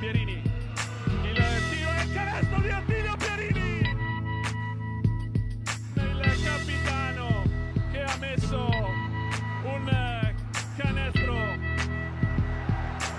Pierini. 0.00 0.32
Il 0.32 1.36
tiro 1.68 1.90
e 1.92 2.02
il 2.04 2.12
canestro 2.14 2.60
di 2.62 2.70
Attilio 2.70 3.16
Pierini. 3.18 3.80
Il 5.94 6.42
capitano 6.42 7.44
che 7.92 8.02
ha 8.02 8.16
messo 8.18 8.66
un 9.62 10.34
canestro 10.78 11.34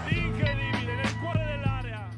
incredibile 0.10 0.96
nel 0.96 1.20
cuore 1.20 1.46
dell'area. 1.46 2.10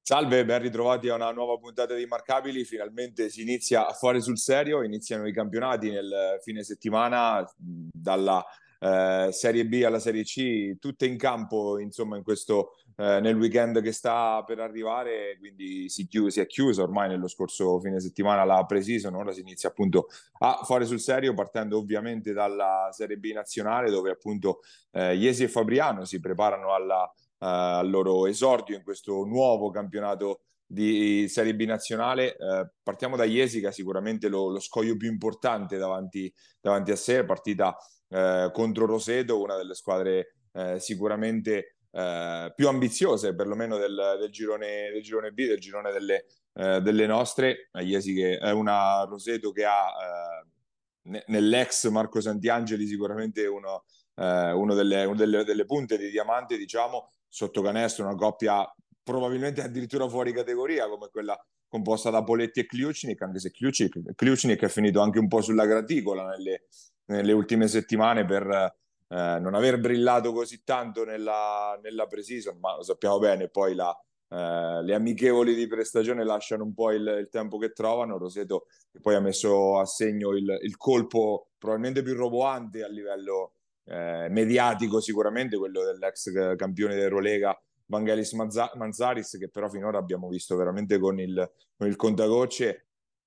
Salve, 0.00 0.44
ben 0.46 0.62
ritrovati 0.62 1.10
a 1.10 1.16
una 1.16 1.32
nuova 1.32 1.58
puntata 1.58 1.94
di 1.94 2.06
Marcabili. 2.06 2.64
Finalmente 2.64 3.28
si 3.28 3.42
inizia 3.42 3.86
a 3.86 3.92
fare 3.92 4.22
sul 4.22 4.38
serio, 4.38 4.82
iniziano 4.82 5.26
i 5.28 5.34
campionati 5.34 5.90
nel 5.90 6.38
fine 6.42 6.62
settimana 6.62 7.46
dalla 7.54 8.42
eh, 8.78 9.28
Serie 9.32 9.66
B 9.66 9.82
alla 9.84 9.98
Serie 9.98 10.22
C, 10.22 10.78
tutte 10.78 11.06
in 11.06 11.16
campo, 11.16 11.78
insomma, 11.78 12.16
in 12.16 12.22
questo, 12.22 12.72
eh, 12.96 13.20
nel 13.20 13.36
weekend 13.36 13.82
che 13.82 13.92
sta 13.92 14.42
per 14.44 14.60
arrivare, 14.60 15.36
quindi 15.38 15.88
si, 15.88 16.06
chiu- 16.06 16.28
si, 16.28 16.40
è 16.40 16.46
chiusa 16.46 16.82
ormai 16.82 17.08
nello 17.08 17.28
scorso 17.28 17.80
fine 17.80 18.00
settimana 18.00 18.44
la 18.44 18.64
pre-season, 18.64 19.14
ora 19.14 19.32
si 19.32 19.40
inizia 19.40 19.68
appunto 19.68 20.08
a 20.38 20.60
fare 20.64 20.84
sul 20.84 21.00
serio, 21.00 21.34
partendo 21.34 21.78
ovviamente 21.78 22.32
dalla 22.32 22.88
Serie 22.92 23.16
B 23.16 23.32
nazionale, 23.32 23.90
dove 23.90 24.10
appunto 24.10 24.60
eh, 24.92 25.14
Iesi 25.14 25.44
e 25.44 25.48
Fabriano 25.48 26.04
si 26.04 26.20
preparano 26.20 26.72
alla, 26.74 27.04
eh, 27.38 27.46
al 27.46 27.90
loro 27.90 28.26
esordio 28.26 28.76
in 28.76 28.82
questo 28.82 29.24
nuovo 29.24 29.70
campionato 29.70 30.40
di 30.66 31.28
Serie 31.28 31.54
B 31.54 31.62
nazionale. 31.64 32.36
Eh, 32.36 32.70
partiamo 32.82 33.16
da 33.16 33.24
Iesi, 33.24 33.60
che 33.60 33.68
ha 33.68 33.72
sicuramente 33.72 34.28
lo, 34.28 34.50
lo 34.50 34.60
scoglio 34.60 34.96
più 34.96 35.10
importante 35.10 35.76
davanti, 35.76 36.32
davanti 36.60 36.90
a 36.90 36.96
sé, 36.96 37.24
partita 37.24 37.76
eh, 38.08 38.50
contro 38.52 38.86
Roseto, 38.86 39.40
una 39.40 39.56
delle 39.56 39.74
squadre 39.74 40.34
eh, 40.52 40.78
sicuramente 40.80 41.76
eh, 41.90 42.52
più 42.54 42.68
ambiziose, 42.68 43.34
perlomeno 43.34 43.76
del, 43.78 44.16
del, 44.18 44.30
girone, 44.30 44.90
del 44.92 45.02
girone 45.02 45.30
B, 45.32 45.46
del 45.46 45.60
girone 45.60 45.92
delle, 45.92 46.26
eh, 46.54 46.80
delle 46.80 47.06
nostre. 47.06 47.70
Iesi 47.80 48.14
che 48.14 48.38
è 48.38 48.50
una 48.50 49.04
Roseto 49.04 49.52
che 49.52 49.64
ha 49.64 49.86
eh, 49.88 51.22
nell'ex 51.26 51.88
Marco 51.88 52.20
Santiangeli 52.20 52.86
sicuramente 52.86 53.46
uno, 53.46 53.84
uno 54.16 54.74
delle, 54.74 55.04
una 55.04 55.16
delle, 55.16 55.44
delle 55.44 55.64
punte 55.66 55.98
di 55.98 56.10
diamante, 56.10 56.56
diciamo, 56.56 57.10
sotto 57.28 57.60
canestro, 57.62 58.04
una 58.04 58.14
coppia 58.14 58.66
probabilmente 59.02 59.62
addirittura 59.62 60.08
fuori 60.08 60.32
categoria 60.32 60.88
come 60.88 61.08
quella 61.12 61.38
composta 61.68 62.10
da 62.10 62.24
Poletti 62.24 62.60
e 62.60 62.66
Kliucnik, 62.66 63.20
anche 63.22 63.38
se 63.38 63.50
Kliucnik, 63.50 64.62
è 64.62 64.68
finito 64.68 65.00
anche 65.00 65.18
un 65.18 65.28
po' 65.28 65.42
sulla 65.42 65.66
graticola 65.66 66.26
nelle, 66.26 66.66
nelle 67.06 67.32
ultime 67.32 67.68
settimane 67.68 68.24
per 68.24 68.74
eh, 69.08 69.38
non 69.40 69.54
aver 69.54 69.78
brillato 69.78 70.32
così 70.32 70.62
tanto 70.64 71.04
nella, 71.04 71.78
nella 71.82 72.06
pre-season, 72.06 72.58
ma 72.58 72.76
lo 72.76 72.82
sappiamo 72.82 73.18
bene, 73.18 73.48
poi 73.48 73.74
la, 73.74 73.96
eh, 74.28 74.82
le 74.82 74.94
amichevoli 74.94 75.54
di 75.54 75.66
prestagione 75.66 76.24
lasciano 76.24 76.64
un 76.64 76.74
po' 76.74 76.90
il, 76.90 77.06
il, 77.20 77.28
tempo 77.30 77.58
che 77.58 77.72
trovano. 77.72 78.18
Roseto 78.18 78.66
che 78.90 79.00
poi 79.00 79.14
ha 79.14 79.20
messo 79.20 79.78
a 79.78 79.84
segno 79.84 80.30
il, 80.36 80.58
il 80.62 80.76
colpo 80.76 81.50
probabilmente 81.58 82.02
più 82.02 82.14
roboante 82.14 82.82
a 82.82 82.88
livello 82.88 83.52
eh, 83.84 84.26
mediatico 84.28 85.00
sicuramente, 85.00 85.56
quello 85.56 85.84
dell'ex 85.84 86.56
campione 86.56 86.94
dell'Eurolega 86.94 87.58
Vangelis 87.86 88.32
Manzaris, 88.32 89.36
che 89.38 89.48
però 89.48 89.68
finora 89.68 89.98
abbiamo 89.98 90.28
visto 90.28 90.56
veramente 90.56 90.98
con 90.98 91.20
il, 91.20 91.52
con 91.76 91.86
il 91.86 91.94
contagocce 91.94 92.85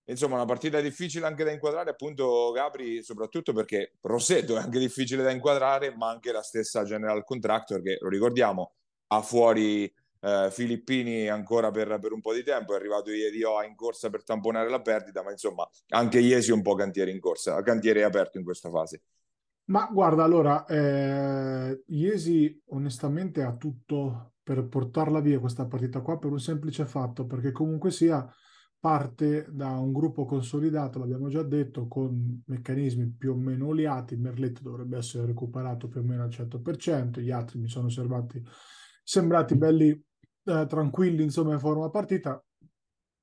insomma 0.09 0.35
una 0.35 0.45
partita 0.45 0.81
difficile 0.81 1.25
anche 1.25 1.43
da 1.43 1.51
inquadrare 1.51 1.91
appunto 1.91 2.51
Gabri 2.51 3.03
soprattutto 3.03 3.53
perché 3.53 3.93
Roseto 4.01 4.57
è 4.57 4.59
anche 4.59 4.79
difficile 4.79 5.23
da 5.23 5.31
inquadrare 5.31 5.95
ma 5.95 6.09
anche 6.09 6.31
la 6.31 6.41
stessa 6.41 6.83
General 6.83 7.23
Contractor 7.23 7.81
che 7.81 7.97
lo 7.99 8.09
ricordiamo 8.09 8.73
ha 9.07 9.21
fuori 9.21 9.91
eh, 10.21 10.49
Filippini 10.51 11.27
ancora 11.29 11.71
per, 11.71 11.97
per, 11.99 12.11
un 12.11 12.21
po' 12.21 12.33
di 12.33 12.43
tempo 12.43 12.73
è 12.73 12.75
arrivato 12.75 13.11
Iedio 13.11 13.61
in 13.63 13.75
corsa 13.75 14.09
per 14.09 14.23
tamponare 14.23 14.69
la 14.69 14.81
perdita 14.81 15.23
ma 15.23 15.31
insomma 15.31 15.67
anche 15.89 16.19
Iesi 16.19 16.51
un 16.51 16.61
po' 16.61 16.75
cantiere 16.75 17.11
in 17.11 17.19
corsa 17.19 17.61
cantiere 17.61 18.03
aperto 18.03 18.37
in 18.37 18.43
questa 18.43 18.69
fase. 18.69 19.01
Ma 19.69 19.87
guarda 19.91 20.23
allora 20.23 20.65
eh, 20.65 21.83
Iesi 21.87 22.59
onestamente 22.69 23.43
ha 23.43 23.55
tutto 23.55 24.33
per 24.41 24.67
portarla 24.67 25.19
via 25.19 25.39
questa 25.39 25.67
partita 25.67 26.01
qua 26.01 26.17
per 26.17 26.31
un 26.31 26.39
semplice 26.39 26.85
fatto 26.85 27.27
perché 27.27 27.51
comunque 27.51 27.91
sia 27.91 28.27
parte 28.79 29.45
da 29.49 29.77
un 29.77 29.91
gruppo 29.91 30.25
consolidato, 30.25 30.99
l'abbiamo 30.99 31.27
già 31.27 31.43
detto, 31.43 31.87
con 31.87 32.41
meccanismi 32.45 33.15
più 33.17 33.33
o 33.33 33.35
meno 33.35 33.67
oliati. 33.67 34.15
Merletto 34.15 34.61
dovrebbe 34.63 34.97
essere 34.97 35.25
recuperato 35.25 35.87
più 35.87 35.99
o 35.99 36.03
meno 36.03 36.23
al 36.23 36.29
100%, 36.29 37.19
gli 37.19 37.31
altri 37.31 37.59
mi 37.59 37.67
sono 37.67 37.89
servati, 37.89 38.41
sembrati 39.03 39.55
belli 39.55 39.89
eh, 39.89 40.65
tranquilli, 40.67 41.23
insomma, 41.23 41.53
in 41.53 41.59
forma 41.59 41.89
partita. 41.89 42.41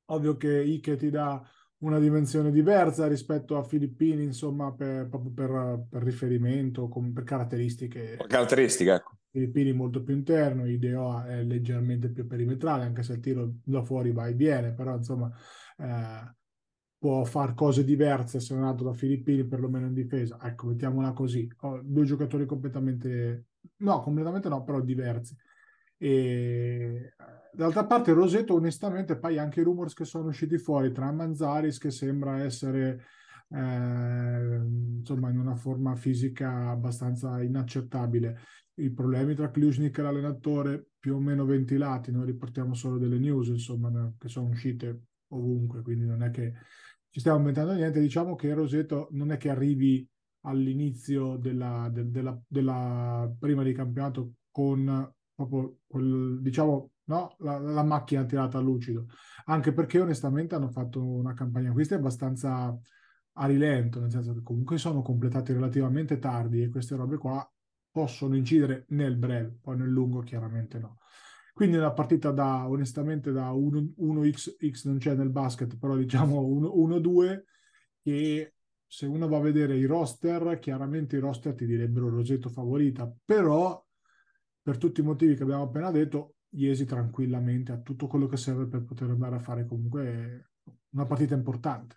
Ovvio 0.08 0.36
che 0.36 0.62
Ike 0.62 0.96
ti 0.96 1.10
dà 1.10 1.42
una 1.78 1.98
dimensione 1.98 2.50
diversa 2.50 3.06
rispetto 3.06 3.56
a 3.56 3.62
Filippini, 3.62 4.22
insomma, 4.22 4.72
per, 4.72 5.08
proprio 5.08 5.32
per, 5.32 5.86
per 5.88 6.02
riferimento, 6.02 6.88
per 6.88 7.24
caratteristiche. 7.24 8.16
Caratteristiche, 8.26 8.92
ecco. 8.92 9.16
Filippini 9.36 9.74
molto 9.74 10.02
più 10.02 10.14
interno, 10.14 10.66
Ideo 10.66 11.22
è 11.22 11.42
leggermente 11.42 12.08
più 12.08 12.26
perimetrale, 12.26 12.84
anche 12.84 13.02
se 13.02 13.12
il 13.12 13.20
tiro 13.20 13.56
da 13.62 13.82
fuori 13.82 14.10
va 14.10 14.26
e 14.28 14.32
viene, 14.32 14.72
però 14.72 14.96
insomma 14.96 15.30
eh, 15.76 16.34
può 16.96 17.22
fare 17.24 17.52
cose 17.52 17.84
diverse 17.84 18.40
se 18.40 18.54
non 18.54 18.64
altro 18.64 18.86
da 18.86 18.94
Filippini, 18.94 19.44
perlomeno 19.44 19.88
in 19.88 19.92
difesa. 19.92 20.38
Ecco, 20.40 20.68
mettiamola 20.68 21.12
così. 21.12 21.46
Ho 21.60 21.82
due 21.84 22.04
giocatori 22.04 22.46
completamente, 22.46 23.48
no, 23.80 24.00
completamente 24.00 24.48
no, 24.48 24.64
però 24.64 24.80
diversi. 24.80 25.36
E 25.98 27.12
d'altra 27.52 27.84
parte 27.84 28.14
Roseto 28.14 28.54
onestamente 28.54 29.18
poi 29.18 29.36
anche 29.36 29.60
i 29.60 29.64
rumors 29.64 29.92
che 29.92 30.06
sono 30.06 30.28
usciti 30.28 30.56
fuori 30.56 30.92
tra 30.92 31.12
Manzaris 31.12 31.76
che 31.78 31.90
sembra 31.90 32.42
essere 32.42 33.04
eh, 33.48 34.60
insomma 34.98 35.30
in 35.30 35.38
una 35.38 35.54
forma 35.54 35.94
fisica 35.94 36.68
abbastanza 36.68 37.42
inaccettabile 37.42 38.38
i 38.76 38.90
problemi 38.90 39.34
tra 39.34 39.50
Kliushnik 39.50 39.96
e 39.96 40.02
l'allenatore 40.02 40.90
più 40.98 41.14
o 41.14 41.20
meno 41.20 41.44
ventilati, 41.44 42.10
noi 42.10 42.26
riportiamo 42.26 42.74
solo 42.74 42.98
delle 42.98 43.18
news, 43.18 43.48
insomma, 43.48 44.12
che 44.18 44.28
sono 44.28 44.48
uscite 44.48 45.04
ovunque, 45.28 45.82
quindi 45.82 46.04
non 46.04 46.22
è 46.22 46.30
che 46.30 46.52
ci 47.10 47.20
stiamo 47.20 47.38
inventando 47.38 47.72
niente, 47.72 48.00
diciamo 48.00 48.34
che 48.34 48.52
Roseto 48.52 49.08
non 49.12 49.30
è 49.30 49.38
che 49.38 49.48
arrivi 49.48 50.06
all'inizio 50.42 51.36
della, 51.36 51.88
de, 51.90 52.10
della, 52.10 52.38
della 52.46 53.32
prima 53.38 53.62
di 53.62 53.72
campionato 53.72 54.34
con 54.50 55.12
proprio 55.34 55.78
quel, 55.86 56.40
diciamo, 56.40 56.90
no, 57.04 57.36
la, 57.38 57.58
la, 57.58 57.82
macchina 57.82 58.24
tirata 58.24 58.58
a 58.58 58.60
lucido, 58.60 59.06
anche 59.46 59.72
perché 59.72 60.00
onestamente 60.00 60.54
hanno 60.54 60.68
fatto 60.68 61.02
una 61.02 61.34
campagna 61.34 61.70
acquisti 61.70 61.94
abbastanza 61.94 62.78
a 63.38 63.46
rilento, 63.46 64.00
nel 64.00 64.10
senso 64.10 64.34
che 64.34 64.42
comunque 64.42 64.78
sono 64.78 65.02
completati 65.02 65.52
relativamente 65.52 66.18
tardi 66.18 66.62
e 66.62 66.68
queste 66.68 66.96
robe 66.96 67.18
qua 67.18 67.48
possono 67.96 68.36
incidere 68.36 68.84
nel 68.88 69.16
breve, 69.16 69.56
poi 69.58 69.78
nel 69.78 69.88
lungo 69.88 70.20
chiaramente 70.20 70.78
no. 70.78 70.98
Quindi 71.54 71.78
una 71.78 71.94
partita 71.94 72.30
da, 72.30 72.68
onestamente, 72.68 73.32
da 73.32 73.50
1x, 73.52 74.56
x 74.70 74.84
non 74.84 74.98
c'è 74.98 75.14
nel 75.14 75.30
basket, 75.30 75.78
però 75.78 75.96
diciamo 75.96 76.42
1-2, 76.42 77.44
che 78.02 78.52
se 78.86 79.06
uno 79.06 79.26
va 79.28 79.38
a 79.38 79.40
vedere 79.40 79.78
i 79.78 79.86
roster, 79.86 80.58
chiaramente 80.58 81.16
i 81.16 81.20
roster 81.20 81.54
ti 81.54 81.64
direbbero 81.64 82.10
Roseto 82.10 82.50
favorita, 82.50 83.10
però 83.24 83.82
per 84.60 84.76
tutti 84.76 85.00
i 85.00 85.04
motivi 85.04 85.34
che 85.34 85.44
abbiamo 85.44 85.62
appena 85.62 85.90
detto, 85.90 86.34
Iesi 86.50 86.84
tranquillamente 86.84 87.72
ha 87.72 87.78
tutto 87.78 88.06
quello 88.06 88.26
che 88.26 88.36
serve 88.36 88.66
per 88.66 88.84
poter 88.84 89.10
andare 89.10 89.36
a 89.36 89.40
fare 89.40 89.66
comunque 89.66 90.50
una 90.90 91.04
partita 91.04 91.34
importante 91.34 91.96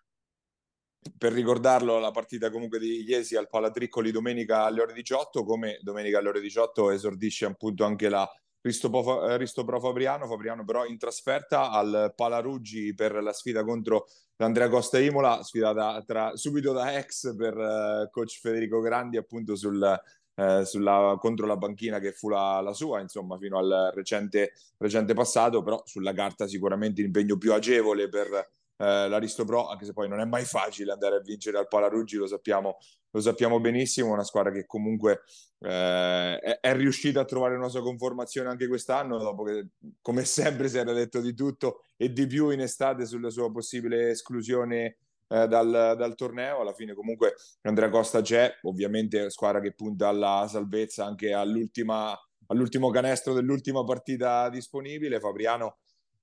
per 1.18 1.34
ricordarlo, 1.34 2.00
la 2.00 2.12
partita 2.12 2.50
comunque 2.50 2.80
di 2.80 3.04
Iesi 3.04 3.36
al 3.36 3.50
Palatriccoli 3.50 4.12
domenica 4.12 4.64
alle 4.64 4.82
ore 4.82 4.94
18, 4.94 5.44
come 5.44 5.80
domenica 5.82 6.20
alle 6.20 6.30
ore 6.30 6.42
18 6.42 6.92
esordisce 6.92 7.46
appunto 7.46 7.86
anche 7.86 8.10
la 8.10 8.30
Ristopro, 8.62 9.38
Ristopro 9.38 9.80
Fabriano, 9.80 10.28
Fabriano 10.28 10.66
però 10.66 10.86
in 10.86 10.98
trasferta 10.98 11.72
al 11.72 12.14
Palaruggi 12.16 12.94
per 12.94 13.14
la 13.24 13.32
sfida 13.32 13.64
contro 13.64 14.08
l'Andrea 14.36 14.68
Costa 14.68 15.00
Imola, 15.00 15.42
sfidata 15.44 16.02
tra, 16.06 16.36
subito 16.36 16.74
da 16.74 16.98
ex 16.98 17.36
per 17.36 17.56
uh, 17.56 18.10
coach 18.10 18.40
Federico 18.40 18.82
Grandi 18.82 19.16
appunto 19.16 19.56
sul, 19.56 20.02
uh, 20.36 20.64
sulla, 20.64 21.16
contro 21.20 21.46
la 21.46 21.56
banchina 21.56 22.00
che 22.00 22.12
fu 22.12 22.28
la, 22.28 22.60
la, 22.60 22.74
sua, 22.74 23.00
insomma, 23.00 23.38
fino 23.38 23.58
al 23.58 23.92
recente, 23.94 24.54
recente 24.78 25.14
passato, 25.14 25.62
però 25.62 25.82
sulla 25.86 26.14
carta 26.14 26.46
sicuramente 26.46 27.02
l'impegno 27.02 27.38
più 27.38 27.54
agevole 27.54 28.10
per 28.10 28.50
eh, 28.82 29.10
l'Aristo 29.10 29.44
Pro, 29.44 29.68
anche 29.68 29.84
se 29.84 29.92
poi 29.92 30.08
non 30.08 30.22
è 30.22 30.26
mai 30.26 30.46
facile 30.46 30.94
andare 30.94 31.18
a 31.18 31.20
vincere 31.20 31.58
al 31.58 31.68
Palaruggi, 31.68 32.16
lo 32.16 32.28
sappiamo, 32.28 32.78
lo 33.12 33.20
sappiamo 33.20 33.60
benissimo, 33.60 34.14
una 34.14 34.24
squadra 34.24 34.52
che 34.52 34.66
comunque 34.66 35.24
eh, 35.60 36.40
è, 36.40 36.60
è, 36.62 36.74
riuscita 36.74 37.20
a 37.20 37.26
trovare 37.26 37.56
una 37.56 37.68
sua 37.68 37.82
conformazione 37.82 38.48
anche 38.48 38.68
quest'anno, 38.68 39.18
dopo 39.18 39.44
che 39.44 39.68
come 40.02 40.24
sempre 40.24 40.70
si 40.70 40.78
era 40.78 40.94
detto 40.94 41.20
di 41.20 41.34
tutto 41.34 41.84
e 41.98 42.14
di 42.14 42.26
più 42.26 42.52
in 42.52 42.62
estate 42.62 43.06
sulla 43.06 43.30
sua 43.30 43.52
possibile 43.52 44.12
esclusione 44.12 44.98
eh, 45.28 45.48
dal, 45.48 45.96
dal, 45.98 46.16
torneo. 46.16 46.62
Alla 46.62 46.74
fine 46.74 46.94
comunque 46.94 47.36
Andrea 47.64 47.90
Costa 47.90 48.22
c'è, 48.22 48.60
ovviamente 48.62 49.30
squadra 49.30 49.60
che 49.60 49.74
punta 49.74 50.08
alla 50.08 50.48
salvezza 50.50 51.04
anche 51.04 51.34
all'ultimo 51.34 52.90
canestro 52.92 53.34
dell'ultima 53.34 53.84
partita 53.84 54.48
disponibile. 54.50 55.20
Fabriano 55.20 55.80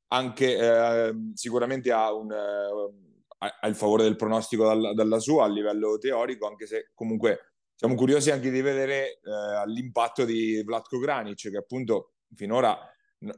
anche 0.09 0.57
eh, 0.57 1.15
sicuramente 1.35 1.91
ha, 1.93 2.13
un, 2.13 2.31
eh, 2.33 3.49
ha, 3.61 3.67
il 3.69 3.75
favore 3.75 4.05
del 4.05 4.17
pronostico 4.17 4.65
dal, 4.65 4.95
dalla 4.95 5.19
sua 5.19 5.45
a 5.45 5.49
livello 5.49 5.99
teorico, 5.99 6.47
anche 6.47 6.67
se 6.67 6.91
comunque 6.95 7.53
siamo 7.75 7.95
curiosi 7.95 8.31
anche 8.31 8.51
di 8.51 8.61
vedere 8.63 9.21
eh, 9.23 9.67
l'impatto 9.67 10.25
di 10.25 10.63
Vlatko 10.65 10.99
Granic, 10.99 11.51
che 11.51 11.57
appunto 11.57 12.13
finora 12.35 12.79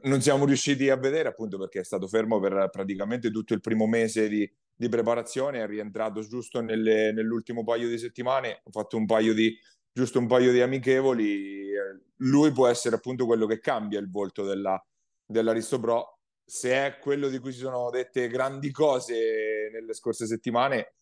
non 0.03 0.21
siamo 0.21 0.45
riusciti 0.45 0.89
a 0.89 0.97
vedere, 0.97 1.29
appunto 1.29 1.57
perché 1.57 1.79
è 1.79 1.83
stato 1.83 2.07
fermo 2.07 2.39
per 2.39 2.69
praticamente 2.71 3.31
tutto 3.31 3.53
il 3.53 3.61
primo 3.61 3.87
mese 3.87 4.27
di, 4.27 4.49
di 4.75 4.89
preparazione, 4.89 5.61
è 5.61 5.67
rientrato 5.67 6.21
giusto 6.21 6.61
nelle, 6.61 7.11
nell'ultimo 7.11 7.63
paio 7.63 7.87
di 7.87 7.97
settimane, 7.97 8.61
ha 8.63 8.71
fatto 8.71 8.97
un 8.97 9.05
paio 9.05 9.33
di, 9.33 9.57
giusto 9.91 10.19
un 10.19 10.27
paio 10.27 10.51
di 10.51 10.61
amichevoli. 10.61 11.71
Lui 12.17 12.51
può 12.51 12.67
essere 12.67 12.95
appunto 12.95 13.25
quello 13.25 13.45
che 13.45 13.59
cambia 13.59 13.99
il 13.99 14.09
volto 14.09 14.43
della, 14.43 14.81
dell'Aristo 15.25 15.79
Pro. 15.79 16.18
Se 16.49 16.71
è 16.71 16.97
quello 16.99 17.29
di 17.29 17.37
cui 17.37 17.51
si 17.51 17.59
sono 17.59 17.91
dette 17.91 18.27
grandi 18.27 18.71
cose 18.71 19.69
nelle 19.71 19.93
scorse 19.93 20.25
settimane, 20.25 20.95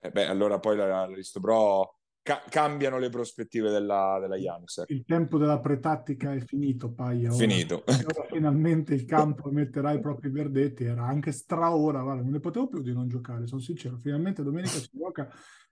eh 0.00 0.10
beh, 0.10 0.26
allora 0.26 0.58
poi 0.58 0.76
l'Aristo 0.76 1.38
Pro 1.38 1.98
ca- 2.20 2.42
cambiano 2.48 2.98
le 2.98 3.08
prospettive 3.08 3.70
della, 3.70 4.18
della 4.20 4.36
Janus. 4.36 4.82
Il 4.88 5.04
tempo 5.04 5.38
della 5.38 5.60
pretattica 5.60 6.34
è 6.34 6.40
finito, 6.40 6.92
Paia. 6.92 7.30
Finito. 7.30 7.84
Ora 7.86 8.26
finalmente 8.28 8.92
il 8.92 9.04
campo 9.04 9.50
metterà 9.50 9.92
i 9.92 10.00
propri 10.00 10.30
verdetti. 10.30 10.84
Era 10.84 11.06
anche 11.06 11.30
straora, 11.30 12.02
guarda, 12.02 12.22
non 12.22 12.32
ne 12.32 12.40
potevo 12.40 12.66
più 12.66 12.82
di 12.82 12.92
non 12.92 13.08
giocare, 13.08 13.46
sono 13.46 13.60
sincero. 13.60 13.98
Finalmente 14.02 14.42
domenica 14.42 14.78
si 14.78 14.90
gioca 14.92 15.30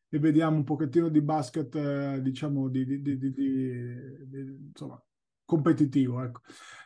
e 0.09 0.19
vediamo 0.21 0.57
un 0.57 0.65
pochettino 0.65 1.09
di 1.09 1.21
basket, 1.21 1.75
eh, 1.75 2.23
diciamo, 2.23 2.69
di, 2.69 2.87
di, 2.87 3.03
di, 3.03 3.19
di, 3.19 4.69
insomma, 4.69 5.03
competitivo. 5.47 6.23
Ecco. 6.23 6.41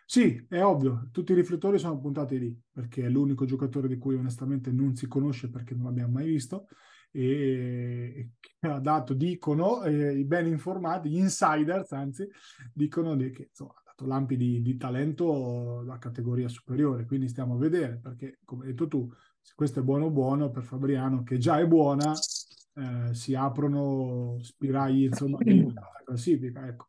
Sì, 0.04 0.44
è 0.48 0.62
ovvio, 0.62 1.08
tutti 1.12 1.32
i 1.32 1.36
riflettori 1.36 1.78
sono 1.78 1.98
puntati 1.98 2.38
lì, 2.38 2.60
perché 2.72 3.04
è 3.04 3.08
l'unico 3.08 3.44
giocatore 3.44 3.88
di 3.88 3.96
cui 3.96 4.16
onestamente 4.16 4.70
non 4.72 4.94
si 4.94 5.06
conosce 5.06 5.50
perché 5.50 5.74
non 5.74 5.84
l'abbiamo 5.84 6.14
mai 6.14 6.26
visto 6.26 6.66
e 7.12 8.30
ha 8.60 8.78
dato, 8.78 9.14
dicono, 9.14 9.82
eh, 9.84 10.18
i 10.18 10.24
ben 10.24 10.46
informati, 10.46 11.10
gli 11.10 11.18
insiders 11.18 11.92
anzi, 11.92 12.28
dicono 12.72 13.16
che 13.16 13.48
insomma, 13.50 13.72
ha 13.74 13.82
dato 13.84 14.06
lampi 14.06 14.36
di, 14.36 14.62
di 14.62 14.76
talento 14.76 15.82
da 15.86 15.98
categoria 15.98 16.48
superiore, 16.48 17.06
quindi 17.06 17.28
stiamo 17.28 17.54
a 17.54 17.58
vedere, 17.58 17.98
perché 17.98 18.38
come 18.44 18.64
hai 18.64 18.70
detto 18.70 18.86
tu, 18.86 19.08
se 19.40 19.52
questo 19.56 19.80
è 19.80 19.82
buono 19.82 20.10
buono 20.10 20.50
per 20.50 20.62
Fabriano, 20.62 21.22
che 21.22 21.38
già 21.38 21.58
è 21.58 21.66
buona, 21.66 22.12
eh, 22.12 23.14
si 23.14 23.34
aprono 23.34 24.38
spiragli 24.40 25.04
insomma 25.04 25.38
nella 25.44 26.02
classifica. 26.04 26.66
Ecco. 26.66 26.88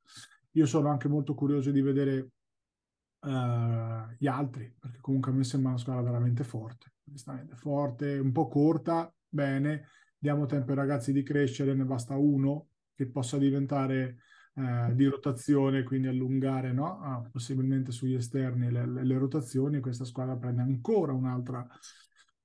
Io 0.51 0.65
sono 0.65 0.89
anche 0.89 1.07
molto 1.07 1.33
curioso 1.33 1.71
di 1.71 1.81
vedere 1.81 2.31
uh, 3.19 4.13
gli 4.17 4.27
altri, 4.27 4.73
perché 4.77 4.99
comunque 4.99 5.31
a 5.31 5.33
me 5.33 5.43
sembra 5.43 5.71
una 5.71 5.79
squadra 5.79 6.03
veramente 6.03 6.43
forte, 6.43 6.93
forte, 7.55 8.17
un 8.17 8.31
po' 8.31 8.47
corta, 8.47 9.13
bene, 9.27 9.87
diamo 10.17 10.45
tempo 10.45 10.71
ai 10.71 10.77
ragazzi 10.77 11.11
di 11.13 11.23
crescere, 11.23 11.73
ne 11.73 11.85
basta 11.85 12.15
uno 12.15 12.67
che 12.93 13.07
possa 13.07 13.37
diventare 13.37 14.17
eh, 14.53 14.93
di 14.93 15.05
rotazione, 15.05 15.83
quindi 15.83 16.07
allungare 16.07 16.73
no? 16.73 16.99
ah, 17.01 17.27
possibilmente 17.31 17.91
sugli 17.91 18.15
esterni 18.15 18.69
le, 18.69 18.85
le, 18.85 19.05
le, 19.05 19.17
rotazioni, 19.17 19.79
questa 19.79 20.05
squadra 20.05 20.35
prende 20.35 20.61
ancora 20.61 21.13
un'altra, 21.13 21.65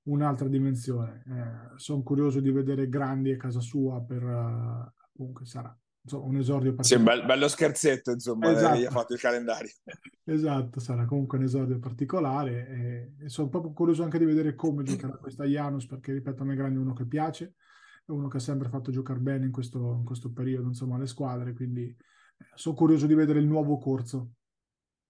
un'altra 0.03 0.47
dimensione. 0.47 1.23
Eh, 1.27 1.77
sono 1.77 2.03
curioso 2.03 2.39
di 2.39 2.51
vedere 2.51 2.87
Grandi 2.87 3.31
a 3.31 3.37
casa 3.37 3.59
sua 3.59 4.01
per 4.01 4.23
uh, 4.23 4.91
comunque 5.11 5.45
sarà 5.45 5.77
un 6.11 6.37
esordio 6.37 6.73
particolare. 6.73 7.15
Sì, 7.15 7.21
be- 7.21 7.25
bello 7.25 7.47
scherzetto, 7.47 8.11
insomma, 8.11 8.51
esatto. 8.51 8.77
gli 8.77 8.85
ha 8.85 8.89
fatto 8.91 9.13
il 9.13 9.19
calendario. 9.19 9.69
esatto, 10.23 10.79
sarà 10.79 11.05
comunque 11.05 11.37
un 11.37 11.43
esordio 11.43 11.79
particolare 11.79 12.67
e, 12.67 13.25
e, 13.25 13.29
sono 13.29 13.49
proprio 13.49 13.73
curioso 13.73 14.03
anche 14.03 14.17
di 14.17 14.25
vedere 14.25 14.55
come 14.55 14.83
giocherà 14.85 15.17
questa 15.17 15.45
Janus, 15.45 15.85
perché 15.85 16.13
ripeto, 16.13 16.43
a 16.43 16.45
me 16.45 16.55
Grandi 16.55 16.77
è 16.77 16.81
uno 16.81 16.93
che 16.93 17.05
piace, 17.05 17.55
è 18.05 18.11
uno 18.11 18.27
che 18.27 18.37
ha 18.37 18.41
sempre 18.41 18.69
fatto 18.69 18.91
giocare 18.91 19.19
bene 19.19 19.45
in 19.45 19.51
questo, 19.51 19.95
in 19.97 20.05
questo 20.05 20.31
periodo, 20.31 20.67
insomma, 20.67 20.97
le 20.97 21.07
squadre, 21.07 21.53
quindi 21.53 21.83
eh, 21.85 22.45
sono 22.55 22.75
curioso 22.75 23.05
di 23.05 23.13
vedere 23.13 23.39
il 23.39 23.47
nuovo 23.47 23.77
corso. 23.77 24.31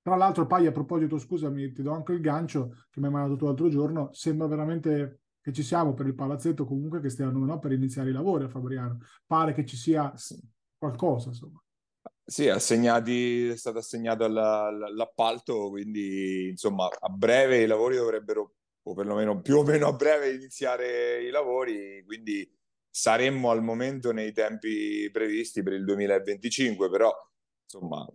Tra 0.02 0.16
l'altro, 0.16 0.48
Pai, 0.48 0.66
a 0.66 0.72
proposito, 0.72 1.18
scusami, 1.18 1.74
ti 1.74 1.82
do 1.82 1.92
anche 1.92 2.14
il 2.14 2.22
gancio 2.22 2.86
che 2.90 3.00
mi 3.00 3.08
hai 3.08 3.12
mandato 3.12 3.36
tu 3.36 3.46
l'altro 3.46 3.68
giorno, 3.68 4.10
sembra 4.14 4.48
veramente 4.48 5.20
che 5.48 5.54
ci 5.54 5.64
siamo 5.64 5.94
per 5.94 6.06
il 6.08 6.14
palazzetto 6.14 6.66
comunque 6.66 7.00
che 7.00 7.08
stiano 7.08 7.40
no, 7.40 7.58
per 7.58 7.72
iniziare 7.72 8.10
i 8.10 8.14
lavori 8.14 8.44
a 8.44 8.50
Fabriano. 8.50 9.00
Pare 9.26 9.54
che 9.54 9.66
ci 9.66 9.78
sia 9.78 10.14
qualcosa, 10.78 11.30
insomma. 11.30 11.62
Sì, 12.26 12.50
assegnati, 12.50 13.48
è 13.48 13.56
stato 13.56 13.78
assegnato 13.78 14.26
all'appalto, 14.26 15.70
quindi 15.70 16.50
insomma 16.50 16.88
a 16.88 17.10
breve 17.10 17.62
i 17.62 17.68
lavori 17.68 17.96
dovrebbero, 17.96 18.56
o 18.84 18.94
perlomeno 18.94 19.42
più 19.42 19.58
o 19.60 19.64
meno 19.64 19.88
a 19.88 19.94
breve, 19.94 20.34
iniziare 20.34 21.24
i 21.24 21.30
lavori, 21.30 22.04
quindi 22.06 22.50
saremmo 22.90 23.50
al 23.50 23.64
momento 23.64 24.12
nei 24.12 24.34
tempi 24.34 25.10
previsti 25.12 25.64
per 25.64 25.74
il 25.74 25.86
2025, 25.86 26.90
però 26.90 27.14
insomma 27.64 28.06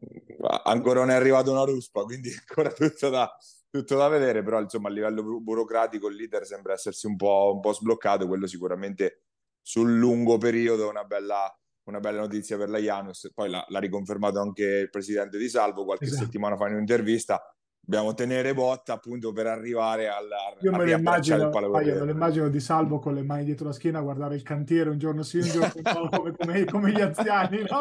ancora 0.65 1.01
non 1.01 1.11
è 1.11 1.15
arrivata 1.15 1.51
una 1.51 1.65
ruspa, 1.65 2.03
quindi 2.03 2.31
ancora 2.37 2.73
tutto 2.73 3.09
da, 3.09 3.35
tutto 3.71 3.97
da 3.97 4.09
vedere, 4.09 4.43
però 4.43 4.61
insomma 4.61 4.89
a 4.89 4.93
livello 4.93 5.41
burocratico 5.41 6.09
il 6.09 6.17
leader 6.17 6.45
sembra 6.45 6.75
essersi 6.75 7.07
un 7.07 7.17
po', 7.17 7.53
un 7.55 7.61
po 7.61 7.73
sbloccato, 7.73 8.27
quello 8.27 8.47
sicuramente 8.47 9.23
sul 9.63 9.97
lungo 9.97 10.37
periodo 10.39 10.87
è 10.87 10.91
una 10.91 11.05
bella, 11.05 11.57
una 11.85 12.01
bella 12.01 12.21
notizia 12.21 12.57
per 12.57 12.69
la 12.69 12.79
Janus, 12.79 13.31
poi 13.35 13.51
l'ha, 13.51 13.67
riconfermato 13.79 14.41
anche 14.41 14.65
il 14.65 14.91
presidente 14.91 15.39
di 15.39 15.49
Salvo 15.49 15.85
qualche 15.85 16.05
esatto. 16.05 16.25
settimana 16.25 16.57
fa 16.57 16.69
in 16.69 16.75
un'intervista, 16.75 17.41
dobbiamo 17.85 18.15
tenere 18.15 18.55
botta 18.55 18.93
appunto 18.93 19.33
per 19.33 19.49
arrivare 19.49 20.07
alla 20.07 20.37
io 20.61 20.71
me 20.71 20.85
lo 20.85 20.97
immagino, 20.97 21.51
io 21.51 21.51
me 21.51 22.05
lo 22.05 22.11
immagino 22.11 22.49
di 22.49 22.61
salvo 22.61 23.01
con 23.01 23.13
le 23.13 23.25
mani 23.25 23.43
dietro 23.43 23.67
la 23.67 23.73
schiena 23.73 23.99
a 23.99 24.03
guardare 24.03 24.37
il 24.37 24.43
cantiere 24.43 24.89
un 24.89 24.99
giorno 24.99 25.25
sì 25.25 25.39
un 25.39 25.49
giorno 25.49 25.73
no, 25.83 26.09
come, 26.17 26.33
come, 26.37 26.65
come, 26.65 26.93
gli 26.93 27.01
anziani 27.01 27.59
no? 27.69 27.81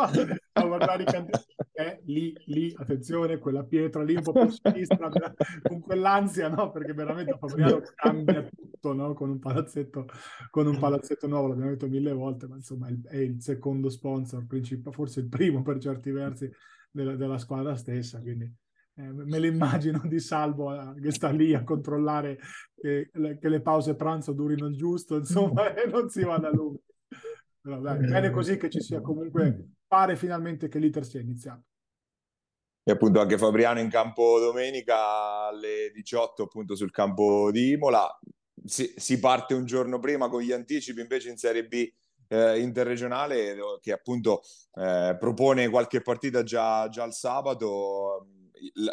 a 0.53 0.65
guardare 0.65 1.03
il 1.03 1.11
cantiere 1.11 1.45
eh, 1.73 2.01
lì, 2.05 2.35
lì, 2.45 2.73
attenzione 2.75 3.37
quella 3.37 3.63
pietra 3.63 4.01
lì 4.01 4.15
un 4.15 4.23
po' 4.23 4.31
più 4.31 4.49
sinistra 4.49 5.07
con 5.61 5.79
quell'ansia 5.81 6.49
no? 6.49 6.71
perché 6.71 6.93
veramente 6.93 7.37
Fabriano 7.37 7.81
cambia 7.93 8.41
tutto 8.41 8.93
no? 8.93 9.13
con 9.13 9.29
un 9.29 9.37
palazzetto 9.37 10.07
con 10.49 10.65
un 10.65 10.79
palazzetto 10.79 11.27
nuovo 11.27 11.47
l'abbiamo 11.47 11.69
detto 11.69 11.87
mille 11.87 12.11
volte 12.11 12.47
ma 12.47 12.55
insomma 12.55 12.87
è 12.87 12.91
il, 12.91 13.05
è 13.05 13.17
il 13.17 13.39
secondo 13.39 13.89
sponsor 13.89 14.47
principale 14.47 14.95
forse 14.95 15.19
il 15.19 15.29
primo 15.29 15.61
per 15.61 15.77
certi 15.77 16.09
versi 16.09 16.51
della, 16.89 17.15
della 17.15 17.37
squadra 17.37 17.75
stessa 17.75 18.19
quindi 18.19 18.51
eh, 19.01 19.11
me 19.11 19.39
l'immagino 19.39 20.01
di 20.05 20.19
Salvo 20.19 20.73
eh, 20.73 20.99
che 21.01 21.11
sta 21.11 21.29
lì 21.29 21.53
a 21.53 21.63
controllare 21.63 22.37
che 22.75 23.09
le, 23.13 23.37
che 23.39 23.49
le 23.49 23.61
pause 23.61 23.95
pranzo 23.95 24.33
durino 24.33 24.67
il 24.67 24.75
giusto, 24.75 25.15
insomma, 25.15 25.73
e 25.75 25.87
non 25.87 26.09
si 26.09 26.23
vada 26.23 26.49
lungo. 26.49 26.81
Però 27.61 27.79
dai, 27.79 27.99
bene 27.99 28.31
così 28.31 28.57
che 28.57 28.69
ci 28.69 28.81
sia 28.81 29.01
comunque, 29.01 29.69
pare 29.87 30.15
finalmente 30.15 30.67
che 30.67 30.79
l'iter 30.79 31.05
sia 31.05 31.19
iniziato. 31.19 31.63
E 32.83 32.91
appunto 32.91 33.19
anche 33.19 33.37
Fabriano 33.37 33.79
in 33.79 33.89
campo 33.89 34.39
domenica 34.39 35.47
alle 35.47 35.91
18 35.93 36.43
appunto 36.43 36.75
sul 36.75 36.91
campo 36.91 37.51
di 37.51 37.71
Imola. 37.71 38.07
Si, 38.63 38.93
si 38.95 39.19
parte 39.19 39.53
un 39.53 39.65
giorno 39.65 39.99
prima 39.99 40.29
con 40.29 40.41
gli 40.41 40.51
anticipi 40.51 41.01
invece 41.01 41.29
in 41.29 41.37
Serie 41.37 41.67
B 41.67 41.91
eh, 42.27 42.59
interregionale 42.59 43.55
che 43.81 43.91
appunto 43.91 44.41
eh, 44.75 45.15
propone 45.19 45.69
qualche 45.69 46.01
partita 46.01 46.43
già, 46.43 46.87
già 46.89 47.03
il 47.03 47.13
sabato 47.13 48.27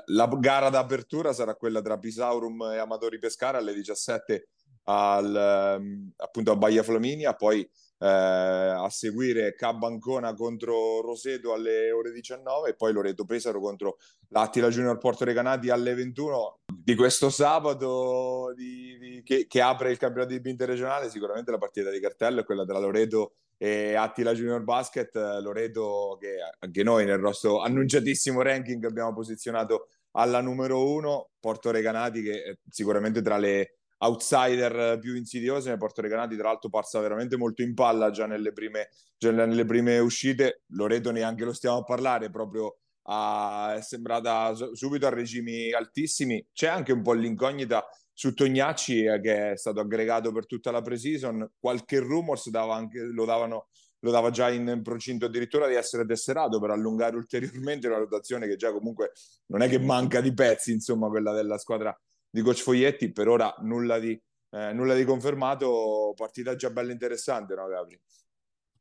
la, 0.07 0.27
gara 0.39 0.71
d'apertura 0.71 1.33
sarà 1.33 1.55
quella 1.55 1.83
tra 1.83 1.99
Pisaurum 1.99 2.63
e 2.73 2.79
Amatori 2.79 3.19
Pescara 3.19 3.59
alle 3.59 3.75
17 3.75 4.49
al, 4.85 5.35
ehm, 5.35 6.13
appunto 6.17 6.53
a 6.53 6.57
Baia 6.57 6.83
Flaminia, 6.83 7.35
poi 7.35 7.61
eh, 7.61 8.07
a 8.07 8.89
seguire 8.91 9.55
Cabancona 9.55 10.33
contro 10.35 11.01
Roseto 11.01 11.53
alle 11.53 11.91
ore 11.91 12.13
19 12.13 12.71
e 12.71 12.75
poi 12.75 12.93
Loreto 12.93 13.25
Pesaro 13.25 13.61
contro 13.61 13.99
l'Attila 14.29 14.69
Junior 14.69 14.99
Porto 14.99 15.25
Recanati 15.25 15.69
alle 15.69 15.95
21 15.95 16.61
di 16.73 16.95
questo 16.95 17.29
sabato 17.29 18.53
di, 18.55 18.97
di, 18.99 19.23
che, 19.23 19.47
che, 19.47 19.61
apre 19.61 19.91
il 19.91 19.99
campionato 19.99 20.39
di 20.39 20.51
interregionale 20.51 21.11
sicuramente 21.11 21.51
la 21.51 21.59
partita 21.59 21.91
di 21.91 22.01
cartello 22.01 22.41
è 22.41 22.45
quella 22.45 22.65
tra 22.65 22.79
Loreto 22.79 23.35
e 23.59 23.95
Attila 23.95 24.33
Junior 24.33 24.63
Basket, 24.63 25.15
Loreto 25.43 26.17
che 26.21 26.37
anche 26.61 26.83
noi 26.85 27.05
nel 27.05 27.21
nostro 27.21 27.61
annunciatissimo 27.61 28.41
ranking 28.41 28.85
abbiamo 28.85 29.13
posizionato 29.13 29.89
alla 30.13 30.41
numero 30.41 30.89
uno, 30.91 31.31
Porto 31.41 31.71
Recanati 31.71 32.23
che 32.23 32.59
sicuramente 32.71 33.21
tra 33.21 33.37
le 33.37 33.79
outsider 33.99 34.99
più 35.01 35.17
insidiose, 35.17 35.77
Porto 35.77 36.01
Recanati 36.01 36.37
tra 36.37 36.49
l'altro 36.49 36.71
passa 36.71 37.01
veramente 37.01 37.37
molto 37.37 37.63
in 37.63 37.75
palla 37.75 38.11
già 38.11 38.27
nelle 38.27 38.53
prime, 38.53 38.91
già 39.17 39.33
nelle 39.33 39.65
prime 39.65 39.99
uscite, 39.99 40.63
Loreto 40.69 41.11
neanche 41.11 41.45
lo 41.45 41.53
stiamo 41.53 41.79
a 41.79 41.85
parlare, 41.85 42.31
proprio 42.31 42.79
a, 43.09 43.75
è 43.77 43.83
sembrata 43.83 44.55
subito 44.73 45.07
a 45.07 45.11
regimi 45.11 45.73
altissimi, 45.73 46.45
c'è 46.53 46.69
anche 46.69 46.93
un 46.93 47.03
po' 47.03 47.13
l'incognita 47.13 47.85
su 48.19 48.35
Tognacci 48.35 49.05
eh, 49.05 49.21
che 49.21 49.53
è 49.53 49.57
stato 49.57 49.79
aggregato 49.79 50.33
per 50.33 50.45
tutta 50.45 50.73
la 50.73 50.83
pre-season. 50.83 51.53
Qualche 51.57 52.01
rumors 52.01 52.51
dava 52.51 52.75
anche, 52.75 53.01
lo, 53.01 53.25
davano, 53.25 53.69
lo 54.01 54.11
dava 54.11 54.31
già 54.31 54.51
in 54.51 54.81
procinto 54.83 55.27
addirittura 55.27 55.69
di 55.69 55.75
essere 55.75 56.05
tesserato 56.05 56.59
per 56.59 56.71
allungare 56.71 57.15
ulteriormente 57.15 57.87
una 57.87 57.99
rotazione 57.99 58.49
che 58.49 58.57
già 58.57 58.73
comunque 58.73 59.13
non 59.47 59.63
è 59.63 59.69
che 59.69 59.79
manca 59.79 60.21
di 60.21 60.35
pezzi, 60.35 60.73
insomma, 60.73 61.07
quella 61.07 61.33
della 61.33 61.59
squadra 61.59 61.97
di 62.29 62.43
Coach 62.43 62.61
Foglietti. 62.61 63.13
Per 63.13 63.29
ora 63.29 63.55
nulla 63.61 64.01
di, 64.01 64.21
eh, 64.51 64.73
nulla 64.73 64.97
di 64.97 65.05
confermato, 65.05 66.13
partita 66.17 66.57
già 66.57 66.71
bella 66.71 66.91
interessante, 66.91 67.55
no 67.55 67.69
Gabri? 67.69 68.01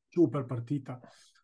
Super 0.08 0.46
partita. 0.46 1.00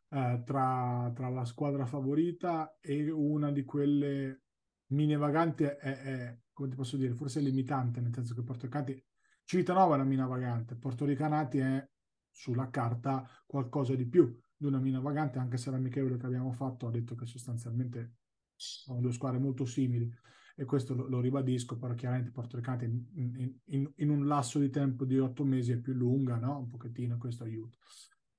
Eh, 0.09 0.41
tra, 0.43 1.11
tra, 1.13 1.29
la 1.29 1.45
squadra 1.45 1.85
favorita 1.85 2.75
e 2.81 3.11
una 3.11 3.51
di 3.51 3.63
quelle 3.63 4.41
mine 4.87 5.15
vaganti 5.15 5.63
è, 5.63 5.75
è, 5.75 6.37
come 6.53 6.69
ti 6.69 6.75
posso 6.75 6.97
dire, 6.97 7.13
forse 7.13 7.39
limitante, 7.39 7.99
nel 7.99 8.13
senso 8.13 8.33
che 8.33 8.43
Porto 8.43 8.65
Ricanati, 8.65 9.03
Civitanova 9.43 9.93
è 9.93 9.99
una 9.99 10.07
mina 10.07 10.25
vagante, 10.25 10.75
Porto 10.75 11.05
Ricanati 11.05 11.57
è 11.57 11.89
sulla 12.29 12.69
carta 12.69 13.27
qualcosa 13.45 13.95
di 13.95 14.07
più 14.07 14.39
di 14.55 14.65
una 14.65 14.79
mina 14.79 14.99
vagante, 14.99 15.39
anche 15.39 15.57
se 15.57 15.69
l'amichevole 15.71 16.17
che 16.17 16.25
abbiamo 16.25 16.51
fatto 16.51 16.87
ha 16.87 16.91
detto 16.91 17.15
che 17.15 17.25
sostanzialmente 17.25 18.15
sono 18.55 19.01
due 19.01 19.11
squadre 19.11 19.39
molto 19.39 19.65
simili 19.65 20.09
e 20.55 20.65
questo 20.65 20.93
lo, 20.93 21.07
lo 21.07 21.19
ribadisco, 21.19 21.77
però 21.77 21.93
chiaramente 21.93 22.31
Porto 22.31 22.57
Ricanati 22.57 22.85
in, 22.85 23.59
in, 23.65 23.91
in, 23.95 24.09
un 24.09 24.27
lasso 24.27 24.59
di 24.59 24.69
tempo 24.69 25.03
di 25.03 25.17
otto 25.19 25.43
mesi 25.43 25.71
è 25.71 25.77
più 25.77 25.93
lunga, 25.93 26.37
no? 26.37 26.59
un 26.59 26.69
pochettino, 26.69 27.17
questo 27.17 27.43
aiuta. 27.43 27.77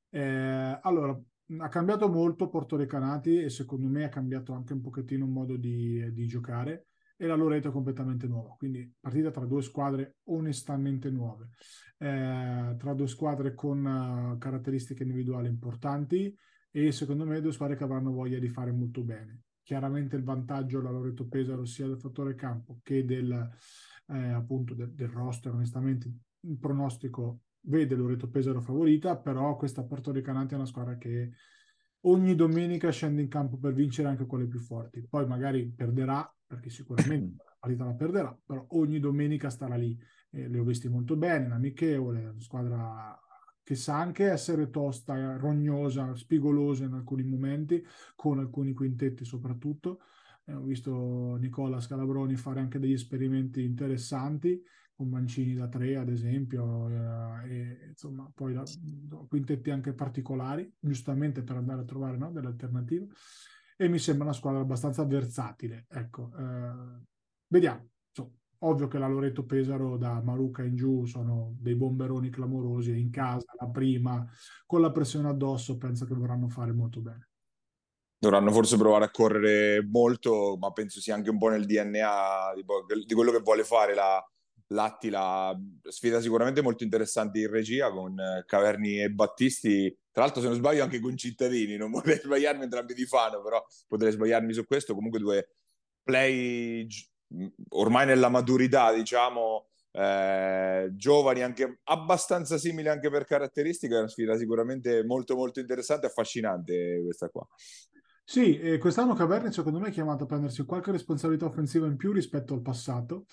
Eh, 0.09 0.79
allora, 0.81 1.21
ha 1.59 1.69
cambiato 1.69 2.09
molto 2.09 2.49
Porto 2.49 2.77
Ricanati 2.77 3.43
e 3.43 3.51
secondo 3.51 3.89
me 3.89 4.05
ha 4.05 4.09
cambiato 4.09 4.53
anche 4.53 4.73
un 4.73 4.81
pochettino 4.81 5.25
il 5.25 5.31
modo 5.31 5.57
di, 5.57 6.13
di 6.13 6.27
giocare 6.27 6.87
e 7.17 7.27
la 7.27 7.35
Loreto 7.35 7.69
è 7.69 7.73
completamente 7.73 8.27
nuova, 8.27 8.55
quindi 8.59 8.93
partita 8.99 9.31
tra 9.31 9.45
due 9.45 9.63
squadre 9.63 10.17
onestamente 10.25 11.11
nuove, 11.11 11.51
eh, 11.99 12.75
tra 12.79 12.95
due 12.95 13.07
squadre 13.07 13.55
con 13.55 13.85
uh, 13.85 14.39
caratteristiche 14.39 15.05
individuali 15.05 15.49
importanti 15.49 16.35
e 16.71 16.91
secondo 16.93 17.25
me 17.25 17.41
due 17.41 17.53
squadre 17.53 17.77
che 17.77 17.85
avranno 17.85 18.13
voglia 18.13 18.39
di 18.39 18.49
fare 18.49 18.73
molto 18.73 19.03
bene. 19.03 19.43
Chiaramente 19.63 20.17
il 20.17 20.25
vantaggio 20.25 20.83
la 20.83 20.91
Loreto 20.91 21.27
Pesaro 21.27 21.65
sia 21.65 21.87
del 21.87 22.01
fattore 22.01 22.35
campo 22.35 22.81
che 22.83 23.05
del, 23.05 23.33
eh, 24.09 24.29
appunto 24.29 24.75
del, 24.75 24.93
del 24.93 25.09
roster, 25.09 25.53
onestamente 25.53 26.13
il 26.41 26.59
pronostico 26.59 27.41
vede 27.67 27.95
Loreto 27.95 28.29
Pesaro 28.29 28.61
favorita, 28.61 29.17
però 29.17 29.57
questa 29.57 29.85
Porto 29.85 30.13
Ricanante 30.13 30.55
è 30.55 30.57
una 30.57 30.67
squadra 30.67 30.99
che 30.99 31.31
ogni 32.07 32.35
domenica 32.35 32.91
scende 32.91 33.23
in 33.23 33.29
campo 33.29 33.57
per 33.57 33.73
vincere 33.73 34.09
anche 34.09 34.27
quelle 34.27 34.47
più 34.47 34.59
forti. 34.59 35.07
Poi 35.09 35.27
magari 35.27 35.71
perderà, 35.71 36.29
perché 36.47 36.71
sicuramente 36.71 37.37
la 37.45 37.57
partita 37.59 37.85
la 37.85 37.95
perderà, 37.95 38.39
però 38.45 38.65
ogni 38.71 39.01
domenica 39.01 39.51
starà 39.51 39.77
lì. 39.77 39.99
Eh, 40.31 40.49
le 40.49 40.59
ho 40.59 40.65
visti 40.65 40.89
molto 40.89 41.17
bene, 41.17 41.53
amichevole, 41.53 42.21
una 42.27 42.41
squadra 42.41 43.19
che 43.63 43.75
sa 43.75 43.99
anche 43.99 44.31
essere 44.31 44.69
tosta, 44.69 45.37
rognosa, 45.37 46.15
spigolosa 46.15 46.85
in 46.85 46.93
alcuni 46.93 47.23
momenti, 47.23 47.83
con 48.15 48.39
alcuni 48.39 48.75
quintetti 48.75 49.25
soprattutto. 49.25 50.01
Eh, 50.45 50.53
ho 50.53 50.63
visto 50.63 51.37
Nicola 51.37 51.81
Scalabroni 51.81 52.37
fare 52.37 52.61
anche 52.61 52.79
degli 52.79 52.93
esperimenti 52.93 53.63
interessanti 53.65 54.63
con 54.95 55.09
Mancini 55.09 55.55
da 55.55 55.69
tre, 55.69 55.97
ad 55.97 56.09
esempio, 56.09 56.89
eh, 56.89 57.51
e 57.51 57.89
insomma, 57.89 58.31
poi 58.33 58.53
da, 58.53 58.63
quintetti 59.27 59.71
anche 59.71 59.93
particolari, 59.93 60.73
giustamente 60.79 61.43
per 61.43 61.57
andare 61.57 61.81
a 61.81 61.85
trovare 61.85 62.17
no, 62.17 62.31
delle 62.31 62.47
alternative. 62.47 63.09
E 63.77 63.89
mi 63.89 63.99
sembra 63.99 64.25
una 64.27 64.35
squadra 64.35 64.61
abbastanza 64.61 65.05
versatile. 65.05 65.87
Ecco, 65.89 66.31
eh, 66.39 67.03
vediamo. 67.49 67.89
Insomma, 68.09 68.37
ovvio 68.61 68.89
che 68.89 68.99
la 68.99 69.09
Loreto 69.09 69.45
Pesaro 69.45 69.97
da 69.97 70.23
Maruca 70.23 70.63
in 70.63 70.77
giù 70.77 71.05
sono 71.07 71.55
dei 71.59 71.75
bomberoni 71.75 72.31
clamorosi, 72.31 72.99
in 72.99 73.11
casa, 73.11 73.53
la 73.59 73.69
prima, 73.69 74.25
con 74.67 74.81
la 74.81 74.93
pressione 74.93 75.29
addosso, 75.29 75.77
penso 75.77 76.07
che 76.07 76.15
vorranno 76.15 76.49
fare 76.49 76.73
molto 76.73 77.01
bene 77.01 77.29
dovranno 78.25 78.53
forse 78.53 78.79
provare 78.79 79.05
a 79.05 79.11
correre 79.11 79.87
molto, 79.87 80.57
ma 80.59 80.73
penso 80.73 80.99
sia 80.99 81.15
anche 81.15 81.29
un 81.29 81.37
po' 81.37 81.51
nel 81.51 81.67
DNA 81.67 82.55
di, 82.55 83.05
di 83.05 83.15
quello 83.15 83.31
che 83.31 83.41
vuole 83.41 83.65
fare 83.65 83.95
la, 83.95 84.25
l'Attila 84.69 85.59
sfida 85.83 86.21
sicuramente 86.21 86.63
molto 86.63 86.85
interessante 86.85 87.41
in 87.41 87.51
regia 87.51 87.91
con 87.91 88.19
eh, 88.19 88.45
Caverni 88.47 89.03
e 89.03 89.11
Battisti. 89.11 89.95
Tra 90.11 90.23
l'altro 90.23 90.41
se 90.41 90.49
non 90.49 90.57
sbaglio 90.57 90.83
anche 90.83 91.01
con 91.01 91.17
Cittadini 91.17 91.77
non 91.77 91.91
vorrei 91.91 92.19
sbagliarmi 92.23 92.65
entrambi 92.65 92.95
di 92.95 93.05
Fano 93.05 93.43
però 93.43 93.65
potrei 93.87 94.13
sbagliarmi 94.13 94.53
su 94.53 94.65
questo. 94.65 94.95
Comunque 94.95 95.19
due 95.19 95.49
play 96.03 96.87
ormai 97.71 98.07
nella 98.07 98.29
maturità 98.29 98.93
diciamo 98.93 99.69
eh, 99.91 100.91
giovani 100.93 101.43
anche 101.43 101.81
abbastanza 101.85 102.59
simili 102.59 102.89
anche 102.89 103.11
per 103.11 103.25
caratteristiche 103.25 103.95
è 103.95 103.99
una 103.99 104.09
sfida 104.09 104.37
sicuramente 104.37 105.05
molto 105.05 105.37
molto 105.37 105.61
interessante 105.61 106.07
e 106.07 106.09
affascinante 106.09 107.01
questa 107.03 107.29
qua. 107.29 107.47
Sì, 108.27 108.59
eh, 108.59 108.79
quest'anno 108.79 109.15
Caverni 109.15 109.53
secondo 109.53 109.79
me 109.79 109.89
è 109.89 109.93
chiamato 109.93 110.25
a 110.25 110.27
prendersi 110.27 110.65
qualche 110.65 110.91
responsabilità 110.91 111.45
offensiva 111.45 111.87
in 111.87 111.97
più 111.97 112.11
rispetto 112.11 112.55
al 112.55 112.63
passato 112.63 113.27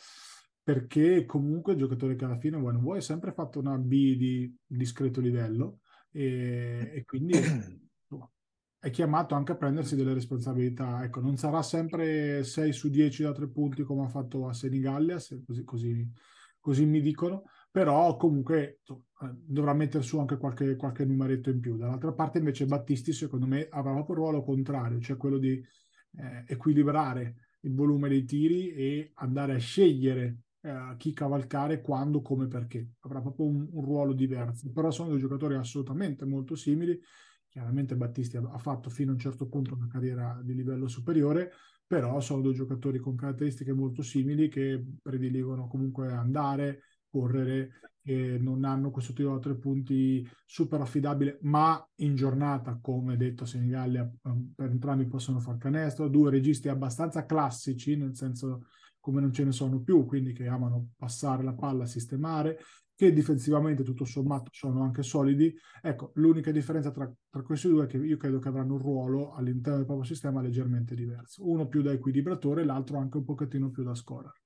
perché 0.71 1.25
comunque 1.25 1.73
il 1.73 1.79
giocatore 1.79 2.15
che 2.15 2.23
alla 2.23 2.37
fine 2.37 2.55
vuoi 2.55 2.71
non 2.71 2.81
vuoi 2.81 2.99
ha 2.99 3.01
sempre 3.01 3.33
fatto 3.33 3.59
una 3.59 3.77
B 3.77 4.15
di 4.15 4.57
discreto 4.65 5.19
livello 5.19 5.79
e, 6.09 6.91
e 6.93 7.03
quindi 7.03 7.33
è 8.79 8.89
chiamato 8.89 9.35
anche 9.35 9.51
a 9.51 9.57
prendersi 9.57 9.97
delle 9.97 10.13
responsabilità. 10.13 11.03
Ecco, 11.03 11.19
non 11.19 11.35
sarà 11.35 11.61
sempre 11.61 12.45
6 12.45 12.71
su 12.71 12.89
10 12.89 13.23
da 13.23 13.33
tre 13.33 13.49
punti 13.49 13.83
come 13.83 14.05
ha 14.05 14.07
fatto 14.07 14.47
a 14.47 14.53
Senigallia, 14.53 15.17
così, 15.45 15.63
così, 15.65 16.09
così 16.57 16.85
mi 16.85 17.01
dicono, 17.01 17.43
però 17.69 18.15
comunque 18.15 18.79
eh, 18.87 19.35
dovrà 19.45 19.73
mettere 19.73 20.03
su 20.03 20.19
anche 20.19 20.37
qualche, 20.37 20.77
qualche 20.77 21.03
numeretto 21.03 21.49
in 21.49 21.59
più. 21.59 21.75
Dall'altra 21.75 22.13
parte 22.13 22.37
invece 22.37 22.65
Battisti 22.65 23.11
secondo 23.11 23.45
me 23.45 23.67
avrà 23.69 23.91
proprio 23.91 24.15
il 24.15 24.21
ruolo 24.21 24.41
contrario, 24.41 25.01
cioè 25.01 25.17
quello 25.17 25.37
di 25.37 25.61
eh, 26.17 26.45
equilibrare 26.47 27.35
il 27.63 27.75
volume 27.75 28.07
dei 28.07 28.23
tiri 28.23 28.69
e 28.71 29.11
andare 29.15 29.55
a 29.55 29.59
scegliere 29.59 30.37
eh, 30.61 30.95
chi 30.97 31.13
cavalcare, 31.13 31.81
quando, 31.81 32.21
come, 32.21 32.47
perché. 32.47 32.91
Avrà 33.01 33.21
proprio 33.21 33.47
un, 33.47 33.67
un, 33.71 33.83
ruolo 33.83 34.13
diverso. 34.13 34.71
Però 34.71 34.91
sono 34.91 35.09
due 35.09 35.19
giocatori 35.19 35.55
assolutamente 35.55 36.25
molto 36.25 36.55
simili. 36.55 36.99
Chiaramente 37.49 37.95
Battisti 37.95 38.37
ha, 38.37 38.57
fatto 38.57 38.89
fino 38.89 39.11
a 39.11 39.13
un 39.13 39.19
certo 39.19 39.47
punto 39.47 39.75
una 39.75 39.87
carriera 39.87 40.39
di 40.41 40.55
livello 40.55 40.87
superiore, 40.87 41.51
però 41.85 42.21
sono 42.21 42.41
due 42.41 42.53
giocatori 42.53 42.97
con 42.99 43.15
caratteristiche 43.15 43.73
molto 43.73 44.01
simili 44.01 44.47
che 44.47 44.81
prediligono 45.01 45.67
comunque 45.67 46.07
andare, 46.13 46.83
correre, 47.09 47.71
che 48.01 48.37
non 48.39 48.63
hanno 48.63 48.89
questo 48.89 49.11
tiro 49.11 49.33
da 49.33 49.39
tre 49.39 49.55
punti 49.55 50.25
super 50.45 50.79
affidabile, 50.79 51.39
ma 51.41 51.85
in 51.95 52.15
giornata, 52.15 52.79
come 52.81 53.17
detto, 53.17 53.45
Senigallia 53.45 54.09
ehm, 54.23 54.53
per 54.55 54.69
entrambi 54.69 55.05
possono 55.05 55.39
far 55.39 55.57
canestro, 55.57 56.07
due 56.07 56.31
registi 56.31 56.69
abbastanza 56.69 57.25
classici, 57.25 57.97
nel 57.97 58.15
senso 58.15 58.67
come 59.01 59.19
non 59.19 59.33
ce 59.33 59.43
ne 59.43 59.51
sono 59.51 59.81
più, 59.81 60.05
quindi 60.05 60.31
che 60.31 60.47
amano 60.47 60.91
passare 60.95 61.43
la 61.43 61.53
palla, 61.53 61.85
sistemare, 61.85 62.59
che 62.95 63.11
difensivamente 63.11 63.83
tutto 63.83 64.05
sommato 64.05 64.51
sono 64.53 64.83
anche 64.83 65.03
solidi. 65.03 65.53
Ecco, 65.81 66.11
l'unica 66.15 66.51
differenza 66.51 66.91
tra, 66.91 67.11
tra, 67.29 67.41
questi 67.41 67.67
due 67.67 67.85
è 67.85 67.87
che 67.87 67.97
io 67.97 68.15
credo 68.15 68.39
che 68.39 68.47
avranno 68.47 68.73
un 68.73 68.79
ruolo 68.79 69.33
all'interno 69.33 69.77
del 69.77 69.87
proprio 69.87 70.05
sistema 70.05 70.41
leggermente 70.41 70.95
diverso. 70.95 71.45
Uno 71.49 71.67
più 71.67 71.81
da 71.81 71.91
equilibratore, 71.91 72.63
l'altro 72.63 72.99
anche 72.99 73.17
un 73.17 73.25
pochettino 73.25 73.71
più 73.71 73.83
da 73.83 73.95
scorer. 73.95 74.40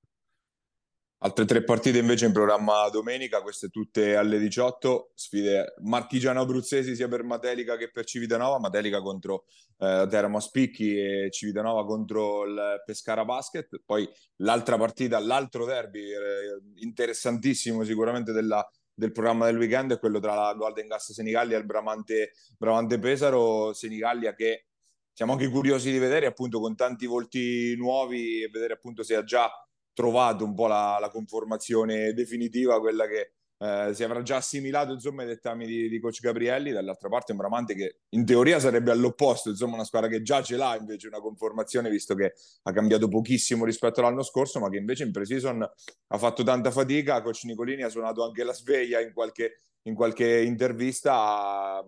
Altre 1.25 1.45
tre 1.45 1.63
partite 1.63 1.97
invece 1.97 2.27
in 2.27 2.31
programma 2.31 2.87
domenica, 2.89 3.41
queste 3.41 3.69
tutte 3.69 4.15
alle 4.15 4.37
18, 4.37 5.13
sfide 5.15 5.73
marchigiano-abruzzesi 5.81 6.95
sia 6.95 7.07
per 7.07 7.23
Matelica 7.23 7.77
che 7.77 7.89
per 7.89 8.05
Civitanova, 8.05 8.59
Matelica 8.59 9.01
contro 9.01 9.45
eh, 9.79 10.05
Teramo 10.07 10.39
Spicchi 10.39 10.95
e 10.95 11.31
Civitanova 11.31 11.83
contro 11.83 12.45
il 12.45 12.83
Pescara 12.85 13.25
Basket, 13.25 13.81
poi 13.83 14.07
l'altra 14.35 14.77
partita, 14.77 15.17
l'altro 15.17 15.65
derby 15.65 16.11
eh, 16.11 16.61
interessantissimo 16.75 17.83
sicuramente 17.83 18.31
della, 18.31 18.63
del 18.93 19.11
programma 19.11 19.47
del 19.47 19.57
weekend 19.57 19.93
è 19.93 19.99
quello 19.99 20.19
tra 20.19 20.35
la 20.35 20.53
Golden 20.53 20.85
Gas 20.85 21.11
Senigallia 21.11 21.57
e 21.57 21.59
il 21.59 21.65
Bramante, 21.65 22.33
Bramante 22.55 22.99
Pesaro, 22.99 23.73
Senigallia 23.73 24.35
che 24.35 24.67
siamo 25.11 25.31
anche 25.31 25.49
curiosi 25.49 25.91
di 25.91 25.97
vedere 25.97 26.27
appunto 26.27 26.59
con 26.59 26.75
tanti 26.75 27.07
volti 27.07 27.75
nuovi 27.77 28.43
e 28.43 28.49
vedere 28.49 28.73
appunto 28.73 29.01
se 29.01 29.15
ha 29.15 29.23
già 29.23 29.49
trovato 29.95 30.43
un 30.43 30.53
po' 30.53 30.67
la, 30.67 30.97
la 30.99 31.09
conformazione 31.09 32.13
definitiva, 32.13 32.79
quella 32.79 33.07
che 33.07 33.31
eh, 33.57 33.93
si 33.93 34.03
avrà 34.03 34.21
già 34.21 34.35
assimilato 34.35 34.91
insomma 34.91 35.21
ai 35.21 35.29
dettami 35.29 35.65
di, 35.65 35.87
di, 35.87 35.99
coach 35.99 36.19
Gabrielli. 36.19 36.71
Dall'altra 36.71 37.07
parte 37.07 37.31
un 37.31 37.37
Bramante 37.37 37.73
che 37.73 37.99
in 38.09 38.25
teoria 38.25 38.59
sarebbe 38.59 38.91
all'opposto 38.91 39.49
insomma 39.49 39.75
una 39.75 39.85
squadra 39.85 40.09
che 40.09 40.21
già 40.21 40.41
ce 40.43 40.57
l'ha 40.57 40.75
invece 40.77 41.07
una 41.07 41.19
conformazione 41.19 41.89
visto 41.89 42.15
che 42.15 42.33
ha 42.63 42.71
cambiato 42.73 43.07
pochissimo 43.07 43.63
rispetto 43.63 44.01
all'anno 44.01 44.23
scorso 44.23 44.59
ma 44.59 44.69
che 44.69 44.77
invece 44.77 45.03
in 45.03 45.11
pre-season 45.11 45.61
ha 45.61 46.17
fatto 46.17 46.43
tanta 46.43 46.69
fatica. 46.69 47.21
Coach 47.21 47.43
Nicolini 47.45 47.83
ha 47.83 47.89
suonato 47.89 48.23
anche 48.25 48.43
la 48.43 48.53
sveglia 48.53 48.99
in 48.99 49.13
qualche, 49.13 49.61
in 49.83 49.95
qualche 49.95 50.41
intervista. 50.41 51.83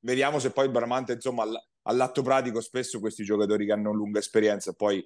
Vediamo 0.00 0.38
se 0.40 0.50
poi 0.50 0.68
Bramante 0.68 1.12
insomma 1.12 1.44
all'atto 1.82 2.22
pratico 2.22 2.60
spesso 2.60 2.98
questi 2.98 3.22
giocatori 3.22 3.66
che 3.66 3.72
hanno 3.72 3.92
lunga 3.92 4.18
esperienza. 4.18 4.72
Poi 4.72 5.04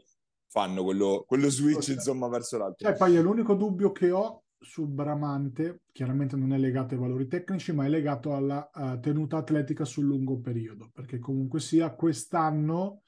fanno 0.53 0.85
quello, 0.85 1.25
quello 1.27 1.49
switch 1.49 1.89
insomma 1.89 2.29
verso 2.29 2.59
l'alto. 2.59 2.85
Cioè, 2.85 2.95
poi 2.95 3.19
l'unico 3.23 3.55
dubbio 3.55 3.91
che 3.91 4.11
ho 4.11 4.43
sul 4.59 4.87
Bramante, 4.87 5.81
chiaramente 5.91 6.37
non 6.37 6.53
è 6.53 6.59
legato 6.59 6.93
ai 6.93 7.01
valori 7.01 7.27
tecnici, 7.27 7.73
ma 7.73 7.87
è 7.87 7.89
legato 7.89 8.35
alla 8.35 8.71
uh, 8.73 9.01
tenuta 9.01 9.39
atletica 9.39 9.87
sul 9.87 10.05
lungo 10.05 10.41
periodo, 10.41 10.91
perché 10.93 11.19
comunque 11.19 11.59
sia 11.59 11.95
quest'anno 11.95 13.03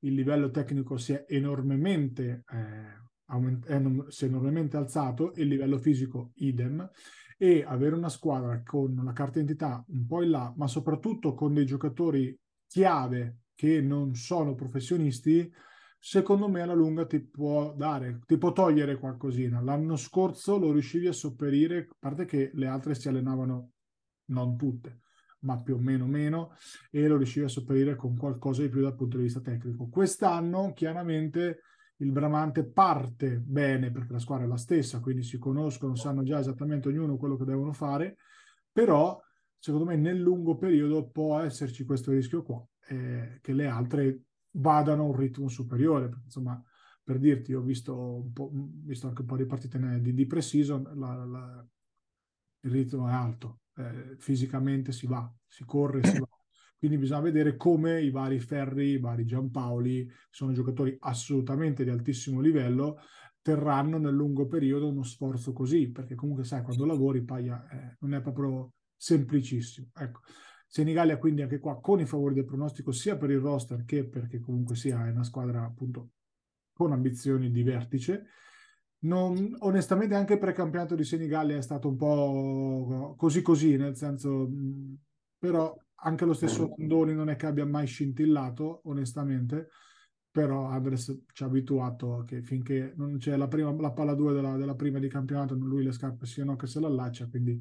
il 0.00 0.14
livello 0.14 0.50
tecnico 0.50 0.96
si 0.96 1.12
è 1.12 1.26
enormemente, 1.28 2.44
eh, 2.50 3.02
aument- 3.26 3.66
è, 3.66 3.80
si 4.08 4.24
è 4.24 4.28
enormemente 4.28 4.78
alzato 4.78 5.34
e 5.34 5.42
il 5.42 5.48
livello 5.48 5.78
fisico 5.78 6.32
idem 6.36 6.88
e 7.36 7.62
avere 7.66 7.94
una 7.94 8.08
squadra 8.08 8.62
con 8.64 8.98
la 9.04 9.12
carta 9.12 9.38
identità 9.38 9.84
un 9.88 10.06
po' 10.06 10.22
in 10.22 10.30
là, 10.30 10.52
ma 10.56 10.66
soprattutto 10.66 11.34
con 11.34 11.52
dei 11.52 11.66
giocatori 11.66 12.34
chiave 12.66 13.40
che 13.54 13.80
non 13.82 14.14
sono 14.14 14.54
professionisti, 14.54 15.50
secondo 15.98 16.48
me 16.48 16.60
alla 16.60 16.74
lunga 16.74 17.06
ti 17.06 17.20
può 17.20 17.74
dare, 17.74 18.20
ti 18.26 18.38
può 18.38 18.52
togliere 18.52 18.98
qualcosina. 18.98 19.60
L'anno 19.60 19.96
scorso 19.96 20.58
lo 20.58 20.72
riuscivi 20.72 21.06
a 21.06 21.12
sopperire, 21.12 21.88
a 21.90 21.96
parte 21.98 22.24
che 22.24 22.50
le 22.54 22.66
altre 22.66 22.94
si 22.94 23.08
allenavano 23.08 23.70
non 24.26 24.56
tutte, 24.56 25.00
ma 25.40 25.60
più 25.60 25.76
o 25.76 25.78
meno 25.78 26.06
meno, 26.06 26.54
e 26.90 27.06
lo 27.06 27.16
riuscivi 27.16 27.46
a 27.46 27.48
sopperire 27.48 27.96
con 27.96 28.16
qualcosa 28.16 28.62
di 28.62 28.68
più 28.68 28.82
dal 28.82 28.94
punto 28.94 29.16
di 29.16 29.24
vista 29.24 29.40
tecnico. 29.40 29.88
Quest'anno, 29.88 30.72
chiaramente, 30.74 31.60
il 31.98 32.12
Bramante 32.12 32.64
parte 32.64 33.38
bene 33.38 33.90
perché 33.90 34.12
la 34.12 34.18
squadra 34.18 34.44
è 34.44 34.48
la 34.48 34.56
stessa, 34.56 35.00
quindi 35.00 35.22
si 35.22 35.38
conoscono, 35.38 35.94
sanno 35.94 36.22
già 36.22 36.38
esattamente 36.38 36.88
ognuno 36.88 37.16
quello 37.16 37.36
che 37.36 37.44
devono 37.44 37.72
fare, 37.72 38.16
però 38.70 39.18
secondo 39.58 39.86
me 39.86 39.96
nel 39.96 40.18
lungo 40.18 40.56
periodo 40.56 41.08
può 41.08 41.38
esserci 41.40 41.84
questo 41.84 42.12
rischio 42.12 42.42
qua, 42.42 42.62
eh, 42.88 43.38
che 43.40 43.52
le 43.52 43.66
altre 43.66 44.20
vadano 44.56 45.02
a 45.02 45.06
un 45.06 45.16
ritmo 45.16 45.48
superiore. 45.48 46.10
Insomma, 46.24 46.62
per 47.02 47.18
dirti, 47.18 47.54
ho 47.54 47.62
visto, 47.62 48.28
po', 48.32 48.50
visto 48.52 49.06
anche 49.08 49.20
un 49.20 49.26
po' 49.26 49.36
di 49.36 49.46
partite 49.46 50.00
di, 50.00 50.12
di 50.12 50.26
pre-season, 50.26 50.90
la, 50.94 51.24
la, 51.24 51.66
il 52.60 52.70
ritmo 52.70 53.08
è 53.08 53.12
alto, 53.12 53.60
eh, 53.76 54.16
fisicamente 54.18 54.92
si 54.92 55.06
va, 55.06 55.32
si 55.46 55.64
corre, 55.64 56.02
si 56.04 56.18
va. 56.18 56.28
Quindi 56.78 56.98
bisogna 56.98 57.20
vedere 57.20 57.56
come 57.56 58.02
i 58.02 58.10
vari 58.10 58.38
Ferri, 58.38 58.90
i 58.90 58.98
vari 58.98 59.24
Giampaoli, 59.24 60.08
sono 60.30 60.52
giocatori 60.52 60.94
assolutamente 61.00 61.84
di 61.84 61.90
altissimo 61.90 62.40
livello, 62.40 62.98
terranno 63.40 63.98
nel 63.98 64.14
lungo 64.14 64.46
periodo 64.46 64.88
uno 64.88 65.02
sforzo 65.02 65.52
così, 65.52 65.90
perché 65.90 66.14
comunque 66.14 66.44
sai, 66.44 66.62
quando 66.62 66.84
lavori 66.84 67.22
Paia 67.22 67.66
eh, 67.70 67.96
non 68.00 68.14
è 68.14 68.20
proprio 68.20 68.72
semplicissimo. 68.96 69.88
Ecco. 69.94 70.20
Senigallia 70.66 71.18
quindi 71.18 71.42
anche 71.42 71.58
qua 71.58 71.80
con 71.80 72.00
i 72.00 72.06
favori 72.06 72.34
del 72.34 72.44
pronostico 72.44 72.92
sia 72.92 73.16
per 73.16 73.30
il 73.30 73.38
roster 73.38 73.84
che 73.84 74.04
perché 74.04 74.40
comunque 74.40 74.76
sia 74.76 74.98
una 74.98 75.22
squadra 75.22 75.64
appunto 75.64 76.10
con 76.72 76.92
ambizioni 76.92 77.50
di 77.50 77.62
vertice. 77.62 78.26
Non, 78.98 79.54
onestamente 79.60 80.14
anche 80.14 80.34
il 80.34 80.38
precampionato 80.38 80.94
di 80.94 81.04
Senigallia 81.04 81.56
è 81.56 81.62
stato 81.62 81.88
un 81.88 81.96
po' 81.96 83.14
così 83.16 83.40
così, 83.40 83.76
nel 83.76 83.94
senso, 83.94 84.50
però 85.38 85.74
anche 86.00 86.24
lo 86.24 86.32
stesso 86.32 86.74
Landoni 86.76 87.14
non 87.14 87.30
è 87.30 87.36
che 87.36 87.46
abbia 87.46 87.64
mai 87.64 87.86
scintillato, 87.86 88.80
onestamente, 88.84 89.68
però 90.30 90.66
Andres 90.66 91.24
ci 91.32 91.42
ha 91.42 91.46
abituato 91.46 92.24
che 92.26 92.42
finché 92.42 92.92
non 92.96 93.16
c'è 93.16 93.36
la, 93.36 93.48
prima, 93.48 93.72
la 93.72 93.92
palla 93.92 94.14
2 94.14 94.34
della, 94.34 94.56
della, 94.56 94.74
prima 94.74 94.98
di 94.98 95.08
campionato, 95.08 95.54
lui 95.54 95.82
le 95.82 95.92
scarpe 95.92 96.26
siano 96.26 96.56
che 96.56 96.66
se 96.66 96.80
la 96.80 96.88
allaccia, 96.88 97.26
quindi, 97.26 97.58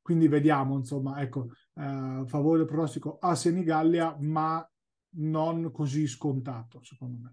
quindi 0.00 0.28
vediamo, 0.28 0.76
insomma, 0.76 1.20
ecco, 1.20 1.48
eh, 1.74 2.22
favore 2.26 2.64
pronostico 2.64 3.18
a 3.20 3.34
Senigallia, 3.34 4.16
ma 4.20 4.66
non 5.16 5.70
così 5.72 6.06
scontato, 6.06 6.82
secondo 6.82 7.18
me. 7.22 7.32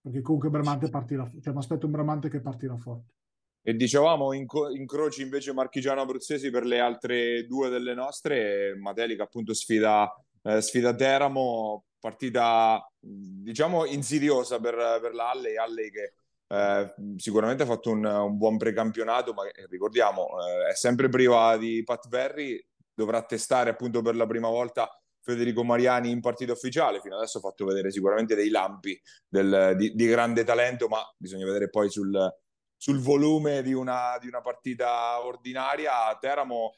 Perché 0.00 0.22
comunque 0.22 0.50
Bramante 0.50 0.88
partirà, 0.88 1.28
cioè 1.40 1.52
mi 1.52 1.58
aspetto 1.58 1.86
un 1.86 1.92
Bramante 1.92 2.30
che 2.30 2.40
partirà 2.40 2.76
forte. 2.76 3.14
E 3.62 3.74
dicevamo 3.74 4.32
inco- 4.32 4.70
incroci 4.70 5.20
invece 5.20 5.52
marchigiano 5.52 6.00
abruzzesi 6.00 6.50
per 6.50 6.64
le 6.64 6.80
altre 6.80 7.46
due 7.46 7.68
delle 7.68 7.92
nostre, 7.92 8.74
Matelica 8.76 9.24
appunto 9.24 9.52
sfida, 9.52 10.10
eh, 10.42 10.62
sfida 10.62 10.94
Teramo, 10.94 11.84
partita 11.98 12.82
diciamo 12.98 13.84
insidiosa 13.84 14.58
per, 14.58 14.74
per 15.02 15.12
la 15.12 15.30
Alley, 15.30 15.56
Alley 15.56 15.90
che 15.90 16.14
eh, 16.46 16.94
sicuramente 17.16 17.62
ha 17.62 17.66
fatto 17.66 17.90
un, 17.90 18.04
un, 18.04 18.38
buon 18.38 18.56
precampionato, 18.56 19.34
ma 19.34 19.42
ricordiamo 19.68 20.28
eh, 20.40 20.70
è 20.70 20.74
sempre 20.74 21.10
priva 21.10 21.58
di 21.58 21.82
Pat 21.84 22.08
Verri, 22.08 22.58
dovrà 23.00 23.22
testare 23.22 23.70
appunto 23.70 24.02
per 24.02 24.14
la 24.14 24.26
prima 24.26 24.48
volta 24.48 24.88
Federico 25.22 25.64
Mariani 25.64 26.10
in 26.10 26.20
partita 26.20 26.52
ufficiale. 26.52 27.00
Fino 27.00 27.16
adesso 27.16 27.38
ha 27.38 27.40
fatto 27.40 27.64
vedere 27.64 27.90
sicuramente 27.90 28.34
dei 28.34 28.50
lampi 28.50 29.00
del, 29.26 29.74
di, 29.76 29.94
di, 29.94 30.06
grande 30.06 30.44
talento, 30.44 30.86
ma 30.88 31.00
bisogna 31.16 31.46
vedere 31.46 31.70
poi 31.70 31.90
sul, 31.90 32.30
sul 32.76 32.98
volume 32.98 33.62
di 33.62 33.72
una, 33.72 34.18
di 34.20 34.26
una 34.26 34.40
partita 34.42 35.24
ordinaria. 35.24 36.16
Teramo, 36.20 36.74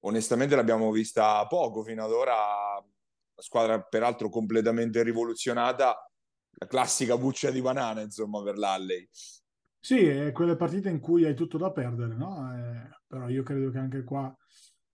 onestamente, 0.00 0.56
l'abbiamo 0.56 0.90
vista 0.90 1.46
poco 1.46 1.82
fino 1.82 2.04
ad 2.04 2.12
ora. 2.12 2.34
La 3.38 3.42
squadra, 3.42 3.80
peraltro, 3.82 4.28
completamente 4.28 5.02
rivoluzionata. 5.02 6.10
La 6.58 6.66
classica 6.66 7.18
buccia 7.18 7.50
di 7.50 7.60
banana, 7.60 8.00
insomma, 8.00 8.42
per 8.42 8.56
l'Alley. 8.56 9.08
Sì, 9.78 10.06
è 10.06 10.32
quelle 10.32 10.56
partite 10.56 10.88
in 10.88 11.00
cui 11.00 11.24
hai 11.24 11.34
tutto 11.34 11.58
da 11.58 11.70
perdere, 11.70 12.16
no? 12.16 12.52
Eh, 12.52 12.88
però 13.06 13.28
io 13.28 13.42
credo 13.42 13.70
che 13.70 13.78
anche 13.78 14.02
qua 14.02 14.34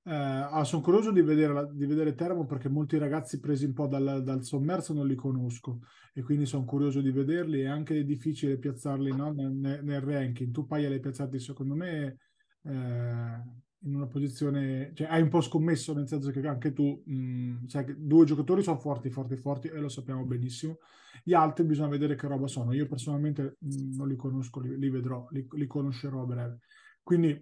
eh, 0.04 0.10
ah, 0.12 0.64
sono 0.64 0.82
curioso 0.82 1.12
di 1.12 1.22
vedere, 1.22 1.70
di 1.72 1.86
vedere 1.86 2.14
Teramo 2.14 2.44
perché 2.44 2.68
molti 2.68 2.98
ragazzi 2.98 3.38
presi 3.38 3.66
un 3.66 3.72
po' 3.72 3.86
dal, 3.86 4.22
dal, 4.24 4.42
sommerso 4.42 4.92
non 4.92 5.06
li 5.06 5.14
conosco 5.14 5.80
e 6.12 6.22
quindi 6.22 6.44
sono 6.44 6.64
curioso 6.64 7.00
di 7.00 7.12
vederli. 7.12 7.60
È 7.60 7.66
anche 7.66 8.04
difficile 8.04 8.58
piazzarli 8.58 9.14
no? 9.14 9.32
nel, 9.32 9.80
nel, 9.82 10.00
ranking. 10.00 10.50
Tu 10.50 10.66
Paia 10.66 10.88
li 10.88 10.94
hai 10.94 11.00
piazzati 11.00 11.38
secondo 11.38 11.76
me 11.76 12.18
eh, 12.64 12.70
in 13.84 13.94
una 13.94 14.08
posizione, 14.08 14.90
cioè 14.94 15.06
hai 15.06 15.22
un 15.22 15.28
po' 15.28 15.40
scommesso 15.40 15.94
nel 15.94 16.08
senso 16.08 16.30
che 16.30 16.44
anche 16.48 16.72
tu 16.72 17.00
mh, 17.04 17.66
sai 17.66 17.84
che 17.84 17.94
due 17.96 18.24
giocatori 18.24 18.62
sono 18.64 18.78
forti, 18.78 19.08
forti, 19.08 19.36
forti 19.36 19.68
e 19.68 19.78
lo 19.78 19.88
sappiamo 19.88 20.24
benissimo. 20.24 20.78
Gli 21.22 21.34
altri 21.34 21.64
bisogna 21.64 21.90
vedere 21.90 22.16
che 22.16 22.26
roba 22.26 22.48
sono. 22.48 22.72
Io 22.72 22.88
personalmente 22.88 23.56
mh, 23.60 23.96
non 23.96 24.08
li 24.08 24.16
conosco, 24.16 24.58
li, 24.58 24.76
li 24.76 24.90
vedrò, 24.90 25.28
li, 25.30 25.46
li 25.52 25.66
conoscerò 25.68 26.22
a 26.22 26.26
breve. 26.26 26.58
Quindi 27.04 27.40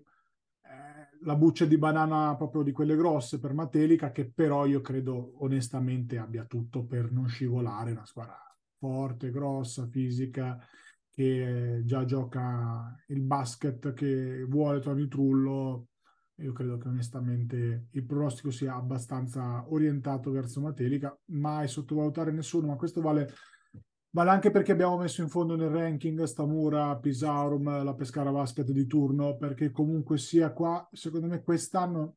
la 1.23 1.37
buccia 1.37 1.65
di 1.65 1.77
banana 1.77 2.35
proprio 2.37 2.63
di 2.63 2.73
quelle 2.73 2.97
grosse 2.97 3.39
per 3.39 3.53
Matelica, 3.53 4.11
che 4.11 4.31
però 4.31 4.67
io 4.67 4.81
credo 4.81 5.35
onestamente 5.43 6.19
abbia 6.19 6.45
tutto 6.45 6.85
per 6.85 7.13
non 7.13 7.29
scivolare, 7.29 7.93
una 7.93 8.07
squadra 8.07 8.39
forte, 8.79 9.31
grossa, 9.31 9.87
fisica, 9.87 10.59
che 11.11 11.83
già 11.85 12.05
gioca 12.05 12.95
il 13.09 13.21
basket 13.21 13.93
che 13.93 14.45
vuole 14.45 14.81
Tony 14.81 15.07
Trullo. 15.09 15.89
Io 16.37 16.53
credo 16.53 16.79
che 16.79 16.89
onestamente 16.89 17.89
il 17.91 18.07
pronostico 18.07 18.51
sia 18.51 18.75
abbastanza 18.75 19.63
orientato 19.71 20.31
verso 20.31 20.63
Matelica, 20.63 21.15
mai 21.27 21.69
sottovalutare 21.69 22.33
nessuno, 22.33 22.69
ma 22.69 22.77
questo 22.77 23.03
vale 23.03 23.31
Vale 24.13 24.31
anche 24.31 24.51
perché 24.51 24.73
abbiamo 24.73 24.97
messo 24.97 25.23
in 25.23 25.29
fondo 25.29 25.55
nel 25.55 25.69
ranking 25.69 26.25
Stamura, 26.25 26.97
Pisaurum, 26.99 27.85
la 27.85 27.95
Pescara 27.95 28.33
Basket 28.33 28.69
di 28.73 28.85
turno, 28.87 29.37
perché 29.37 29.71
comunque 29.71 30.19
sia 30.19 30.53
qua, 30.53 30.89
secondo 30.91 31.29
me 31.29 31.45
quest'anno 31.45 32.17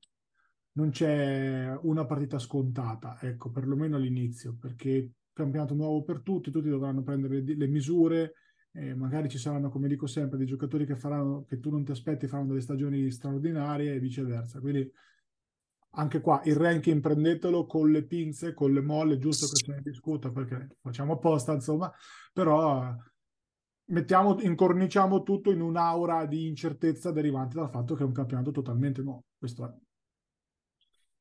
non 0.73 0.89
c'è 0.89 1.71
una 1.83 2.03
partita 2.05 2.39
scontata, 2.39 3.19
ecco, 3.21 3.51
perlomeno 3.51 3.97
all'inizio, 3.97 4.55
perché 4.59 5.11
campionato 5.33 5.75
nuovo 5.75 6.01
per 6.01 6.21
tutti, 6.21 6.49
tutti 6.49 6.67
dovranno 6.67 7.03
prendere 7.03 7.43
le, 7.43 7.67
misure, 7.67 8.33
eh, 8.71 8.95
magari 8.95 9.29
ci 9.29 9.37
saranno, 9.37 9.69
come 9.69 9.87
dico 9.87 10.07
sempre, 10.07 10.39
dei 10.39 10.47
giocatori 10.47 10.87
che 10.87 10.95
faranno, 10.95 11.45
che 11.47 11.59
tu 11.59 11.69
non 11.69 11.83
ti 11.83 11.91
aspetti, 11.91 12.25
faranno 12.25 12.49
delle 12.49 12.61
stagioni 12.61 13.11
straordinarie 13.11 13.93
e 13.93 13.99
viceversa. 13.99 14.59
Quindi 14.59 14.91
anche 15.95 16.21
qua 16.21 16.41
il 16.45 16.55
ranking 16.55 17.01
prendetelo 17.01 17.65
con 17.65 17.91
le 17.91 18.03
pinze, 18.03 18.53
con 18.53 18.73
le 18.73 18.81
molle, 18.81 19.17
giusto 19.17 19.47
che 19.47 19.55
se 19.55 19.71
ne 19.71 19.81
discuta 19.81 20.31
perché 20.31 20.77
facciamo 20.81 21.13
apposta, 21.13 21.53
insomma, 21.53 21.91
però 22.31 22.95
mettiamo, 23.85 24.39
incorniciamo 24.41 25.23
tutto 25.23 25.51
in 25.51 25.61
un'aura 25.61 26.25
di 26.25 26.47
incertezza 26.47 27.11
derivante 27.11 27.57
dal 27.57 27.69
fatto 27.69 27.95
che 27.95 28.03
è 28.03 28.05
un 28.05 28.13
campionato 28.13 28.51
totalmente 28.51 29.01
nuovo. 29.01 29.25
Questo 29.37 29.65
è. 29.65 29.71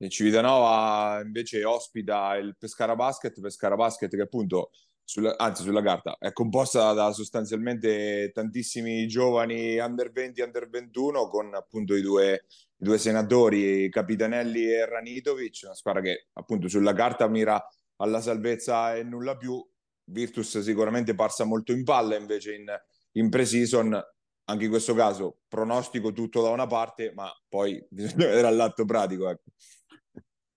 E 0.04 0.08
Civitanova 0.08 1.20
invece 1.22 1.64
ospita 1.64 2.34
il 2.36 2.56
Pescara 2.58 2.96
Basket, 2.96 3.40
Pescara 3.40 3.76
Basket 3.76 4.10
che 4.10 4.22
appunto 4.22 4.70
sulla, 5.04 5.36
anzi 5.36 5.62
sulla 5.62 5.82
carta, 5.82 6.16
è 6.18 6.32
composta 6.32 6.92
da 6.92 7.12
sostanzialmente 7.12 8.30
tantissimi 8.32 9.06
giovani 9.06 9.78
under 9.78 10.10
20, 10.10 10.40
under 10.40 10.68
21 10.68 11.28
con 11.28 11.54
appunto 11.54 11.94
i 11.94 12.02
due, 12.02 12.44
i 12.76 12.84
due 12.84 12.98
senatori 12.98 13.88
Capitanelli 13.90 14.72
e 14.72 14.86
Ranitovic, 14.86 15.60
una 15.64 15.74
squadra 15.74 16.00
che 16.00 16.28
appunto 16.34 16.68
sulla 16.68 16.92
carta 16.92 17.28
mira 17.28 17.62
alla 17.96 18.20
salvezza 18.20 18.94
e 18.94 19.02
nulla 19.02 19.36
più. 19.36 19.64
Virtus 20.04 20.58
sicuramente 20.58 21.14
parsa 21.14 21.44
molto 21.44 21.72
in 21.72 21.84
palla 21.84 22.16
invece 22.16 22.54
in, 22.54 22.66
in 23.12 23.28
pre-season, 23.30 23.98
anche 24.44 24.64
in 24.64 24.70
questo 24.70 24.94
caso 24.94 25.38
pronostico 25.48 26.12
tutto 26.12 26.42
da 26.42 26.50
una 26.50 26.66
parte, 26.66 27.12
ma 27.14 27.30
poi 27.48 27.84
bisogna 27.88 28.26
vedere 28.26 28.46
all'atto 28.46 28.84
pratico. 28.84 29.28
Ecco. 29.28 29.50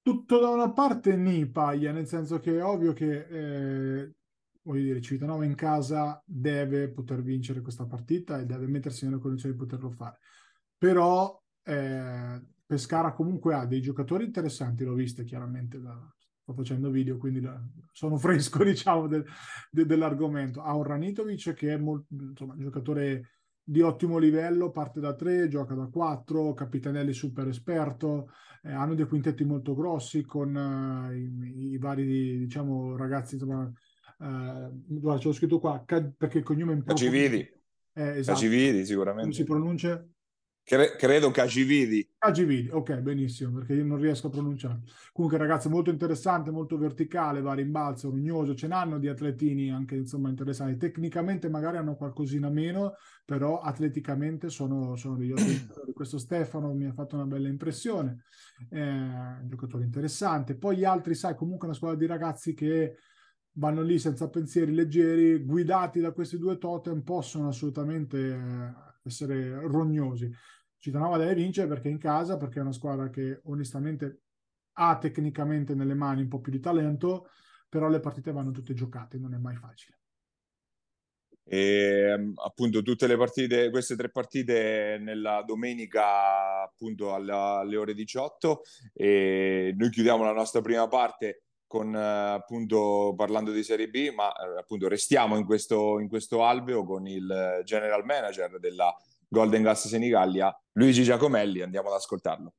Tutto 0.02 0.40
da 0.40 0.50
una 0.50 0.72
parte 0.72 1.16
ni 1.16 1.50
paglia, 1.50 1.92
nel 1.92 2.08
senso 2.08 2.40
che 2.40 2.58
è 2.58 2.64
ovvio 2.64 2.94
che 2.94 3.26
eh, 3.28 4.14
voglio 4.65 4.84
dire, 4.84 5.01
Civitanova 5.01 5.45
in 5.45 5.56
casa 5.56 6.21
deve 6.25 6.89
poter 6.89 7.21
vincere 7.21 7.62
questa 7.62 7.86
partita 7.86 8.39
e 8.39 8.45
deve 8.45 8.67
mettersi 8.67 9.06
nelle 9.06 9.19
condizioni 9.19 9.54
di 9.54 9.62
poterlo 9.62 9.91
fare. 9.91 10.17
Però 10.78 11.41
eh, 11.63 12.41
Pescara 12.65 13.13
comunque 13.13 13.54
ha 13.54 13.65
dei 13.65 13.80
giocatori 13.80 14.25
interessanti, 14.25 14.84
l'ho 14.84 14.95
visto 14.95 15.23
chiaramente, 15.23 15.80
da, 15.80 15.95
sto 16.41 16.54
facendo 16.54 16.89
video, 16.89 17.17
quindi 17.17 17.41
la, 17.41 17.60
sono 17.91 18.17
fresco, 18.19 18.63
diciamo, 18.63 19.08
del, 19.08 19.23
de, 19.69 19.86
dell'argomento. 19.86 20.62
Ha 20.62 20.75
un 20.75 20.84
Ranitovic 20.84 21.54
che 21.54 21.73
è 21.73 21.78
molto, 21.78 22.08
insomma, 22.10 22.54
un 22.54 22.60
giocatore 22.60 23.30
di 23.63 23.82
ottimo 23.82 24.17
livello, 24.17 24.71
parte 24.71 24.99
da 24.99 25.13
3, 25.13 25.47
gioca 25.47 25.75
da 25.75 25.88
4, 25.88 26.54
Capitanelli 26.54 27.13
super 27.13 27.47
esperto, 27.47 28.30
eh, 28.63 28.71
hanno 28.71 28.95
dei 28.95 29.08
quintetti 29.08 29.43
molto 29.43 29.75
grossi 29.75 30.23
con 30.23 30.56
uh, 30.56 31.12
i, 31.12 31.71
i, 31.73 31.78
vari, 31.78 32.38
diciamo, 32.38 32.95
ragazzi, 32.95 33.36
insomma, 33.36 33.71
uh, 34.19 34.84
guarda, 34.86 35.21
ce 35.21 35.28
l'ho 35.28 35.34
scritto 35.34 35.60
qua, 35.60 35.84
perché 35.86 36.39
il 36.39 36.43
cognome 36.43 36.73
è 36.73 36.75
importante. 36.75 37.12
Cacividi. 37.12 37.54
Eh, 37.93 38.17
esatto. 38.17 38.39
Cacividi, 38.39 38.86
sicuramente. 38.86 39.21
Come 39.21 39.34
si 39.34 39.43
pronuncia? 39.43 40.06
Cre- 40.67 40.95
credo 40.95 41.30
Cagividi. 41.30 42.15
Cagividi, 42.17 42.69
ok, 42.71 42.95
benissimo, 42.95 43.51
perché 43.51 43.75
io 43.75 43.86
non 43.86 43.99
riesco 43.99 44.28
a 44.28 44.30
pronunciare. 44.32 44.82
Comunque, 45.13 45.38
ragazzi, 45.38 45.69
molto 45.69 45.91
interessante, 45.91 46.49
molto 46.49 46.75
verticale, 46.75 47.39
va 47.39 47.51
a 47.51 47.54
rimbalzo, 47.54 48.10
rugnoso, 48.10 48.56
ce 48.56 48.65
n'hanno 48.65 48.97
di 48.97 49.08
atletini 49.08 49.71
anche, 49.71 49.95
insomma, 49.95 50.30
interessanti. 50.30 50.75
Tecnicamente 50.78 51.49
magari 51.49 51.78
hanno 51.78 51.95
qualcosina 51.95 52.49
meno, 52.49 52.95
però 53.23 53.62
atleticamente 53.62 54.49
sono, 54.49 54.95
sono 54.95 55.13
ottimi 55.13 55.34
Questo 55.93 56.17
Stefano 56.17 56.73
mi 56.73 56.86
ha 56.88 56.93
fatto 56.93 57.13
una 57.15 57.25
bella 57.25 57.47
impressione, 57.47 58.23
è 58.67 58.80
un 58.80 59.45
giocatore 59.45 59.84
interessante. 59.84 60.56
Poi 60.56 60.78
gli 60.78 60.84
altri, 60.84 61.13
sai, 61.13 61.36
comunque 61.36 61.67
una 61.67 61.75
squadra 61.75 61.99
di 61.99 62.08
ragazzi 62.08 62.56
che 62.56 62.95
vanno 63.58 63.82
lì 63.82 64.00
senza 64.00 64.30
pensieri 64.30 64.74
leggeri, 64.74 65.44
guidati 65.44 66.00
da 66.00 66.12
questi 66.12 66.38
due 66.38 66.58
totem, 66.58 67.02
possono 67.02 67.50
assolutamente 67.50 68.18
eh, 68.18 68.74
essere 69.04 69.62
rognosi. 69.68 70.32
Citanova 70.78 71.18
deve 71.18 71.36
vincere 71.36 71.68
perché 71.68 71.89
è 71.89 71.91
in 71.91 71.98
casa, 71.98 72.38
perché 72.38 72.60
è 72.60 72.62
una 72.62 72.72
squadra 72.72 73.10
che 73.10 73.41
onestamente 73.46 74.22
ha 74.74 74.98
tecnicamente 74.98 75.74
nelle 75.74 75.94
mani 75.94 76.22
un 76.22 76.28
po' 76.28 76.41
più 76.41 76.52
di 76.52 76.60
talento, 76.60 77.30
però 77.70 77.88
le 77.88 78.00
partite 78.00 78.32
vanno 78.32 78.52
tutte 78.52 78.74
giocate, 78.74 79.18
non 79.18 79.34
è 79.34 79.38
mai 79.38 79.56
facile. 79.56 80.00
E 81.48 82.34
appunto 82.44 82.82
tutte 82.82 83.06
le 83.06 83.18
partite, 83.18 83.70
queste 83.70 83.96
tre 83.96 84.10
partite 84.10 84.98
nella 85.00 85.44
domenica 85.46 86.63
appunto 86.63 87.13
alla, 87.13 87.60
alle 87.60 87.78
ore 87.78 87.94
18 87.94 88.62
e 88.94 89.72
noi 89.78 89.91
chiudiamo 89.91 90.24
la 90.24 90.34
nostra 90.34 90.62
prima 90.62 90.88
parte 90.88 91.45
con 91.76 91.94
appunto 91.94 93.14
parlando 93.18 93.52
di 93.52 93.62
Serie 93.62 93.90
B, 93.90 94.10
ma 94.16 94.32
appunto 94.32 94.88
restiamo 94.88 95.36
in 95.36 95.44
questo, 95.44 96.00
in 96.00 96.08
questo 96.08 96.46
alveo 96.46 96.86
con 96.86 97.06
il 97.06 97.60
general 97.66 98.06
manager 98.06 98.60
della 98.60 98.96
Golden 99.28 99.62
Gas 99.62 99.90
Senigallia, 99.90 100.58
Luigi 100.72 101.04
Giacomelli. 101.04 101.60
Andiamo 101.60 101.90
ad 101.90 101.96
ascoltarlo. 101.96 102.54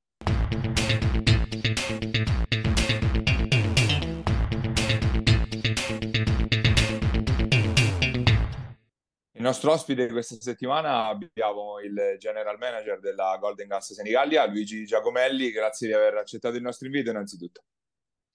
Il 9.33 9.43
nostro 9.43 9.73
ospite 9.73 10.09
questa 10.09 10.37
settimana 10.39 11.07
abbiamo 11.07 11.79
il 11.79 12.17
general 12.19 12.59
manager 12.59 13.01
della 13.01 13.39
Golden 13.41 13.67
Gas 13.67 13.95
Senigallia, 13.95 14.47
Luigi 14.47 14.85
Giacomelli. 14.85 15.51
Grazie 15.53 15.87
di 15.87 15.95
aver 15.95 16.17
accettato 16.17 16.57
il 16.57 16.63
nostro 16.63 16.85
invito 16.85 17.09
innanzitutto. 17.09 17.63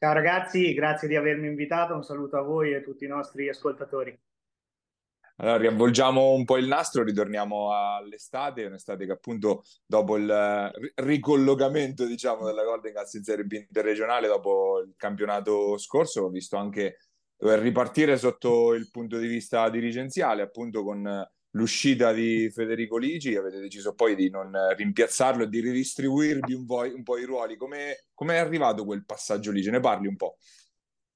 Ciao 0.03 0.13
ragazzi, 0.13 0.73
grazie 0.73 1.07
di 1.07 1.15
avermi 1.15 1.45
invitato. 1.45 1.93
Un 1.93 2.01
saluto 2.01 2.35
a 2.35 2.41
voi 2.41 2.71
e 2.71 2.77
a 2.77 2.81
tutti 2.81 3.05
i 3.05 3.07
nostri 3.07 3.47
ascoltatori. 3.49 4.19
Allora, 5.35 5.57
riavvolgiamo 5.57 6.31
un 6.31 6.43
po' 6.43 6.57
il 6.57 6.65
nastro, 6.65 7.03
ritorniamo 7.03 7.71
all'estate, 7.71 8.65
un'estate 8.65 9.05
che 9.05 9.11
appunto 9.11 9.61
dopo 9.85 10.17
il 10.17 10.71
ricollocamento, 10.95 12.07
diciamo, 12.07 12.47
della 12.47 12.63
Golden 12.63 12.93
Cats 12.93 13.13
in 13.13 13.23
Serie 13.23 13.45
B 13.45 13.51
interregionale, 13.51 14.25
dopo 14.25 14.79
il 14.79 14.95
campionato 14.97 15.77
scorso, 15.77 16.23
ho 16.23 16.29
visto 16.29 16.57
anche 16.57 16.97
dover 17.37 17.59
ripartire 17.59 18.17
sotto 18.17 18.73
il 18.73 18.89
punto 18.89 19.19
di 19.19 19.27
vista 19.27 19.69
dirigenziale, 19.69 20.41
appunto 20.41 20.83
con 20.83 21.31
l'uscita 21.51 22.11
di 22.11 22.49
Federico 22.49 22.97
Ligi, 22.97 23.35
avete 23.35 23.59
deciso 23.59 23.93
poi 23.93 24.15
di 24.15 24.29
non 24.29 24.53
rimpiazzarlo 24.75 25.43
e 25.43 25.49
di 25.49 25.59
ridistribuirvi 25.59 26.53
un 26.53 26.65
un 26.67 27.03
po 27.03 27.17
i 27.17 27.25
ruoli. 27.25 27.55
Come 27.57 27.97
è 28.15 28.37
arrivato 28.37 28.85
quel 28.85 29.05
passaggio 29.05 29.51
lì? 29.51 29.63
Ce 29.63 29.71
ne 29.71 29.79
parli 29.79 30.07
un 30.07 30.15
po'? 30.15 30.37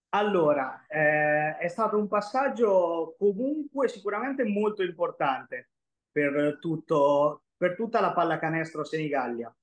Allora, 0.09 0.85
eh, 0.87 1.57
è 1.57 1.67
stato 1.67 1.97
un 1.97 2.07
passaggio 2.07 3.15
comunque 3.17 3.89
sicuramente 3.89 4.45
molto 4.45 4.81
importante 4.81 5.71
per, 6.09 6.57
tutto, 6.61 7.43
per 7.57 7.75
tutta 7.75 7.99
la 7.99 8.13
pallacanestro 8.13 8.85
Senigallia. 8.85 9.53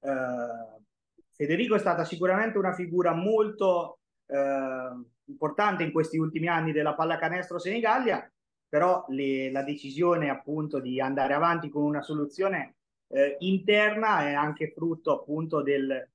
Eh, 0.00 0.84
Federico 1.32 1.74
è 1.74 1.78
stata 1.78 2.04
sicuramente 2.04 2.58
una 2.58 2.74
figura 2.74 3.14
molto 3.14 4.00
eh, 4.26 4.90
importante 5.24 5.82
in 5.82 5.92
questi 5.92 6.18
ultimi 6.18 6.48
anni 6.48 6.72
della 6.72 6.94
pallacanestro 6.94 7.58
Senigallia, 7.58 8.30
però 8.68 9.04
le, 9.08 9.50
la 9.50 9.62
decisione 9.62 10.28
appunto 10.28 10.80
di 10.80 11.00
andare 11.00 11.34
avanti 11.34 11.68
con 11.68 11.82
una 11.84 12.02
soluzione 12.02 12.76
eh, 13.08 13.36
interna 13.40 14.26
è 14.26 14.32
anche 14.32 14.72
frutto 14.72 15.20
appunto 15.20 15.62
del, 15.62 16.08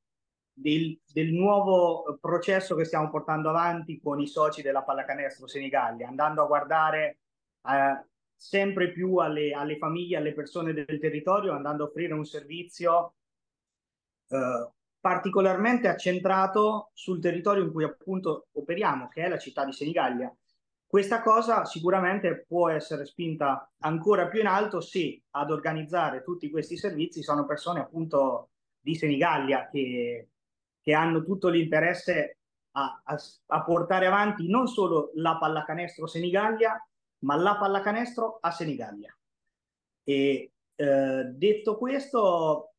del, 0.53 0.99
del, 1.11 1.31
nuovo 1.31 2.17
processo 2.19 2.75
che 2.75 2.85
stiamo 2.85 3.09
portando 3.09 3.49
avanti 3.49 3.99
con 3.99 4.19
i 4.19 4.27
soci 4.27 4.61
della 4.61 4.83
pallacanestro 4.83 5.47
Senigallia, 5.47 6.07
andando 6.07 6.43
a 6.43 6.47
guardare 6.47 7.19
eh, 7.67 8.05
sempre 8.35 8.91
più 8.91 9.17
alle, 9.17 9.53
alle, 9.53 9.77
famiglie, 9.77 10.17
alle 10.17 10.33
persone 10.33 10.73
del 10.73 10.99
territorio, 10.99 11.53
andando 11.53 11.83
a 11.83 11.87
offrire 11.87 12.13
un 12.13 12.25
servizio 12.25 13.13
eh, 14.27 14.69
particolarmente 14.99 15.87
accentrato 15.87 16.91
sul 16.93 17.19
territorio 17.19 17.63
in 17.63 17.71
cui 17.71 17.83
appunto 17.83 18.47
operiamo, 18.53 19.07
che 19.07 19.23
è 19.23 19.29
la 19.29 19.37
città 19.37 19.65
di 19.65 19.73
Senigallia. 19.73 20.33
Questa 20.91 21.21
cosa 21.21 21.63
sicuramente 21.63 22.43
può 22.45 22.67
essere 22.67 23.05
spinta 23.05 23.71
ancora 23.79 24.27
più 24.27 24.41
in 24.41 24.47
alto 24.47 24.81
se 24.81 25.23
ad 25.29 25.49
organizzare 25.49 26.21
tutti 26.21 26.49
questi 26.49 26.75
servizi 26.75 27.23
sono 27.23 27.45
persone 27.45 27.79
appunto 27.79 28.49
di 28.77 28.93
Senigallia 28.95 29.69
che 29.69 30.31
che 30.81 30.93
hanno 30.93 31.23
tutto 31.23 31.47
l'interesse 31.49 32.39
a, 32.71 33.01
a, 33.03 33.17
a, 33.47 33.63
portare 33.63 34.07
avanti 34.07 34.47
non 34.49 34.67
solo 34.67 35.11
la 35.15 35.37
pallacanestro 35.37 36.07
Senigallia, 36.07 36.75
ma 37.19 37.35
la 37.35 37.57
pallacanestro 37.57 38.39
a 38.41 38.51
Senigallia. 38.51 39.15
E 40.03 40.51
eh, 40.75 41.23
detto 41.35 41.77
questo, 41.77 42.73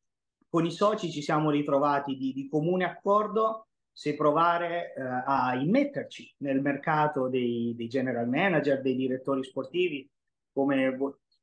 con 0.49 0.65
i 0.65 0.71
soci 0.71 1.11
ci 1.11 1.21
siamo 1.21 1.49
ritrovati 1.49 2.15
di, 2.15 2.33
di 2.33 2.47
comune 2.47 2.83
accordo 2.83 3.67
se 3.93 4.15
provare 4.15 4.93
eh, 4.95 5.01
a 5.01 5.55
immetterci 5.55 6.35
nel 6.39 6.61
mercato 6.61 7.29
dei, 7.29 7.73
dei, 7.75 7.87
general 7.87 8.27
manager, 8.27 8.81
dei 8.81 8.95
direttori 8.95 9.43
sportivi, 9.43 10.09
come 10.51 10.97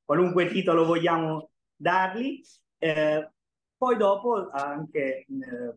qualunque 0.05 0.49
titolo 0.49 0.85
vogliamo 0.85 1.51
dargli, 1.77 2.41
eh, 2.79 3.31
poi 3.77 3.97
dopo, 3.97 4.51
anche 4.51 5.25
eh, 5.25 5.27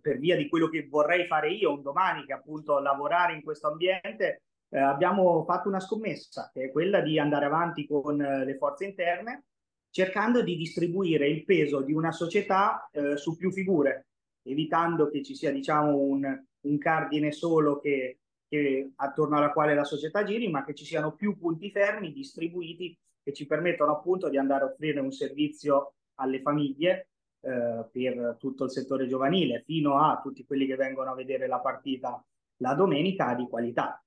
per 0.02 0.18
via 0.18 0.36
di 0.36 0.50
quello 0.50 0.68
che 0.68 0.88
vorrei 0.90 1.28
fare 1.28 1.52
io 1.52 1.72
un 1.72 1.84
domani, 1.84 2.26
che 2.26 2.34
appunto 2.34 2.80
lavorare 2.80 3.34
in 3.34 3.44
questo 3.44 3.68
ambiente, 3.68 4.42
eh, 4.70 4.80
abbiamo 4.80 5.44
fatto 5.46 5.70
una 5.70 5.80
scommessa, 5.80 6.50
che 6.52 6.66
è 6.66 6.72
quella 6.72 7.02
di 7.02 7.20
andare 7.20 7.46
avanti 7.46 7.86
con 7.86 8.20
eh, 8.20 8.44
le 8.44 8.58
forze 8.58 8.86
interne, 8.86 9.46
cercando 9.90 10.42
di 10.42 10.56
distribuire 10.56 11.30
il 11.30 11.46
peso 11.46 11.82
di 11.82 11.94
una 11.94 12.12
società 12.12 12.90
eh, 12.92 13.16
su 13.16 13.38
più 13.38 13.52
figure, 13.52 14.08
evitando 14.42 15.10
che 15.10 15.24
ci 15.24 15.36
sia 15.36 15.52
diciamo 15.52 15.96
un, 15.96 16.44
un 16.64 16.78
cardine 16.78 17.32
solo 17.32 17.80
che, 17.80 18.20
che, 18.48 18.92
attorno 18.96 19.38
alla 19.38 19.52
quale 19.52 19.76
la 19.76 19.84
società 19.84 20.24
giri, 20.24 20.50
ma 20.50 20.64
che 20.64 20.74
ci 20.74 20.86
siano 20.86 21.14
più 21.14 21.38
punti 21.38 21.72
fermi 21.72 22.12
distribuiti 22.12 22.98
che 23.24 23.34
ci 23.34 23.46
permettono 23.46 23.94
appunto 23.94 24.30
di 24.30 24.38
andare 24.38 24.66
a 24.66 24.68
offrire 24.68 25.00
un 25.00 25.12
servizio 25.12 25.94
alle 26.16 26.42
famiglie 26.42 27.08
eh, 27.42 27.86
per 27.92 28.36
tutto 28.38 28.66
il 28.66 28.72
settore 28.72 29.08
giovanile, 29.08 29.64
fino 29.66 29.98
a 29.98 30.20
tutti 30.22 30.46
quelli 30.46 30.66
che 30.66 30.76
vengono 30.76 31.12
a 31.12 31.16
vedere 31.16 31.48
la 31.48 31.60
partita 31.60 32.24
la 32.58 32.74
domenica 32.74 33.34
di 33.34 33.48
qualità. 33.48 34.04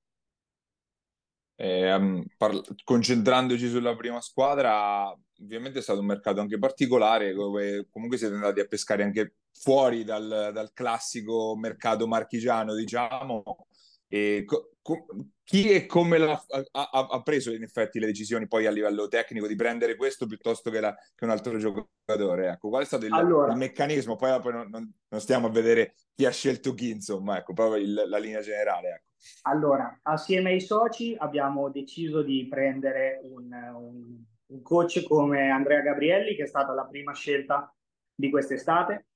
Eh, 1.59 2.25
parla- 2.37 2.63
concentrandoci 2.85 3.69
sulla 3.69 3.97
prima 3.97 4.21
squadra, 4.21 5.11
ovviamente 5.41 5.79
è 5.79 5.83
stato 5.83 6.01
un 6.01 6.07
mercato 6.07 6.41
anche 6.41 6.59
particolare, 6.59 7.33
dove 7.33 7.89
comunque 7.91 8.19
siete 8.19 8.35
andati 8.35 8.61
a 8.61 8.67
pescare 8.67 9.03
anche 9.03 9.37
fuori 9.53 10.05
dal, 10.05 10.51
dal 10.53 10.73
classico 10.73 11.57
mercato 11.57 12.07
marchigiano, 12.07 12.75
diciamo. 12.75 13.67
E 14.09 14.45
co- 14.45 14.73
co- 14.83 15.07
chi 15.43 15.69
e 15.71 15.87
come 15.87 16.17
ha, 16.19 16.45
ha, 16.73 16.89
ha, 16.91 17.23
preso 17.23 17.53
in 17.53 17.63
effetti 17.63 17.99
le 17.99 18.07
decisioni 18.07 18.47
poi 18.47 18.67
a 18.67 18.71
livello 18.71 19.09
tecnico 19.09 19.47
di 19.47 19.55
prendere 19.55 19.97
questo 19.97 20.27
piuttosto 20.27 20.71
che, 20.71 20.81
la, 20.81 20.95
che 21.15 21.25
un 21.25 21.31
altro 21.31 21.57
giocatore? 21.59 22.49
Ecco, 22.49 22.69
qual 22.69 22.83
è 22.83 22.87
stato 22.87 23.07
il, 23.07 23.13
allora, 23.13 23.53
il 23.53 23.59
meccanismo? 23.59 24.17
Poi, 24.17 24.41
poi 24.41 24.53
non, 24.53 24.69
non, 24.69 24.93
non, 25.09 25.21
stiamo 25.21 25.47
a 25.47 25.51
vedere 25.51 25.95
chi 26.15 26.25
ha 26.25 26.31
scelto 26.31 26.75
chi, 26.75 26.91
insomma, 26.91 27.39
ecco, 27.39 27.53
proprio 27.53 27.83
il, 27.83 28.05
la 28.07 28.19
linea 28.19 28.41
generale. 28.41 28.89
Ecco. 28.89 29.06
Allora, 29.43 29.99
assieme 30.03 30.51
ai 30.51 30.61
soci 30.61 31.15
abbiamo 31.19 31.71
deciso 31.71 32.23
di 32.23 32.47
prendere 32.49 33.21
un, 33.25 33.53
un, 33.53 34.25
un 34.47 34.63
coach 34.63 35.03
come 35.05 35.51
Andrea 35.51 35.81
Gabrielli, 35.81 36.35
che 36.35 36.45
è 36.45 36.47
stata 36.47 36.73
la 36.73 36.85
prima 36.85 37.13
scelta 37.13 37.73
di 38.15 38.31
quest'estate, 38.31 39.07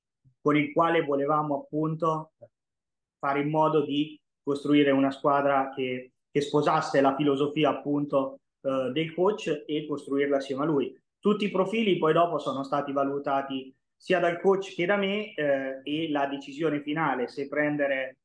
con 0.41 0.57
il 0.57 0.71
quale 0.73 1.01
volevamo 1.01 1.61
appunto 1.61 2.33
fare 3.19 3.41
in 3.41 3.49
modo 3.49 3.85
di 3.85 4.19
costruire 4.41 4.91
una 4.91 5.11
squadra 5.11 5.71
che, 5.73 6.13
che 6.31 6.41
sposasse 6.41 7.01
la 7.01 7.15
filosofia 7.15 7.69
appunto 7.69 8.39
eh, 8.61 8.91
del 8.91 9.13
coach 9.13 9.63
e 9.65 9.85
costruirla 9.87 10.37
assieme 10.37 10.63
a 10.63 10.65
lui. 10.65 10.99
Tutti 11.19 11.45
i 11.45 11.51
profili 11.51 11.97
poi 11.97 12.13
dopo 12.13 12.39
sono 12.39 12.63
stati 12.63 12.91
valutati 12.91 13.73
sia 13.95 14.19
dal 14.19 14.39
coach 14.39 14.73
che 14.73 14.87
da 14.87 14.97
me 14.97 15.33
eh, 15.35 15.81
e 15.83 16.09
la 16.09 16.25
decisione 16.25 16.81
finale 16.81 17.27
se 17.27 17.47
prendere 17.47 18.17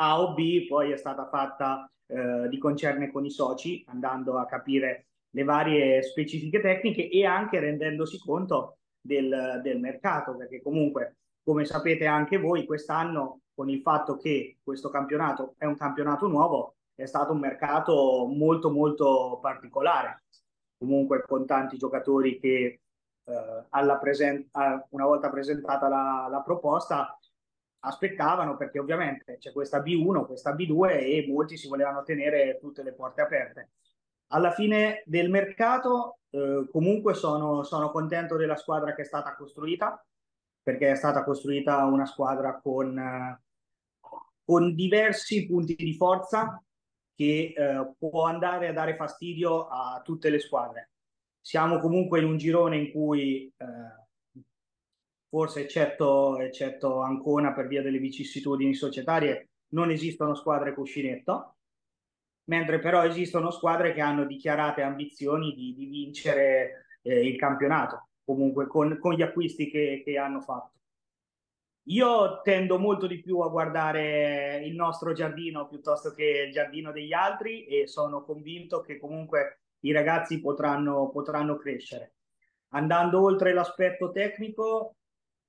A 0.00 0.20
o 0.20 0.32
B 0.32 0.66
poi 0.66 0.92
è 0.92 0.96
stata 0.96 1.28
fatta 1.28 1.90
eh, 2.06 2.48
di 2.48 2.58
concerne 2.58 3.10
con 3.10 3.24
i 3.24 3.30
soci 3.30 3.84
andando 3.88 4.38
a 4.38 4.46
capire 4.46 5.06
le 5.30 5.44
varie 5.44 6.02
specifiche 6.02 6.60
tecniche 6.60 7.08
e 7.08 7.24
anche 7.24 7.60
rendendosi 7.60 8.18
conto 8.18 8.78
del, 9.00 9.60
del 9.62 9.78
mercato 9.78 10.34
perché 10.36 10.62
comunque 10.62 11.16
come 11.42 11.64
sapete 11.64 12.06
anche 12.06 12.38
voi 12.38 12.64
quest'anno 12.64 13.40
con 13.54 13.68
il 13.68 13.80
fatto 13.82 14.16
che 14.16 14.58
questo 14.62 14.88
campionato 14.88 15.54
è 15.58 15.66
un 15.66 15.76
campionato 15.76 16.26
nuovo 16.26 16.76
è 17.02 17.06
stato 17.06 17.32
un 17.32 17.40
mercato 17.40 18.26
molto 18.26 18.70
molto 18.70 19.38
particolare. 19.40 20.24
Comunque 20.78 21.22
con 21.26 21.46
tanti 21.46 21.76
giocatori 21.76 22.38
che 22.38 22.80
eh, 23.24 23.98
presen- 24.00 24.48
una 24.90 25.04
volta 25.04 25.30
presentata 25.30 25.88
la, 25.88 26.28
la, 26.30 26.40
proposta 26.40 27.18
aspettavano 27.80 28.56
perché 28.56 28.78
ovviamente 28.78 29.38
c'è 29.38 29.52
questa 29.52 29.80
B1, 29.80 30.26
questa 30.26 30.54
B2 30.54 30.90
e 30.90 31.26
molti 31.28 31.56
si 31.56 31.68
volevano 31.68 32.02
tenere 32.02 32.58
tutte 32.58 32.82
le 32.82 32.92
porte 32.92 33.22
aperte. 33.22 33.70
Alla 34.28 34.52
fine 34.52 35.02
del 35.06 35.30
mercato 35.30 36.18
eh, 36.30 36.68
comunque 36.70 37.14
sono, 37.14 37.62
sono 37.62 37.90
contento 37.90 38.36
della 38.36 38.56
squadra 38.56 38.94
che 38.94 39.02
è 39.02 39.04
stata 39.04 39.34
costruita 39.34 40.04
perché 40.62 40.90
è 40.90 40.94
stata 40.94 41.24
costruita 41.24 41.84
una 41.84 42.06
squadra 42.06 42.60
con, 42.60 43.40
con 44.44 44.74
diversi 44.74 45.46
punti 45.46 45.74
di 45.74 45.94
forza 45.94 46.62
che 47.14 47.54
eh, 47.56 47.92
può 47.98 48.24
andare 48.26 48.68
a 48.68 48.72
dare 48.72 48.94
fastidio 48.94 49.66
a 49.66 50.00
tutte 50.04 50.30
le 50.30 50.38
squadre 50.38 50.90
siamo 51.40 51.80
comunque 51.80 52.20
in 52.20 52.26
un 52.26 52.36
girone 52.36 52.76
in 52.76 52.90
cui 52.92 53.52
eh, 53.56 53.64
forse 55.30 55.62
eccetto, 55.62 56.38
eccetto 56.38 57.00
Ancona 57.00 57.54
per 57.54 57.66
via 57.68 57.80
delle 57.80 57.98
vicissitudini 57.98 58.74
societarie 58.74 59.48
non 59.68 59.90
esistono 59.90 60.34
squadre 60.34 60.74
cuscinetto 60.74 61.54
mentre 62.50 62.80
però 62.80 63.04
esistono 63.04 63.50
squadre 63.50 63.94
che 63.94 64.02
hanno 64.02 64.26
dichiarate 64.26 64.82
ambizioni 64.82 65.54
di, 65.54 65.74
di 65.74 65.86
vincere 65.86 66.98
eh, 67.02 67.26
il 67.26 67.36
campionato 67.36 68.08
comunque 68.24 68.66
con, 68.66 68.98
con 68.98 69.14
gli 69.14 69.22
acquisti 69.22 69.70
che, 69.70 70.02
che 70.04 70.18
hanno 70.18 70.40
fatto 70.40 70.80
io 71.84 72.42
tendo 72.42 72.78
molto 72.78 73.06
di 73.06 73.20
più 73.20 73.38
a 73.40 73.48
guardare 73.48 74.60
il 74.64 74.74
nostro 74.74 75.12
giardino 75.12 75.66
piuttosto 75.66 76.12
che 76.12 76.44
il 76.46 76.52
giardino 76.52 76.92
degli 76.92 77.12
altri 77.12 77.64
e 77.64 77.86
sono 77.86 78.22
convinto 78.22 78.80
che 78.82 78.98
comunque 78.98 79.60
i 79.80 79.92
ragazzi 79.92 80.40
potranno, 80.40 81.08
potranno 81.08 81.56
crescere. 81.56 82.14
Andando 82.72 83.22
oltre 83.22 83.52
l'aspetto 83.52 84.12
tecnico, 84.12 84.96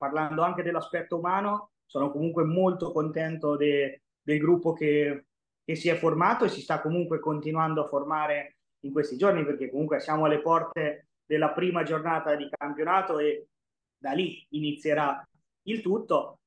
parlando 0.02 0.42
anche 0.42 0.64
dell'aspetto 0.64 1.20
umano, 1.20 1.74
sono 1.86 2.10
comunque 2.10 2.44
molto 2.44 2.92
contento 2.92 3.56
de, 3.56 4.02
del 4.20 4.40
gruppo 4.40 4.74
che, 4.74 5.26
che 5.64 5.76
si 5.76 5.90
è 5.90 5.96
formato 5.96 6.44
e 6.44 6.50
si 6.50 6.62
sta 6.62 6.82
comunque 6.82 7.20
continuando 7.20 7.84
a 7.84 7.88
formare 7.88 8.56
in 8.80 8.92
questi 8.92 9.16
giorni 9.16 9.46
perché 9.46 9.70
comunque 9.70 10.00
siamo 10.00 10.26
alle 10.26 10.42
porte 10.42 11.10
della 11.24 11.52
prima 11.52 11.84
giornata 11.84 12.36
di 12.36 12.50
campionato 12.50 13.20
e 13.20 13.46
da 13.96 14.14
lì 14.14 14.44
inizierà 14.50 15.24
il 15.68 15.82
tutto 15.82 16.40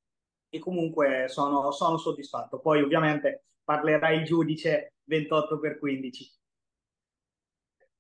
e 0.49 0.59
comunque 0.59 1.27
sono, 1.29 1.71
sono 1.71 1.97
soddisfatto. 1.97 2.59
Poi 2.59 2.83
ovviamente 2.83 3.45
parlerà 3.63 4.11
il 4.11 4.25
giudice 4.25 4.95
28 5.05 5.61
per 5.61 5.79
15 5.79 6.29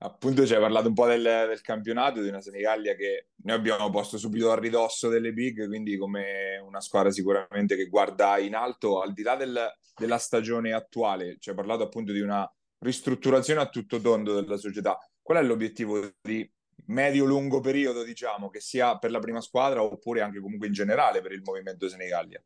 appunto 0.04 0.46
ci 0.46 0.54
hai 0.54 0.60
parlato 0.60 0.88
un 0.88 0.94
po' 0.94 1.06
del, 1.06 1.22
del, 1.22 1.60
campionato, 1.62 2.20
di 2.20 2.28
una 2.28 2.42
Senigallia 2.42 2.94
che 2.94 3.28
noi 3.44 3.56
abbiamo 3.56 3.88
posto 3.90 4.18
subito 4.18 4.52
a 4.52 4.58
ridosso 4.58 5.08
delle 5.08 5.32
big, 5.32 5.66
quindi 5.66 5.96
come 5.96 6.58
una 6.58 6.80
squadra 6.80 7.10
sicuramente 7.10 7.74
che 7.74 7.86
guarda 7.86 8.38
in 8.38 8.54
alto, 8.54 9.00
al 9.00 9.12
di 9.14 9.22
là 9.22 9.34
del, 9.34 9.66
della 9.96 10.18
stagione 10.18 10.72
attuale, 10.72 11.38
ci 11.40 11.48
hai 11.48 11.56
parlato 11.56 11.82
appunto 11.82 12.12
di 12.12 12.20
una 12.20 12.50
ristrutturazione 12.80 13.60
a 13.60 13.68
tutto 13.68 13.98
tondo 14.00 14.38
della 14.38 14.58
società. 14.58 14.98
Qual 15.22 15.38
è 15.38 15.42
l'obiettivo 15.42 16.12
di 16.20 16.48
medio-lungo 16.86 17.60
periodo, 17.60 18.04
diciamo, 18.04 18.50
che 18.50 18.60
sia 18.60 18.98
per 18.98 19.10
la 19.10 19.20
prima 19.20 19.40
squadra 19.40 19.82
oppure 19.82 20.20
anche 20.20 20.40
comunque 20.40 20.66
in 20.66 20.74
generale 20.74 21.22
per 21.22 21.32
il 21.32 21.40
movimento 21.42 21.88
Senigallia? 21.88 22.42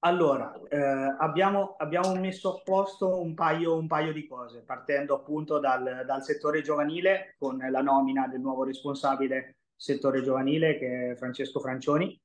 Allora, 0.00 0.56
eh, 0.68 0.76
abbiamo, 1.18 1.74
abbiamo, 1.76 2.14
messo 2.14 2.58
a 2.58 2.62
posto 2.62 3.20
un 3.20 3.34
paio, 3.34 3.76
un 3.76 3.88
paio 3.88 4.12
di 4.12 4.28
cose, 4.28 4.62
partendo 4.62 5.16
appunto 5.16 5.58
dal, 5.58 6.04
dal, 6.06 6.22
settore 6.22 6.62
giovanile 6.62 7.34
con 7.36 7.58
la 7.58 7.82
nomina 7.82 8.28
del 8.28 8.40
nuovo 8.40 8.62
responsabile 8.62 9.56
settore 9.74 10.22
giovanile 10.22 10.78
che 10.78 11.10
è 11.12 11.14
Francesco 11.16 11.58
Francioni. 11.58 12.20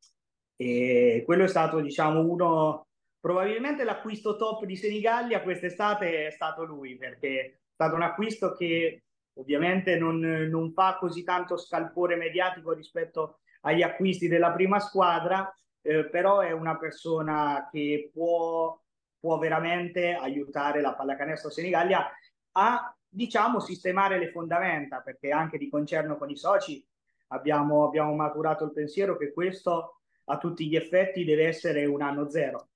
E 0.55 1.23
quello 1.25 1.45
è 1.45 1.47
stato, 1.47 1.79
diciamo, 1.79 2.21
uno, 2.21 2.87
probabilmente 3.19 3.83
l'acquisto 3.83 4.35
top 4.35 4.65
di 4.65 4.75
Senigallia 4.75 5.41
quest'estate 5.41 6.27
è 6.27 6.29
stato 6.29 6.63
lui, 6.65 6.95
perché 6.95 7.39
è 7.39 7.57
stato 7.73 7.95
un 7.95 8.03
acquisto 8.03 8.53
che 8.53 9.03
ovviamente 9.39 9.97
non, 9.97 10.19
non 10.19 10.71
fa 10.73 10.97
così 10.99 11.23
tanto 11.23 11.57
scalpore 11.57 12.17
mediatico 12.17 12.71
rispetto 12.71 13.39
agli 13.61 13.81
acquisti 13.81 14.27
della 14.27 14.51
prima 14.51 14.79
squadra, 14.79 15.51
eh, 15.83 16.09
però 16.09 16.39
è 16.39 16.51
una 16.51 16.77
persona 16.77 17.67
che 17.71 18.09
può, 18.11 18.79
può 19.19 19.37
veramente 19.37 20.15
aiutare 20.15 20.81
la 20.81 20.95
pallacanestro 20.95 21.49
Senigallia 21.49 22.09
a 22.53 22.95
diciamo 23.07 23.59
sistemare 23.59 24.17
le 24.17 24.31
fondamenta 24.31 25.01
perché 25.01 25.29
anche 25.29 25.57
di 25.57 25.69
concerno 25.69 26.17
con 26.17 26.31
i 26.31 26.35
soci 26.35 26.83
abbiamo, 27.27 27.85
abbiamo 27.85 28.15
maturato 28.15 28.65
il 28.65 28.73
pensiero 28.73 29.17
che 29.17 29.31
questo 29.33 29.99
a 30.25 30.37
tutti 30.37 30.67
gli 30.67 30.75
effetti 30.75 31.23
deve 31.23 31.47
essere 31.47 31.85
un 31.85 32.01
anno 32.01 32.29
zero. 32.29 32.69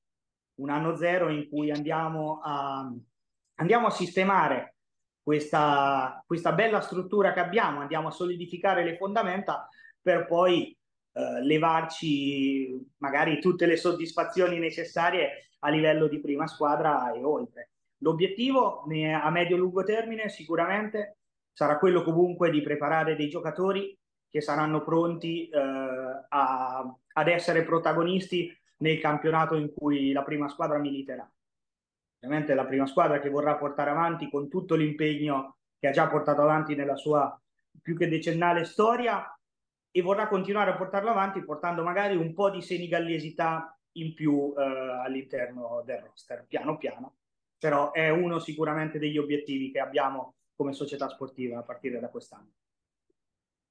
Un 0.55 0.69
anno 0.69 0.95
zero 0.95 1.29
in 1.29 1.47
cui 1.49 1.71
andiamo 1.71 2.41
a, 2.43 2.91
andiamo 3.55 3.87
a 3.87 3.91
sistemare 3.91 4.75
questa, 5.21 6.23
questa 6.25 6.51
bella 6.51 6.81
struttura 6.81 7.33
che 7.33 7.39
abbiamo, 7.39 7.79
andiamo 7.79 8.07
a 8.07 8.11
solidificare 8.11 8.83
le 8.83 8.97
fondamenta 8.97 9.69
per 10.01 10.25
poi 10.25 10.76
eh, 11.17 11.43
levarci 11.43 12.93
magari 12.97 13.39
tutte 13.39 13.65
le 13.65 13.75
soddisfazioni 13.75 14.59
necessarie 14.59 15.49
a 15.59 15.69
livello 15.69 16.07
di 16.07 16.19
prima 16.19 16.45
squadra 16.45 17.11
e 17.11 17.23
oltre. 17.23 17.71
L'obiettivo 18.01 18.83
a 18.83 19.29
medio-lungo 19.31 19.83
termine 19.83 20.29
sicuramente 20.29 21.17
sarà 21.51 21.79
quello 21.79 22.03
comunque 22.03 22.51
di 22.51 22.61
preparare 22.61 23.15
dei 23.15 23.29
giocatori 23.29 23.97
che 24.29 24.41
saranno 24.41 24.83
pronti 24.83 25.49
eh, 25.49 25.57
a, 25.57 26.95
ad 27.13 27.27
essere 27.27 27.63
protagonisti 27.63 28.55
nel 28.77 28.99
campionato 28.99 29.55
in 29.55 29.73
cui 29.73 30.11
la 30.11 30.21
prima 30.21 30.47
squadra 30.49 30.77
militerà. 30.77 31.27
Ovviamente 32.19 32.53
la 32.53 32.65
prima 32.65 32.85
squadra 32.85 33.19
che 33.19 33.29
vorrà 33.29 33.55
portare 33.55 33.89
avanti 33.89 34.29
con 34.29 34.49
tutto 34.49 34.75
l'impegno 34.75 35.57
che 35.79 35.87
ha 35.87 35.91
già 35.91 36.07
portato 36.07 36.43
avanti 36.43 36.75
nella 36.75 36.95
sua 36.95 37.39
più 37.81 37.97
che 37.97 38.07
decennale 38.07 38.65
storia 38.65 39.31
e 39.97 40.01
vorrà 40.03 40.27
continuare 40.27 40.69
a 40.69 40.75
portarlo 40.75 41.09
avanti 41.09 41.43
portando 41.43 41.81
magari 41.81 42.15
un 42.15 42.31
po' 42.35 42.51
di 42.51 42.61
senigallesità 42.61 43.75
in 43.93 44.13
più 44.13 44.53
eh, 44.55 44.61
all'interno 44.61 45.81
del 45.83 46.01
roster, 46.01 46.45
piano 46.47 46.77
piano, 46.77 47.15
però 47.57 47.91
è 47.91 48.11
uno 48.11 48.37
sicuramente 48.37 48.99
degli 48.99 49.17
obiettivi 49.17 49.71
che 49.71 49.79
abbiamo 49.79 50.35
come 50.55 50.73
società 50.73 51.09
sportiva 51.09 51.57
a 51.57 51.63
partire 51.63 51.99
da 51.99 52.09
quest'anno. 52.09 52.51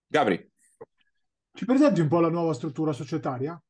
Gabri. 0.05 0.51
Ci 1.53 1.65
presenti 1.65 2.01
un 2.01 2.09
po' 2.09 2.19
la 2.19 2.29
nuova 2.29 2.55
struttura 2.55 2.93
societaria? 2.93 3.63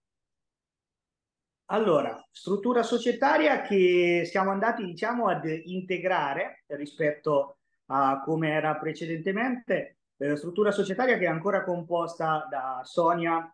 Allora, 1.66 2.26
struttura 2.30 2.82
societaria 2.82 3.60
che 3.60 4.22
siamo 4.24 4.50
andati, 4.50 4.82
diciamo, 4.82 5.28
ad 5.28 5.44
integrare 5.44 6.64
rispetto 6.68 7.58
a 7.88 8.22
come 8.24 8.48
era 8.48 8.76
precedentemente 8.76 9.98
eh, 10.18 10.36
struttura 10.36 10.70
societaria 10.70 11.18
che 11.18 11.24
è 11.24 11.28
ancora 11.28 11.64
composta 11.64 12.46
da 12.50 12.80
Sonia 12.84 13.50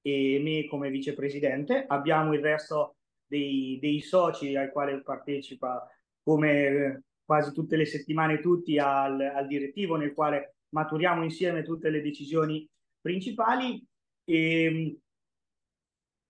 e 0.00 0.40
me 0.42 0.66
come 0.66 0.90
vicepresidente. 0.90 1.84
Abbiamo 1.86 2.32
il 2.34 2.40
resto 2.40 2.96
dei, 3.26 3.78
dei 3.80 4.00
soci 4.00 4.56
ai 4.56 4.70
quali 4.70 5.02
partecipa 5.02 5.86
come 6.22 6.66
eh, 6.66 7.02
quasi 7.24 7.52
tutte 7.52 7.76
le 7.76 7.86
settimane 7.86 8.40
tutti 8.40 8.78
al, 8.78 9.20
al, 9.20 9.46
direttivo 9.46 9.96
nel 9.96 10.14
quale 10.14 10.56
maturiamo 10.70 11.24
insieme 11.24 11.62
tutte 11.62 11.90
le 11.90 12.00
decisioni 12.00 12.68
principali 13.00 13.84
e 14.24 15.00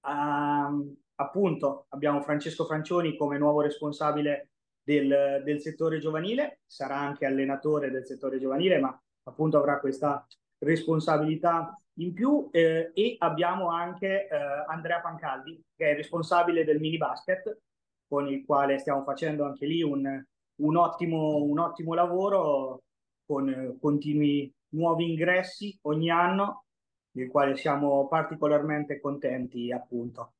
um, 0.01 0.95
appunto 1.17 1.87
abbiamo 1.91 2.23
Francesco 2.23 2.65
Francioni 2.65 3.17
come 3.17 3.39
nuovo 3.39 3.61
responsabile 3.61 4.51
del, 4.83 5.43
del 5.45 5.61
settore 5.61 5.99
giovanile, 5.99 6.61
sarà 6.67 6.99
anche 6.99 7.27
allenatore 7.27 7.91
del 7.91 8.07
settore 8.07 8.39
giovanile, 8.39 8.79
ma 8.79 8.99
appunto 9.29 9.59
avrà 9.59 9.79
questa 9.79 10.27
responsabilità 10.59 11.79
in 11.99 12.13
più 12.13 12.49
eh, 12.53 12.91
e 12.95 13.17
abbiamo 13.19 13.71
anche 13.71 14.29
eh, 14.29 14.37
Andrea 14.69 15.01
Pancaldi 15.01 15.63
che 15.75 15.91
è 15.91 15.95
responsabile 15.95 16.65
del 16.65 16.81
mini 16.81 16.97
basket 16.97 17.59
con 18.07 18.29
il 18.29 18.45
quale 18.45 18.79
stiamo 18.79 19.03
facendo 19.03 19.45
anche 19.45 19.67
lì 19.67 19.83
un, 19.83 20.25
un, 20.57 20.77
ottimo, 20.77 21.37
un 21.43 21.59
ottimo 21.59 21.95
lavoro 21.95 22.83
con 23.25 23.49
eh, 23.49 23.77
continui 23.81 24.53
nuovi 24.71 25.11
ingressi 25.11 25.77
ogni 25.83 26.11
anno 26.11 26.65
del 27.11 27.29
quale 27.29 27.57
siamo 27.57 28.07
particolarmente 28.09 29.01
contenti 29.01 29.73
appunto. 29.73 30.35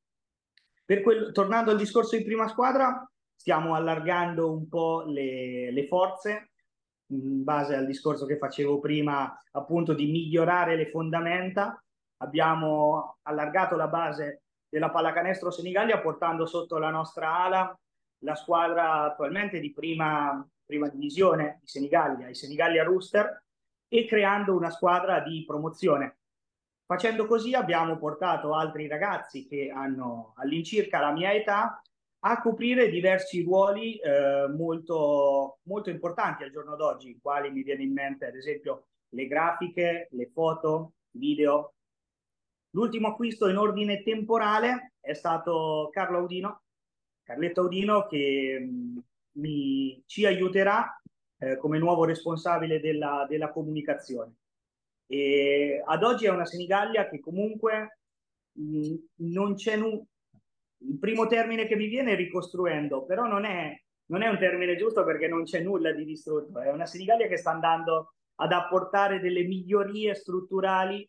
Per 0.85 1.01
quel, 1.01 1.31
tornando 1.33 1.71
al 1.71 1.77
discorso 1.77 2.15
di 2.15 2.23
prima 2.23 2.47
squadra, 2.47 3.09
stiamo 3.35 3.73
allargando 3.73 4.51
un 4.51 4.67
po' 4.67 5.03
le, 5.05 5.71
le 5.71 5.87
forze 5.87 6.51
in 7.07 7.43
base 7.43 7.75
al 7.75 7.85
discorso 7.85 8.25
che 8.25 8.37
facevo 8.37 8.79
prima, 8.79 9.41
appunto 9.51 9.93
di 9.93 10.07
migliorare 10.11 10.75
le 10.75 10.89
fondamenta. 10.89 11.81
Abbiamo 12.17 13.17
allargato 13.23 13.75
la 13.75 13.87
base 13.87 14.43
della 14.67 14.89
pallacanestro 14.89 15.51
Senigallia 15.51 15.99
portando 15.99 16.45
sotto 16.45 16.77
la 16.77 16.89
nostra 16.89 17.43
ala 17.43 17.79
la 18.19 18.35
squadra 18.35 19.03
attualmente 19.03 19.59
di 19.59 19.71
prima, 19.71 20.45
prima 20.65 20.87
divisione 20.87 21.59
di 21.61 21.67
Senigallia, 21.67 22.29
i 22.29 22.35
Senigallia 22.35 22.83
Rooster, 22.83 23.43
e 23.87 24.05
creando 24.05 24.55
una 24.55 24.69
squadra 24.69 25.19
di 25.19 25.43
promozione. 25.45 26.17
Facendo 26.85 27.25
così 27.25 27.53
abbiamo 27.53 27.97
portato 27.97 28.53
altri 28.53 28.87
ragazzi 28.87 29.45
che 29.45 29.69
hanno 29.69 30.33
all'incirca 30.37 30.99
la 30.99 31.11
mia 31.11 31.33
età 31.33 31.81
a 32.29 32.41
coprire 32.41 32.89
diversi 32.89 33.41
ruoli 33.41 33.97
eh, 33.97 34.47
molto, 34.49 35.59
molto 35.63 35.89
importanti 35.89 36.43
al 36.43 36.51
giorno 36.51 36.75
d'oggi, 36.75 37.19
quali 37.21 37.49
mi 37.51 37.63
viene 37.63 37.83
in 37.83 37.93
mente 37.93 38.25
ad 38.25 38.35
esempio 38.35 38.87
le 39.09 39.27
grafiche, 39.27 40.09
le 40.11 40.29
foto, 40.33 40.93
video. 41.11 41.73
L'ultimo 42.71 43.07
acquisto 43.07 43.47
in 43.47 43.55
ordine 43.55 44.03
temporale 44.03 44.93
è 44.99 45.13
stato 45.13 45.89
Carlo 45.91 46.17
Audino, 46.17 46.63
Carletto 47.23 47.61
Audino 47.61 48.05
che 48.07 48.57
mm, 48.59 48.97
mi, 49.37 50.03
ci 50.05 50.25
aiuterà 50.25 51.01
eh, 51.39 51.55
come 51.57 51.79
nuovo 51.79 52.03
responsabile 52.03 52.81
della, 52.81 53.25
della 53.29 53.51
comunicazione. 53.51 54.35
E 55.07 55.81
ad 55.85 56.03
oggi 56.03 56.25
è 56.25 56.29
una 56.29 56.45
Senigallia 56.45 57.07
che 57.07 57.21
comunque 57.21 57.99
mh, 58.51 58.89
mm, 58.89 58.95
non 59.15 59.55
c'è 59.55 59.77
nulla 59.77 60.03
il 60.79 60.99
primo 60.99 61.27
termine 61.27 61.65
che 61.65 61.75
mi 61.75 61.87
viene 61.87 62.13
è 62.13 62.15
ricostruendo, 62.15 63.05
però 63.05 63.25
non 63.25 63.45
è, 63.45 63.73
non 64.07 64.21
è 64.21 64.27
un 64.27 64.37
termine 64.37 64.75
giusto 64.75 65.03
perché 65.03 65.27
non 65.27 65.43
c'è 65.43 65.61
nulla 65.61 65.91
di 65.91 66.05
distrutto, 66.05 66.59
è 66.59 66.71
una 66.71 66.85
Senigallia 66.85 67.27
che 67.27 67.37
sta 67.37 67.51
andando 67.51 68.13
ad 68.35 68.51
apportare 68.51 69.19
delle 69.19 69.43
migliorie 69.43 70.13
strutturali 70.13 71.07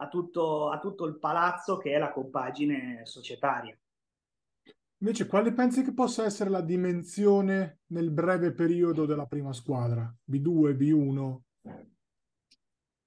a 0.00 0.08
tutto, 0.08 0.70
a 0.70 0.78
tutto 0.78 1.04
il 1.06 1.18
palazzo 1.18 1.76
che 1.76 1.92
è 1.92 1.98
la 1.98 2.12
compagine 2.12 3.04
societaria. 3.04 3.78
Invece, 5.00 5.26
quale 5.26 5.52
pensi 5.52 5.84
che 5.84 5.94
possa 5.94 6.24
essere 6.24 6.50
la 6.50 6.60
dimensione 6.60 7.80
nel 7.88 8.10
breve 8.10 8.52
periodo 8.52 9.06
della 9.06 9.26
prima 9.26 9.52
squadra? 9.52 10.12
B2, 10.28 10.74
B1? 10.74 11.38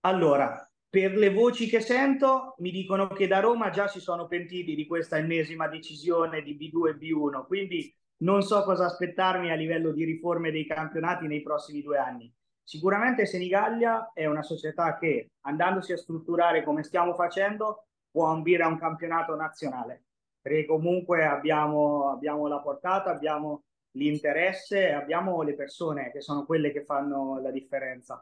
Allora, 0.01 0.70
per 0.91 1.15
le 1.15 1.29
voci 1.29 1.67
che 1.67 1.79
sento 1.79 2.55
mi 2.57 2.69
dicono 2.69 3.07
che 3.07 3.25
da 3.25 3.39
Roma 3.39 3.69
già 3.69 3.87
si 3.87 4.01
sono 4.01 4.27
pentiti 4.27 4.75
di 4.75 4.85
questa 4.85 5.17
ennesima 5.17 5.69
decisione 5.69 6.41
di 6.41 6.57
B2 6.57 6.89
e 6.89 6.97
B1, 6.97 7.45
quindi 7.47 7.95
non 8.23 8.41
so 8.41 8.61
cosa 8.63 8.87
aspettarmi 8.87 9.51
a 9.51 9.55
livello 9.55 9.93
di 9.93 10.03
riforme 10.03 10.51
dei 10.51 10.65
campionati 10.65 11.27
nei 11.27 11.41
prossimi 11.41 11.81
due 11.81 11.97
anni. 11.97 12.29
Sicuramente 12.61 13.25
Senigallia 13.25 14.11
è 14.13 14.25
una 14.25 14.43
società 14.43 14.97
che, 14.97 15.29
andandosi 15.45 15.93
a 15.93 15.97
strutturare 15.97 16.61
come 16.61 16.83
stiamo 16.83 17.13
facendo, 17.13 17.85
può 18.11 18.25
ambire 18.25 18.63
a 18.63 18.67
un 18.67 18.77
campionato 18.77 19.33
nazionale, 19.33 20.03
perché 20.41 20.65
comunque 20.65 21.23
abbiamo, 21.25 22.09
abbiamo 22.09 22.47
la 22.47 22.59
portata, 22.59 23.11
abbiamo 23.11 23.63
l'interesse, 23.91 24.91
abbiamo 24.91 25.41
le 25.41 25.53
persone 25.53 26.11
che 26.11 26.19
sono 26.19 26.45
quelle 26.45 26.73
che 26.73 26.83
fanno 26.83 27.39
la 27.39 27.49
differenza 27.49 28.21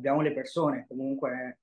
abbiamo 0.00 0.22
le 0.22 0.32
persone, 0.32 0.86
comunque 0.88 1.60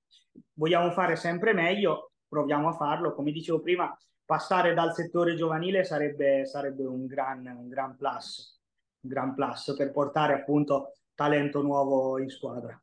vogliamo 0.54 0.92
fare 0.92 1.16
sempre 1.16 1.54
meglio, 1.54 2.12
proviamo 2.28 2.70
a 2.70 2.74
farlo. 2.74 3.14
Come 3.14 3.32
dicevo 3.32 3.62
prima, 3.62 3.96
passare 4.24 4.74
dal 4.74 4.94
settore 4.94 5.36
giovanile 5.36 5.84
sarebbe, 5.84 6.46
sarebbe 6.46 6.86
un, 6.86 7.06
gran, 7.08 7.46
un 7.46 7.68
gran 7.68 7.96
plus, 7.98 8.62
un 9.02 9.10
gran 9.10 9.34
plus 9.34 9.74
per 9.76 9.92
portare 9.92 10.34
appunto 10.34 10.94
talento 11.16 11.62
nuovo 11.62 12.20
in 12.20 12.30
squadra. 12.30 12.80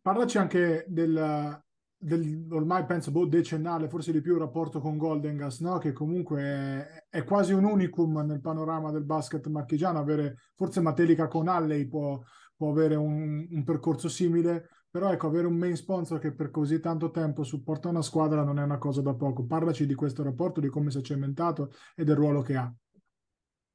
Parlaci 0.00 0.38
anche 0.38 0.84
del, 0.88 1.62
del 1.96 2.46
ormai 2.50 2.84
penso 2.84 3.10
boh, 3.10 3.26
decennale, 3.26 3.88
forse 3.88 4.10
di 4.10 4.20
più, 4.20 4.38
rapporto 4.38 4.80
con 4.80 4.96
Goldengas, 4.96 5.60
no? 5.60 5.78
che 5.78 5.92
comunque 5.92 6.42
è, 6.42 7.06
è, 7.10 7.24
quasi 7.24 7.52
un 7.52 7.64
unicum 7.64 8.24
nel 8.24 8.40
panorama 8.40 8.90
del 8.90 9.04
basket 9.04 9.46
marchigiano. 9.48 9.98
Avere 9.98 10.36
forse 10.54 10.80
Matelica 10.80 11.28
con 11.28 11.48
Alley 11.48 11.86
può, 11.86 12.20
può 12.58 12.70
avere 12.70 12.96
un, 12.96 13.46
un, 13.48 13.64
percorso 13.64 14.08
simile, 14.08 14.68
però 14.90 15.12
ecco, 15.12 15.28
avere 15.28 15.46
un 15.46 15.56
main 15.56 15.76
sponsor 15.76 16.18
che 16.18 16.34
per 16.34 16.50
così 16.50 16.80
tanto 16.80 17.12
tempo 17.12 17.44
supporta 17.44 17.88
una 17.88 18.02
squadra 18.02 18.42
non 18.42 18.58
è 18.58 18.64
una 18.64 18.78
cosa 18.78 19.00
da 19.00 19.14
poco. 19.14 19.46
Parlaci 19.46 19.86
di 19.86 19.94
questo 19.94 20.24
rapporto, 20.24 20.60
di 20.60 20.68
come 20.68 20.90
si 20.90 20.98
è 20.98 21.02
cementato 21.02 21.70
e 21.94 22.02
del 22.02 22.16
ruolo 22.16 22.42
che 22.42 22.56
ha. 22.56 22.70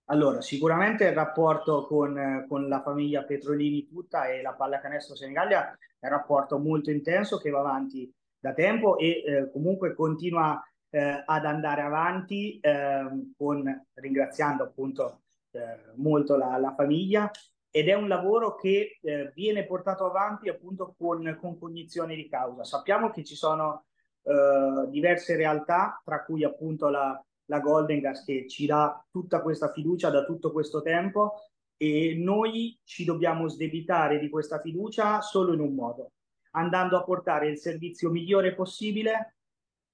Allora, 0.08 0.41
sicuramente 0.41 1.06
il 1.06 1.13
rapporto 1.13 1.88
con, 1.88 2.46
con 2.50 2.67
la 2.67 2.82
famiglia 2.82 3.24
Petrolini 3.24 3.88
tutta 3.88 4.28
e 4.28 4.41
la 4.41 4.52
pallacanestro 4.52 5.15
Senigallia 5.15 5.72
è 5.98 6.08
un 6.08 6.10
rapporto 6.10 6.60
molto 6.60 6.91
intenso 6.91 7.38
che 7.38 7.50
va 7.50 7.60
avanti 7.62 8.13
da 8.38 8.52
tempo 8.52 8.98
e 8.98 9.24
eh, 9.26 9.50
comunque 9.50 9.96
continua 9.96 10.62
eh, 10.89 11.24
ad 11.26 11.46
andare 11.46 11.82
avanti 11.82 12.60
eh, 12.60 13.32
con, 13.38 13.86
ringraziando 13.93 14.63
appunto 14.63 15.22
eh, 15.52 15.93
molto 15.96 16.36
la, 16.36 16.58
la 16.58 16.74
famiglia 16.76 17.32
ed 17.75 17.89
è 17.89 17.95
un 17.95 18.07
lavoro 18.07 18.53
che 18.53 18.99
eh, 19.01 19.31
viene 19.33 19.65
portato 19.65 20.05
avanti 20.05 20.47
appunto 20.47 20.93
con, 20.95 21.36
con, 21.41 21.57
cognizione 21.57 22.15
di 22.15 22.29
causa. 22.29 22.63
Sappiamo 22.63 23.09
che 23.09 23.23
ci 23.23 23.33
sono 23.33 23.86
eh, 24.21 24.88
diverse 24.89 25.36
realtà, 25.36 25.99
tra 26.05 26.23
cui 26.23 26.43
appunto 26.43 26.89
la, 26.89 27.19
la 27.45 27.59
Golden 27.59 27.99
Gas 27.99 28.25
che 28.25 28.47
ci 28.47 28.67
dà 28.67 29.03
tutta 29.09 29.41
questa 29.41 29.71
fiducia 29.71 30.12
da 30.12 30.23
tutto 30.23 30.51
questo 30.51 30.83
tempo 30.83 31.33
e 31.75 32.13
noi 32.15 32.79
ci 32.83 33.05
dobbiamo 33.05 33.47
sdebitare 33.47 34.19
di 34.19 34.29
questa 34.29 34.62
fiducia 34.62 35.21
solo 35.21 35.51
in 35.53 35.59
un 35.59 35.73
modo, 35.73 36.12
andando 36.51 36.95
a 36.95 37.03
portare 37.03 37.47
il 37.47 37.57
servizio 37.57 38.12
migliore 38.12 38.53
possibile 38.53 39.38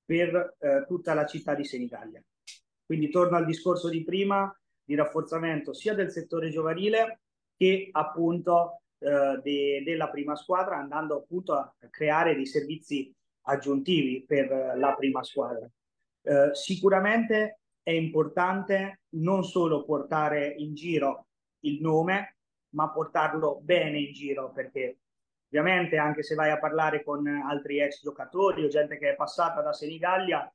per 0.03 0.57
eh, 0.59 0.83
tutta 0.85 1.13
la 1.13 1.25
città 1.25 1.55
di 1.55 1.63
Senigallia. 1.63 2.21
Quindi 2.85 3.09
torno 3.09 3.37
al 3.37 3.45
discorso 3.45 3.87
di 3.87 4.03
prima 4.03 4.53
di 4.83 4.95
rafforzamento 4.95 5.71
sia 5.71 5.93
del 5.93 6.11
settore 6.11 6.49
giovanile 6.49 7.21
che 7.60 7.89
appunto 7.91 8.84
eh, 9.00 9.41
de, 9.43 9.84
della 9.84 10.10
prima 10.10 10.34
squadra 10.38 10.78
andando 10.78 11.17
appunto 11.17 11.54
a 11.56 11.76
creare 11.89 12.34
dei 12.34 12.45
servizi 12.45 13.13
aggiuntivi 13.48 14.24
per 14.26 14.78
la 14.78 14.95
prima 14.95 15.22
squadra. 15.24 15.69
Eh, 16.22 16.52
sicuramente 16.54 17.60
è 17.84 17.91
importante 17.91 19.02
non 19.15 19.43
solo 19.43 19.84
portare 19.84 20.48
in 20.48 20.74
giro 20.74 21.28
il 21.65 21.82
nome, 21.82 22.38
ma 22.76 22.89
portarlo 22.91 23.60
bene 23.62 24.00
in 24.00 24.13
giro 24.13 24.54
perché 24.54 25.00
ovviamente 25.48 25.98
anche 25.98 26.24
se 26.24 26.36
vai 26.36 26.52
a 26.52 26.60
parlare 26.60 27.04
con 27.04 27.28
altri 27.28 27.82
ex 27.82 28.02
giocatori 28.02 28.63
o 28.63 28.69
gente 28.69 28.98
che 28.98 29.12
è 29.12 29.15
passata 29.15 29.62
da 29.62 29.74
Senigallia, 29.74 30.50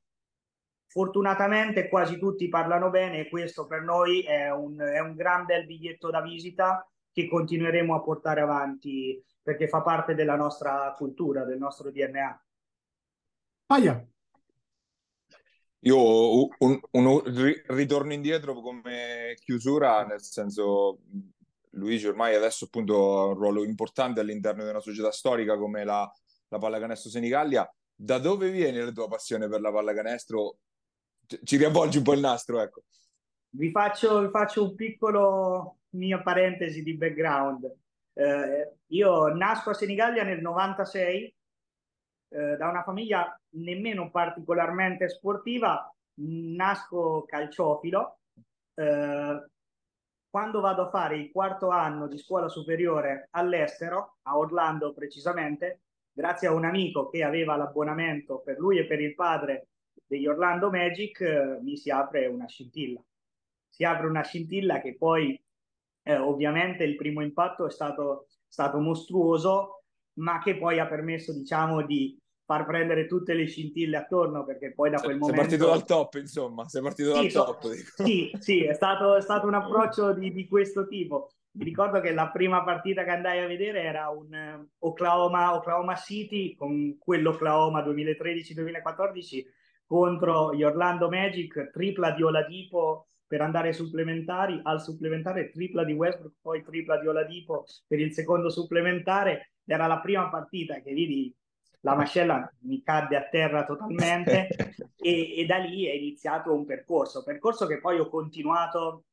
fortunatamente 0.87 1.87
quasi 1.87 2.17
tutti 2.17 2.47
parlano 2.49 2.89
bene 2.89 3.19
e 3.19 3.29
questo 3.29 3.67
per 3.67 3.81
noi 3.81 4.21
è 4.21 4.49
un, 4.49 4.79
è 4.79 4.99
un 4.99 5.13
gran 5.13 5.45
bel 5.45 5.67
biglietto 5.67 6.09
da 6.09 6.21
visita 6.21 6.83
che 7.15 7.29
continueremo 7.29 7.95
a 7.95 8.01
portare 8.01 8.41
avanti 8.41 9.23
perché 9.41 9.69
fa 9.69 9.81
parte 9.81 10.15
della 10.15 10.35
nostra 10.35 10.93
cultura, 10.97 11.45
del 11.45 11.57
nostro 11.57 11.89
DNA. 11.89 12.45
Aia. 13.67 14.05
Io 15.79 16.47
un, 16.57 16.79
un, 16.91 17.21
ritorno 17.67 18.11
indietro 18.11 18.59
come 18.59 19.37
chiusura, 19.39 20.03
nel 20.03 20.21
senso 20.21 20.99
Luigi 21.69 22.07
ormai 22.07 22.35
adesso 22.35 22.65
appunto 22.65 23.17
ha 23.17 23.25
un 23.27 23.35
ruolo 23.35 23.63
importante 23.63 24.19
all'interno 24.19 24.63
di 24.63 24.69
una 24.69 24.81
società 24.81 25.11
storica 25.11 25.57
come 25.57 25.85
la, 25.85 26.11
la 26.49 26.57
pallacanestro 26.57 27.09
Senigallia. 27.09 27.73
Da 27.95 28.17
dove 28.17 28.49
viene 28.49 28.83
la 28.83 28.91
tua 28.91 29.07
passione 29.07 29.47
per 29.47 29.61
la 29.61 29.71
pallacanestro? 29.71 30.57
Ci 31.43 31.55
riavvolgi 31.55 31.97
un 31.99 32.03
po' 32.03 32.13
il 32.13 32.19
nastro, 32.19 32.59
ecco. 32.59 32.83
Vi 33.57 33.71
faccio, 33.71 34.19
vi 34.19 34.29
faccio 34.31 34.63
un 34.63 34.75
piccolo 34.75 35.77
mia 35.91 36.21
parentesi 36.21 36.83
di 36.83 36.97
background. 36.97 37.73
Eh, 38.13 38.73
io 38.87 39.27
nasco 39.33 39.69
a 39.69 39.73
Senigallia 39.73 40.23
nel 40.23 40.41
96 40.41 41.35
eh, 42.27 42.57
da 42.57 42.67
una 42.67 42.83
famiglia 42.83 43.39
nemmeno 43.51 44.11
particolarmente 44.11 45.07
sportiva, 45.07 45.89
nasco 46.15 47.23
calciofilo. 47.25 48.19
Eh, 48.73 49.45
quando 50.29 50.59
vado 50.59 50.81
a 50.81 50.89
fare 50.89 51.15
il 51.15 51.31
quarto 51.31 51.69
anno 51.69 52.07
di 52.07 52.17
scuola 52.17 52.49
superiore 52.49 53.29
all'estero, 53.31 54.17
a 54.23 54.37
Orlando 54.37 54.93
precisamente, 54.93 55.83
grazie 56.11 56.49
a 56.49 56.53
un 56.53 56.65
amico 56.65 57.07
che 57.07 57.23
aveva 57.23 57.55
l'abbonamento 57.55 58.39
per 58.39 58.59
lui 58.59 58.79
e 58.79 58.85
per 58.85 58.99
il 58.99 59.15
padre 59.15 59.69
degli 60.05 60.27
Orlando 60.27 60.69
Magic, 60.69 61.21
eh, 61.21 61.59
mi 61.61 61.77
si 61.77 61.89
apre 61.89 62.25
una 62.25 62.47
scintilla. 62.47 63.01
Si 63.75 63.83
apre 63.83 64.07
una 64.07 64.23
scintilla 64.23 64.79
che 64.79 64.95
poi 64.95 65.37
eh, 66.03 66.15
ovviamente 66.15 66.85
il 66.85 66.95
primo 66.95 67.21
impatto 67.21 67.67
è 67.67 67.69
stato, 67.69 68.27
stato 68.47 68.79
mostruoso, 68.79 69.83
ma 70.19 70.39
che 70.41 70.55
poi 70.55 70.79
ha 70.79 70.87
permesso, 70.87 71.33
diciamo, 71.33 71.85
di 71.85 72.17
far 72.45 72.65
prendere 72.65 73.05
tutte 73.05 73.33
le 73.33 73.45
scintille 73.47 73.97
attorno 73.97 74.45
perché 74.45 74.71
poi 74.73 74.91
da 74.91 75.01
quel 75.01 75.09
sei 75.09 75.19
momento... 75.19 75.41
Sei 75.41 75.49
partito 75.49 75.69
dal 75.69 75.85
top, 75.85 76.13
insomma, 76.13 76.69
sei 76.69 76.81
partito 76.81 77.15
sì, 77.15 77.21
dal 77.21 77.31
top. 77.31 77.69
Dico. 77.69 78.03
Sì, 78.05 78.31
sì, 78.39 78.63
è 78.63 78.73
stato, 78.73 79.17
è 79.17 79.21
stato 79.21 79.45
un 79.45 79.55
approccio 79.55 80.13
di, 80.13 80.31
di, 80.31 80.47
questo 80.47 80.87
tipo. 80.87 81.31
Mi 81.57 81.65
ricordo 81.65 81.99
che 81.99 82.13
la 82.13 82.29
prima 82.29 82.63
partita 82.63 83.03
che 83.03 83.09
andai 83.09 83.43
a 83.43 83.47
vedere 83.47 83.83
era 83.83 84.07
un 84.07 84.31
uh, 84.31 84.87
Oklahoma, 84.87 85.53
Oklahoma 85.53 85.95
City 85.95 86.55
con 86.55 86.97
quell'Oklahoma 86.97 87.81
2013-2014 87.81 89.43
contro 89.85 90.55
gli 90.55 90.63
Orlando 90.63 91.09
Magic, 91.09 91.71
tripla 91.71 92.11
di 92.11 92.23
Oladipo 92.23 93.07
per 93.27 93.41
andare 93.41 93.69
ai 93.69 93.73
supplementari, 93.73 94.59
al 94.63 94.81
supplementare 94.81 95.49
tripla 95.49 95.83
di 95.83 95.93
Westbrook, 95.93 96.35
poi 96.41 96.63
tripla 96.63 96.99
di 96.99 97.07
Oladipo 97.07 97.65
per 97.87 97.99
il 97.99 98.13
secondo 98.13 98.49
supplementare. 98.49 99.53
Era 99.65 99.87
la 99.87 99.99
prima 99.99 100.29
partita 100.29 100.79
che 100.81 100.93
vidi 100.93 101.35
la 101.81 101.95
mascella 101.95 102.51
mi 102.61 102.81
cadde 102.81 103.15
a 103.15 103.27
terra 103.29 103.63
totalmente 103.63 104.47
e, 104.97 105.37
e, 105.37 105.45
da 105.45 105.57
lì 105.57 105.85
è 105.85 105.93
iniziato 105.93 106.53
un 106.53 106.65
percorso, 106.65 107.23
percorso 107.23 107.67
che 107.67 107.79
poi 107.79 107.99
ho 107.99 108.09
continuato 108.09 109.05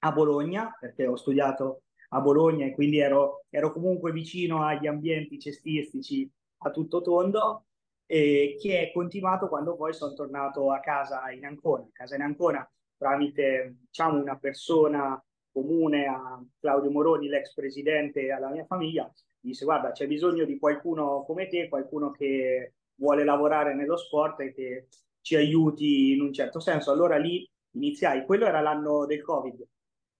a 0.00 0.12
Bologna 0.12 0.74
perché 0.78 1.06
ho 1.06 1.16
studiato 1.16 1.82
a 2.10 2.20
Bologna 2.20 2.66
e 2.66 2.72
quindi 2.72 2.98
ero, 2.98 3.44
ero 3.50 3.72
comunque 3.72 4.12
vicino 4.12 4.64
agli 4.64 4.86
ambienti 4.86 5.38
cestistici 5.38 6.28
a 6.58 6.70
tutto 6.70 7.02
tondo 7.02 7.66
e 8.06 8.56
che 8.60 8.80
è 8.80 8.92
continuato 8.92 9.48
quando 9.48 9.76
poi 9.76 9.92
sono 9.92 10.14
tornato 10.14 10.72
a 10.72 10.80
casa 10.80 11.30
in 11.30 11.44
Ancona, 11.44 11.84
a 11.84 11.92
casa 11.92 12.14
in 12.14 12.22
Ancona 12.22 12.68
tramite 13.00 13.76
diciamo 13.86 14.20
una 14.20 14.36
persona 14.36 15.22
comune 15.50 16.04
a 16.06 16.38
Claudio 16.60 16.90
Moroni, 16.90 17.28
l'ex 17.28 17.54
presidente 17.54 18.20
e 18.20 18.30
alla 18.30 18.50
mia 18.50 18.66
famiglia, 18.66 19.10
disse 19.40 19.64
guarda 19.64 19.90
c'è 19.92 20.06
bisogno 20.06 20.44
di 20.44 20.58
qualcuno 20.58 21.24
come 21.24 21.48
te, 21.48 21.70
qualcuno 21.70 22.10
che 22.10 22.74
vuole 22.96 23.24
lavorare 23.24 23.74
nello 23.74 23.96
sport 23.96 24.40
e 24.40 24.52
che 24.52 24.88
ci 25.22 25.34
aiuti 25.34 26.12
in 26.12 26.20
un 26.20 26.32
certo 26.32 26.60
senso. 26.60 26.92
Allora 26.92 27.16
lì 27.16 27.48
iniziai, 27.70 28.26
quello 28.26 28.44
era 28.44 28.60
l'anno 28.60 29.06
del 29.06 29.22
Covid, 29.22 29.66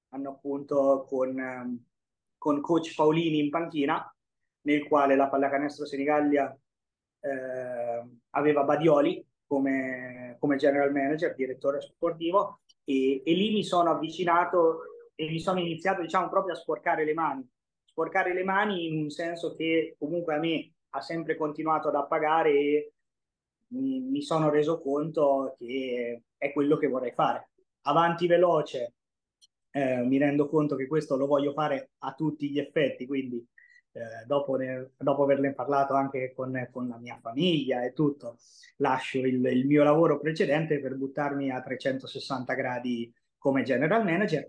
hanno 0.09 0.31
appunto 0.31 1.05
con, 1.07 1.85
con 2.39 2.61
coach 2.63 2.95
Paolini 2.95 3.41
in 3.41 3.51
panchina, 3.51 4.15
nel 4.63 4.89
quale 4.89 5.17
la 5.17 5.29
pallacanestro 5.29 5.85
Senigallia 5.85 6.59
eh, 7.21 8.09
aveva 8.31 8.65
Badioli 8.65 9.23
come, 9.51 10.37
come, 10.39 10.57
general 10.57 10.93
manager, 10.93 11.35
direttore 11.35 11.81
sportivo, 11.81 12.61
e, 12.85 13.21
e 13.25 13.33
lì 13.35 13.51
mi 13.51 13.65
sono 13.65 13.91
avvicinato 13.91 14.83
e 15.17 15.29
mi 15.29 15.41
sono 15.41 15.59
iniziato 15.59 16.03
diciamo 16.03 16.29
proprio 16.29 16.55
a 16.55 16.57
sporcare 16.57 17.05
le 17.05 17.15
mani 17.15 17.51
sporcare 18.01 18.33
le 18.33 18.45
mani 18.45 18.87
in 18.87 19.03
un 19.03 19.11
senso 19.11 19.55
che 19.55 19.97
comunque 19.99 20.35
a 20.35 20.39
me 20.39 20.73
ha 20.91 21.01
sempre 21.01 21.37
continuato 21.37 21.89
ad 21.89 21.97
appagare 21.97 22.51
e 22.51 22.93
mi, 23.69 24.01
mi 24.01 24.23
sono 24.23 24.49
reso 24.49 24.81
conto 24.81 25.55
che 25.59 26.23
è 26.37 26.53
quello 26.53 26.77
che 26.79 26.89
vorrei 26.89 27.13
fare. 27.13 27.51
Avanti 27.83 28.27
veloce, 28.27 28.95
eh, 29.71 30.03
mi 30.03 30.19
rendo 30.19 30.49
conto 30.49 30.77
che 30.77 30.87
questo 30.87 31.17
lo 31.17 31.27
voglio 31.27 31.53
fare 31.53 31.91
a 31.99 32.15
tutti 32.15 32.51
gli 32.51 32.59
effetti, 32.59 33.07
quindi 33.07 33.45
eh, 33.93 34.25
dopo, 34.27 34.57
ne, 34.57 34.91
dopo 34.97 35.25
averne 35.25 35.53
parlato 35.53 35.95
anche 35.95 36.33
con, 36.35 36.69
con, 36.73 36.89
la 36.89 36.99
mia 36.99 37.19
famiglia 37.21 37.83
e 37.83 37.93
tutto, 37.93 38.39
lascio 38.77 39.19
il, 39.19 39.45
il 39.45 39.67
mio 39.67 39.83
lavoro 39.83 40.19
precedente 40.19 40.81
per 40.81 40.97
buttarmi 40.97 41.51
a 41.51 41.61
360 41.61 42.55
gradi 42.55 43.13
come 43.39 43.63
general 43.63 44.05
manager. 44.05 44.49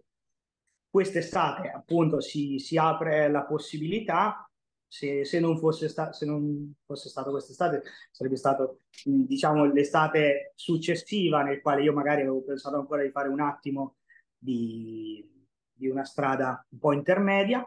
Quest'estate 0.90 1.70
appunto 1.70 2.20
si, 2.20 2.60
si 2.60 2.78
apre 2.78 3.30
la 3.30 3.44
possibilità 3.44 4.46
se, 4.92 5.24
se, 5.24 5.40
non 5.40 5.58
fosse 5.58 5.88
sta- 5.88 6.12
se 6.12 6.26
non 6.26 6.74
fosse 6.86 7.08
stato 7.08 7.32
quest'estate, 7.32 7.82
sarebbe 8.12 8.36
stato 8.36 8.82
diciamo 9.06 9.64
l'estate 9.72 10.52
successiva 10.56 11.44
nel 11.44 11.62
quale 11.62 11.82
io 11.84 11.94
magari 11.94 12.22
avevo 12.22 12.44
pensato 12.44 12.76
ancora 12.76 13.02
di 13.02 13.10
fare 13.10 13.30
un 13.30 13.40
attimo 13.40 13.96
di, 14.38 15.26
di 15.72 15.88
una 15.88 16.04
strada 16.04 16.66
un 16.72 16.78
po' 16.78 16.92
intermedia, 16.92 17.66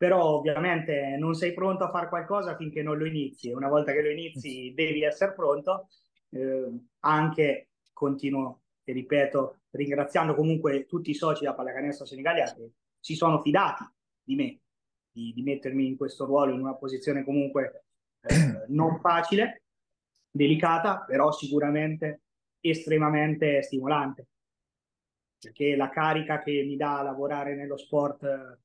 però 0.00 0.36
ovviamente 0.36 1.16
non 1.18 1.34
sei 1.34 1.52
pronto 1.52 1.84
a 1.84 1.90
fare 1.90 2.08
qualcosa 2.08 2.56
finché 2.56 2.82
non 2.82 2.96
lo 2.96 3.04
inizi. 3.04 3.52
Una 3.52 3.68
volta 3.68 3.92
che 3.92 4.00
lo 4.00 4.08
inizi 4.08 4.72
devi 4.74 5.02
essere 5.02 5.34
pronto. 5.34 5.88
Eh, 6.30 6.72
anche 7.00 7.68
continuo 7.92 8.62
e 8.82 8.94
ripeto, 8.94 9.58
ringraziando 9.72 10.34
comunque 10.34 10.86
tutti 10.86 11.10
i 11.10 11.14
soci 11.14 11.44
da 11.44 11.52
Pallacanestro 11.52 12.06
Senigallia 12.06 12.50
che 12.50 12.70
si 12.98 13.14
sono 13.14 13.42
fidati 13.42 13.84
di 14.22 14.36
me, 14.36 14.60
di, 15.12 15.34
di, 15.34 15.42
mettermi 15.42 15.86
in 15.86 15.98
questo 15.98 16.24
ruolo, 16.24 16.54
in 16.54 16.60
una 16.60 16.76
posizione 16.76 17.22
comunque 17.22 17.84
eh, 18.22 18.64
non 18.72 19.00
facile, 19.00 19.64
delicata, 20.30 21.04
però 21.06 21.30
sicuramente 21.30 22.22
estremamente 22.60 23.60
stimolante, 23.60 24.28
perché 25.38 25.76
la 25.76 25.90
carica 25.90 26.40
che 26.42 26.64
mi 26.66 26.76
dà 26.76 27.02
lavorare 27.02 27.54
nello 27.54 27.76
sport 27.76 28.58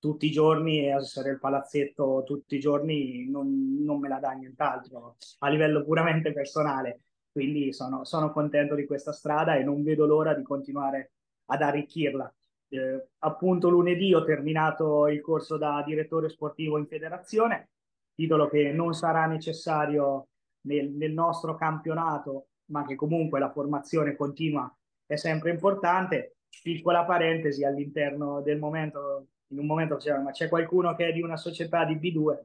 tutti 0.00 0.26
i 0.26 0.30
giorni 0.32 0.80
e 0.80 0.96
essere 0.96 1.30
il 1.30 1.38
palazzetto 1.38 2.24
tutti 2.26 2.56
i 2.56 2.60
giorni 2.60 3.28
non, 3.30 3.84
non 3.84 4.00
me 4.00 4.08
la 4.08 4.18
dà 4.18 4.32
nient'altro 4.32 5.16
a 5.38 5.48
livello 5.48 5.84
puramente 5.84 6.32
personale 6.32 7.02
quindi 7.32 7.72
sono, 7.72 8.04
sono 8.04 8.32
contento 8.32 8.74
di 8.74 8.86
questa 8.86 9.12
strada 9.12 9.54
e 9.54 9.62
non 9.62 9.82
vedo 9.82 10.04
l'ora 10.06 10.34
di 10.34 10.42
continuare 10.42 11.12
ad 11.46 11.62
arricchirla. 11.62 12.32
Eh, 12.68 13.08
appunto 13.18 13.68
lunedì 13.68 14.12
ho 14.14 14.24
terminato 14.24 15.08
il 15.08 15.20
corso 15.20 15.56
da 15.56 15.82
direttore 15.84 16.28
sportivo 16.28 16.78
in 16.78 16.86
federazione, 16.86 17.70
titolo 18.14 18.48
che 18.48 18.72
non 18.72 18.94
sarà 18.94 19.26
necessario 19.26 20.28
nel, 20.62 20.90
nel 20.90 21.12
nostro 21.12 21.54
campionato, 21.54 22.48
ma 22.66 22.84
che 22.84 22.94
comunque 22.94 23.38
la 23.38 23.50
formazione 23.50 24.16
continua 24.16 24.72
è 25.06 25.16
sempre 25.16 25.50
importante. 25.50 26.36
Piccola 26.62 27.04
parentesi 27.04 27.64
all'interno 27.64 28.42
del 28.42 28.58
momento, 28.58 29.28
in 29.50 29.58
un 29.58 29.66
momento 29.66 29.96
che 29.96 30.12
ma 30.18 30.30
c'è 30.30 30.48
qualcuno 30.48 30.94
che 30.94 31.08
è 31.08 31.12
di 31.12 31.22
una 31.22 31.36
società 31.36 31.84
di 31.84 31.96
B2, 31.96 32.38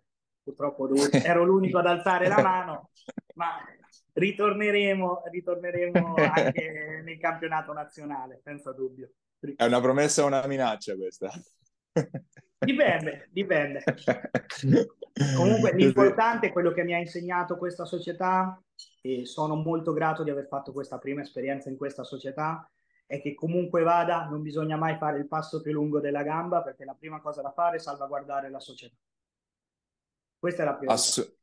purtroppo 0.44 0.90
ero 1.24 1.44
l'unico 1.44 1.80
ad 1.80 1.88
alzare 1.88 2.28
la 2.28 2.42
mano, 2.42 2.90
ma 3.36 3.58
ritorneremo, 4.14 5.24
ritorneremo 5.32 6.16
anche 6.34 7.02
nel 7.04 7.18
campionato 7.18 7.74
nazionale, 7.74 8.40
senza 8.44 8.72
dubbio. 8.72 9.12
È 9.56 9.66
una 9.66 9.82
promessa 9.82 10.24
o 10.24 10.28
una 10.28 10.46
minaccia 10.48 10.96
questa? 10.96 11.32
Dipende, 12.58 13.28
dipende. 13.32 13.84
Comunque 15.36 15.74
l'importante 15.76 16.48
è 16.48 16.52
quello 16.52 16.72
che 16.72 16.84
mi 16.84 16.96
ha 16.96 16.98
insegnato 16.98 17.58
questa 17.58 17.86
società 17.86 18.60
e 19.02 19.26
sono 19.26 19.56
molto 19.56 19.94
grato 19.94 20.24
di 20.24 20.32
aver 20.32 20.48
fatto 20.48 20.72
questa 20.72 20.98
prima 20.98 21.22
esperienza 21.22 21.70
in 21.70 21.78
questa 21.78 22.04
società 22.04 22.68
è 23.06 23.22
che 23.22 23.34
comunque 23.34 23.84
vada 23.84 24.28
non 24.28 24.42
bisogna 24.42 24.78
mai 24.78 24.98
fare 24.98 25.20
il 25.20 25.28
passo 25.28 25.62
più 25.62 25.72
lungo 25.72 26.00
della 26.00 26.24
gamba 26.24 26.62
perché 26.64 26.86
la 26.86 26.96
prima 26.96 27.22
cosa 27.22 27.42
da 27.42 27.52
fare 27.52 27.78
è 27.78 27.80
salvaguardare 27.80 28.50
la 28.50 28.60
società. 28.60 28.96
Questa 30.38 30.64
è 30.64 30.66
la 30.66 30.76
prima. 30.76 30.94
Ass- 30.94 31.34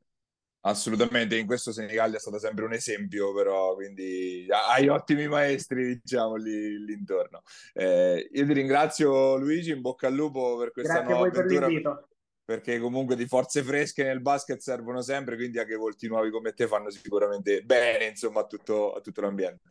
Assolutamente, 0.65 1.37
in 1.37 1.45
questo 1.45 1.73
Senigallia 1.73 2.19
è 2.19 2.21
stato 2.21 2.39
sempre 2.39 2.65
un 2.65 2.73
esempio, 2.73 3.35
però, 3.35 3.75
quindi 3.75 4.47
hai 4.49 4.87
ottimi 4.87 5.27
maestri, 5.27 6.01
diciamo, 6.01 6.37
lì, 6.37 6.85
lì 6.85 6.93
intorno. 6.93 7.43
Eh, 7.73 8.29
io 8.31 8.47
ti 8.47 8.53
ringrazio 8.53 9.37
Luigi, 9.39 9.73
in 9.73 9.81
bocca 9.81 10.07
al 10.07 10.15
lupo 10.15 10.57
per 10.57 10.71
questa 10.71 11.01
Grazie 11.01 11.13
nuova 11.13 11.27
avventura. 11.27 11.67
Per 11.67 12.11
perché 12.45 12.79
comunque 12.79 13.17
di 13.17 13.27
forze 13.27 13.63
fresche 13.63 14.05
nel 14.05 14.21
basket 14.21 14.61
servono 14.61 15.01
sempre, 15.01 15.37
quindi 15.37 15.59
anche 15.59 15.75
volti 15.75 16.07
nuovi 16.07 16.31
come 16.31 16.53
te 16.53 16.67
fanno 16.67 16.91
sicuramente 16.91 17.63
bene, 17.63 18.07
insomma, 18.07 18.41
a 18.41 18.47
tutto, 18.47 18.93
a 18.93 19.01
tutto 19.01 19.21
l'ambiente. 19.21 19.71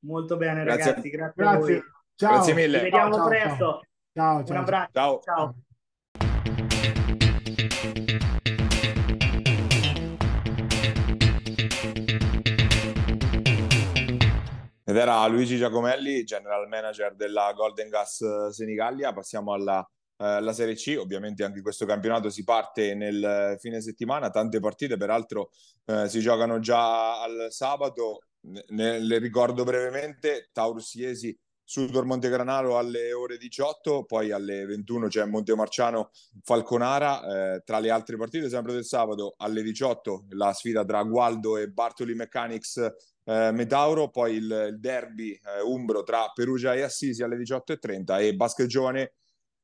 Molto 0.00 0.36
bene, 0.36 0.62
grazie. 0.62 0.84
ragazzi, 0.84 1.10
grazie, 1.10 1.42
grazie. 1.42 1.56
a 1.56 1.58
voi. 1.58 1.82
Ciao. 2.14 2.32
Grazie 2.34 2.54
mille. 2.54 2.78
Ci 2.78 2.84
vediamo 2.84 3.14
ciao, 3.14 3.26
presto. 3.26 3.80
Ciao, 4.12 4.44
ciao. 4.44 4.50
Un 4.50 4.56
abbraccio. 4.56 4.90
ciao. 4.92 5.20
ciao. 5.22 5.54
Ed 14.84 14.96
era 14.96 15.26
Luigi 15.26 15.58
Giacomelli, 15.58 16.24
general 16.24 16.66
manager 16.68 17.14
della 17.14 17.52
Golden 17.54 17.88
Gas 17.88 18.48
Senigallia. 18.50 19.12
Passiamo 19.12 19.52
alla, 19.52 19.86
eh, 20.16 20.24
alla 20.24 20.52
Serie 20.52 20.76
C. 20.76 20.96
Ovviamente 20.98 21.44
anche 21.44 21.60
questo 21.60 21.84
campionato 21.84 22.30
si 22.30 22.44
parte 22.44 22.94
nel 22.94 23.56
fine 23.58 23.80
settimana, 23.80 24.30
tante 24.30 24.60
partite 24.60 24.96
peraltro 24.96 25.50
eh, 25.86 26.08
si 26.08 26.20
giocano 26.20 26.60
già 26.60 27.20
al 27.20 27.48
sabato. 27.50 28.20
Ne, 28.68 28.98
ne 28.98 29.18
ricordo 29.18 29.64
brevemente 29.64 30.48
Taurus 30.52 30.94
Iesi 30.94 31.38
Sudor 31.68 32.06
Montegranaro 32.06 32.78
alle 32.78 33.12
ore 33.12 33.36
18, 33.36 34.04
poi 34.06 34.30
alle 34.30 34.64
21 34.64 35.08
c'è 35.08 35.26
Montemarciano 35.26 36.10
Falconara. 36.42 37.56
Eh, 37.56 37.62
tra 37.62 37.78
le 37.78 37.90
altre 37.90 38.16
partite, 38.16 38.48
sempre 38.48 38.72
del 38.72 38.86
sabato, 38.86 39.34
alle 39.36 39.62
18 39.62 40.28
la 40.30 40.54
sfida 40.54 40.82
tra 40.82 41.02
Gualdo 41.02 41.58
e 41.58 41.68
Bartoli 41.68 42.14
Mechanics 42.14 42.78
eh, 43.24 43.50
Metauro, 43.52 44.08
poi 44.08 44.36
il, 44.36 44.68
il 44.70 44.80
derby 44.80 45.32
eh, 45.32 45.60
umbro 45.62 46.02
tra 46.04 46.30
Perugia 46.34 46.72
e 46.72 46.80
Assisi 46.80 47.22
alle 47.22 47.36
18.30 47.36 48.18
e 48.22 48.34
Basket 48.34 48.66
Giovane 48.66 49.12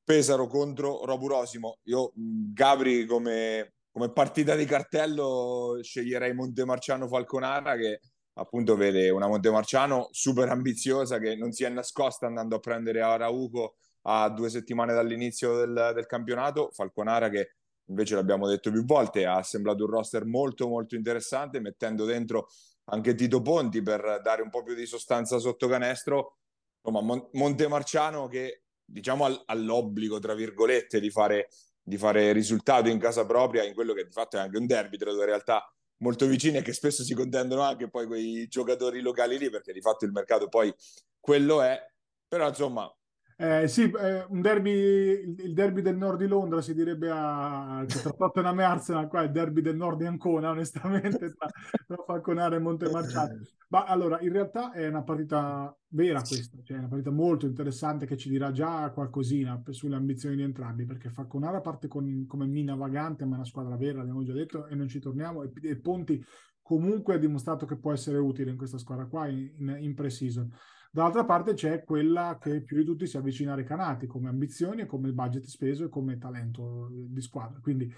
Pesaro 0.04 0.46
contro 0.46 1.06
Robur 1.06 1.42
Io, 1.84 2.12
Gabri, 2.14 3.06
come, 3.06 3.76
come 3.90 4.12
partita 4.12 4.54
di 4.54 4.66
cartello 4.66 5.78
sceglierei 5.80 6.34
Montemarciano 6.34 7.08
Falconara 7.08 7.74
che 7.76 8.00
appunto 8.34 8.76
vede 8.76 9.10
una 9.10 9.26
Montemarciano 9.26 10.08
super 10.10 10.48
ambiziosa 10.48 11.18
che 11.18 11.36
non 11.36 11.52
si 11.52 11.64
è 11.64 11.68
nascosta 11.68 12.26
andando 12.26 12.56
a 12.56 12.60
prendere 12.60 13.00
Arauco 13.00 13.76
a 14.02 14.28
due 14.28 14.50
settimane 14.50 14.92
dall'inizio 14.92 15.56
del, 15.56 15.92
del 15.94 16.06
campionato, 16.06 16.70
Falconara 16.72 17.28
che 17.28 17.54
invece 17.86 18.14
l'abbiamo 18.14 18.48
detto 18.48 18.70
più 18.70 18.84
volte 18.84 19.26
ha 19.26 19.36
assemblato 19.36 19.84
un 19.84 19.90
roster 19.90 20.24
molto 20.24 20.68
molto 20.68 20.94
interessante 20.94 21.60
mettendo 21.60 22.04
dentro 22.04 22.48
anche 22.84 23.14
Tito 23.14 23.40
Ponti 23.40 23.82
per 23.82 24.20
dare 24.22 24.42
un 24.42 24.50
po' 24.50 24.62
più 24.62 24.74
di 24.74 24.86
sostanza 24.86 25.38
sotto 25.38 25.68
canestro. 25.68 26.38
Insomma 26.82 27.04
Mon- 27.04 27.28
Montemarciano 27.32 28.26
che 28.28 28.64
diciamo 28.84 29.44
all'obbligo 29.46 30.18
tra 30.18 30.34
virgolette 30.34 31.00
di 31.00 31.10
fare, 31.10 31.48
di 31.82 31.96
fare 31.96 32.32
risultato 32.32 32.90
in 32.90 32.98
casa 32.98 33.24
propria 33.24 33.64
in 33.64 33.72
quello 33.72 33.94
che 33.94 34.04
di 34.04 34.12
fatto 34.12 34.36
è 34.36 34.40
anche 34.40 34.58
un 34.58 34.66
derby 34.66 34.98
tra 34.98 35.12
due 35.12 35.24
realtà 35.24 35.66
molto 35.98 36.26
vicine 36.26 36.62
che 36.62 36.72
spesso 36.72 37.02
si 37.02 37.14
contendono 37.14 37.62
anche 37.62 37.88
poi 37.88 38.06
quei 38.06 38.46
giocatori 38.48 39.00
locali 39.00 39.38
lì 39.38 39.50
perché 39.50 39.72
di 39.72 39.80
fatto 39.80 40.04
il 40.04 40.12
mercato 40.12 40.48
poi 40.48 40.72
quello 41.18 41.62
è. 41.62 41.80
Però 42.26 42.48
insomma 42.48 42.92
eh, 43.36 43.66
sì, 43.66 43.82
eh, 43.82 44.26
derby, 44.30 44.70
il 44.70 45.52
derby 45.54 45.82
del 45.82 45.96
nord 45.96 46.18
di 46.18 46.26
Londra 46.26 46.60
si 46.62 46.72
direbbe 46.72 47.10
a 47.10 47.84
tra 47.86 48.10
Tottenham 48.10 48.60
e 48.60 48.62
Arsenal, 48.62 49.08
qua 49.08 49.22
il 49.22 49.32
derby 49.32 49.60
del 49.60 49.76
nord 49.76 49.98
di 49.98 50.06
Ancona, 50.06 50.50
onestamente, 50.52 51.32
tra, 51.34 51.48
tra 51.86 52.02
Falconara 52.06 52.56
e 52.56 52.60
Montemarciano. 52.60 53.40
Ma 53.68 53.84
allora, 53.84 54.20
in 54.20 54.30
realtà 54.30 54.70
è 54.70 54.86
una 54.86 55.02
partita 55.02 55.76
vera 55.88 56.22
questa, 56.22 56.58
cioè 56.62 56.78
una 56.78 56.86
partita 56.86 57.10
molto 57.10 57.46
interessante 57.46 58.06
che 58.06 58.16
ci 58.16 58.28
dirà 58.28 58.52
già 58.52 58.90
qualcosina 58.90 59.60
sulle 59.70 59.96
ambizioni 59.96 60.36
di 60.36 60.42
entrambi, 60.42 60.84
perché 60.84 61.10
Falconara 61.10 61.60
parte 61.60 61.88
con, 61.88 62.26
come 62.28 62.46
mina 62.46 62.76
vagante, 62.76 63.24
ma 63.24 63.32
è 63.32 63.36
una 63.38 63.44
squadra 63.44 63.76
vera, 63.76 63.98
l'abbiamo 63.98 64.22
già 64.22 64.32
detto, 64.32 64.66
e 64.66 64.76
non 64.76 64.86
ci 64.86 65.00
torniamo, 65.00 65.42
e, 65.42 65.50
e 65.62 65.76
Ponti 65.76 66.24
comunque 66.62 67.14
ha 67.14 67.18
dimostrato 67.18 67.66
che 67.66 67.76
può 67.76 67.92
essere 67.92 68.18
utile 68.18 68.50
in 68.50 68.56
questa 68.56 68.78
squadra 68.78 69.06
qua 69.06 69.26
in, 69.26 69.50
in, 69.58 69.76
in 69.80 69.94
pre-season. 69.94 70.50
Dall'altra 70.94 71.24
parte 71.24 71.54
c'è 71.54 71.82
quella 71.82 72.38
che 72.40 72.62
più 72.62 72.76
di 72.76 72.84
tutti 72.84 73.08
si 73.08 73.16
avvicina 73.16 73.52
ai 73.54 73.64
Canati 73.64 74.06
come 74.06 74.28
ambizioni, 74.28 74.86
come 74.86 75.08
il 75.08 75.12
budget 75.12 75.42
speso 75.46 75.86
e 75.86 75.88
come 75.88 76.18
talento 76.18 76.88
di 76.88 77.20
squadra. 77.20 77.58
Quindi 77.58 77.92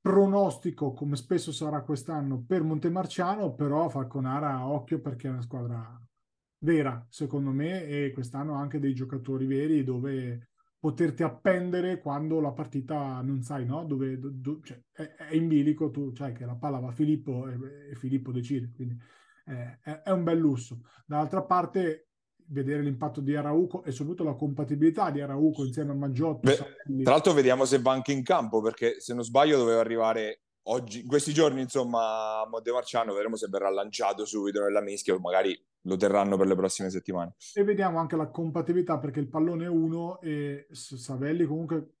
pronostico, 0.00 0.92
come 0.94 1.14
spesso 1.14 1.52
sarà 1.52 1.82
quest'anno, 1.82 2.42
per 2.44 2.64
Montemarciano, 2.64 3.54
però 3.54 3.88
Falconara 3.88 4.66
occhio 4.66 5.00
perché 5.00 5.28
è 5.28 5.30
una 5.30 5.42
squadra 5.42 5.96
vera, 6.58 7.06
secondo 7.08 7.52
me, 7.52 7.84
e 7.84 8.10
quest'anno 8.12 8.54
anche 8.54 8.80
dei 8.80 8.94
giocatori 8.94 9.46
veri 9.46 9.84
dove 9.84 10.48
poterti 10.76 11.22
appendere 11.22 12.00
quando 12.00 12.40
la 12.40 12.50
partita 12.50 13.20
non 13.20 13.42
sai, 13.42 13.64
no? 13.64 13.84
Dove, 13.84 14.18
do, 14.18 14.30
do, 14.32 14.60
cioè, 14.64 14.82
è, 14.90 15.02
è, 15.02 15.34
in 15.36 15.46
bilico, 15.46 15.88
tu 15.90 16.12
sai 16.16 16.32
che 16.32 16.44
la 16.44 16.56
palla 16.56 16.80
va 16.80 16.88
a 16.88 16.92
Filippo 16.92 17.46
e, 17.46 17.90
e 17.92 17.94
Filippo 17.94 18.32
decide, 18.32 18.72
quindi 18.74 19.00
è, 19.44 20.00
è, 20.02 20.10
un 20.10 20.24
bel 20.24 20.38
lusso. 20.38 20.80
Dall'altra 21.06 21.42
parte 21.42 22.07
vedere 22.50 22.82
l'impatto 22.82 23.20
di 23.20 23.34
Arauco 23.36 23.82
e 23.84 23.90
soprattutto 23.90 24.24
la 24.24 24.34
compatibilità 24.34 25.10
di 25.10 25.20
Arauco 25.20 25.64
insieme 25.64 25.92
a 25.92 25.94
Maggiotto. 25.94 26.40
Beh, 26.40 27.02
tra 27.02 27.12
l'altro 27.12 27.32
vediamo 27.32 27.64
se 27.64 27.80
va 27.80 27.92
anche 27.92 28.12
in 28.12 28.22
campo 28.22 28.60
perché 28.60 29.00
se 29.00 29.14
non 29.14 29.24
sbaglio 29.24 29.58
doveva 29.58 29.80
arrivare 29.80 30.42
oggi, 30.68 31.00
in 31.00 31.06
questi 31.06 31.32
giorni 31.32 31.60
insomma 31.60 32.40
a 32.40 32.48
Montemarciano, 32.48 33.12
vedremo 33.12 33.36
se 33.36 33.48
verrà 33.48 33.70
lanciato 33.70 34.24
subito 34.24 34.62
nella 34.62 34.80
mischia 34.80 35.14
o 35.14 35.18
magari 35.18 35.58
lo 35.82 35.96
terranno 35.96 36.36
per 36.36 36.46
le 36.46 36.54
prossime 36.54 36.90
settimane. 36.90 37.34
E 37.54 37.64
vediamo 37.64 37.98
anche 37.98 38.16
la 38.16 38.28
compatibilità 38.28 38.98
perché 38.98 39.20
il 39.20 39.28
pallone 39.28 39.64
è 39.64 39.68
uno 39.68 40.20
e 40.20 40.66
Savelli 40.70 41.44
comunque 41.44 41.94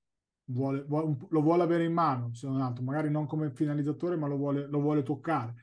vuole, 0.46 0.84
vuole, 0.86 1.16
lo 1.28 1.40
vuole 1.40 1.62
avere 1.62 1.84
in 1.84 1.92
mano, 1.92 2.34
se 2.34 2.46
non 2.46 2.60
altro, 2.60 2.84
magari 2.84 3.10
non 3.10 3.26
come 3.26 3.52
finalizzatore 3.52 4.16
ma 4.16 4.26
lo 4.26 4.36
vuole, 4.36 4.66
lo 4.66 4.80
vuole 4.80 5.02
toccare. 5.02 5.54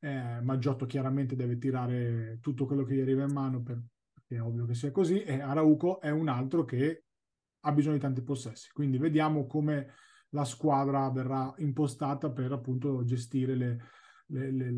Eh, 0.00 0.40
Maggiotto 0.42 0.84
chiaramente 0.84 1.36
deve 1.36 1.58
tirare 1.58 2.38
tutto 2.40 2.66
quello 2.66 2.82
che 2.82 2.94
gli 2.94 3.00
arriva 3.00 3.22
in 3.22 3.32
mano 3.32 3.62
per, 3.62 3.80
è 4.34 4.42
ovvio 4.42 4.66
che 4.66 4.74
sia 4.74 4.90
così, 4.90 5.22
e 5.22 5.40
Arauco 5.40 6.00
è 6.00 6.10
un 6.10 6.28
altro 6.28 6.64
che 6.64 7.04
ha 7.60 7.72
bisogno 7.72 7.94
di 7.94 8.00
tanti 8.00 8.22
possessi. 8.22 8.70
Quindi 8.72 8.98
vediamo 8.98 9.46
come 9.46 9.94
la 10.30 10.44
squadra 10.44 11.10
verrà 11.10 11.52
impostata 11.58 12.30
per 12.30 12.52
appunto 12.52 13.04
gestire 13.04 13.54
le, 13.54 13.78
le, 14.26 14.50
le, 14.50 14.76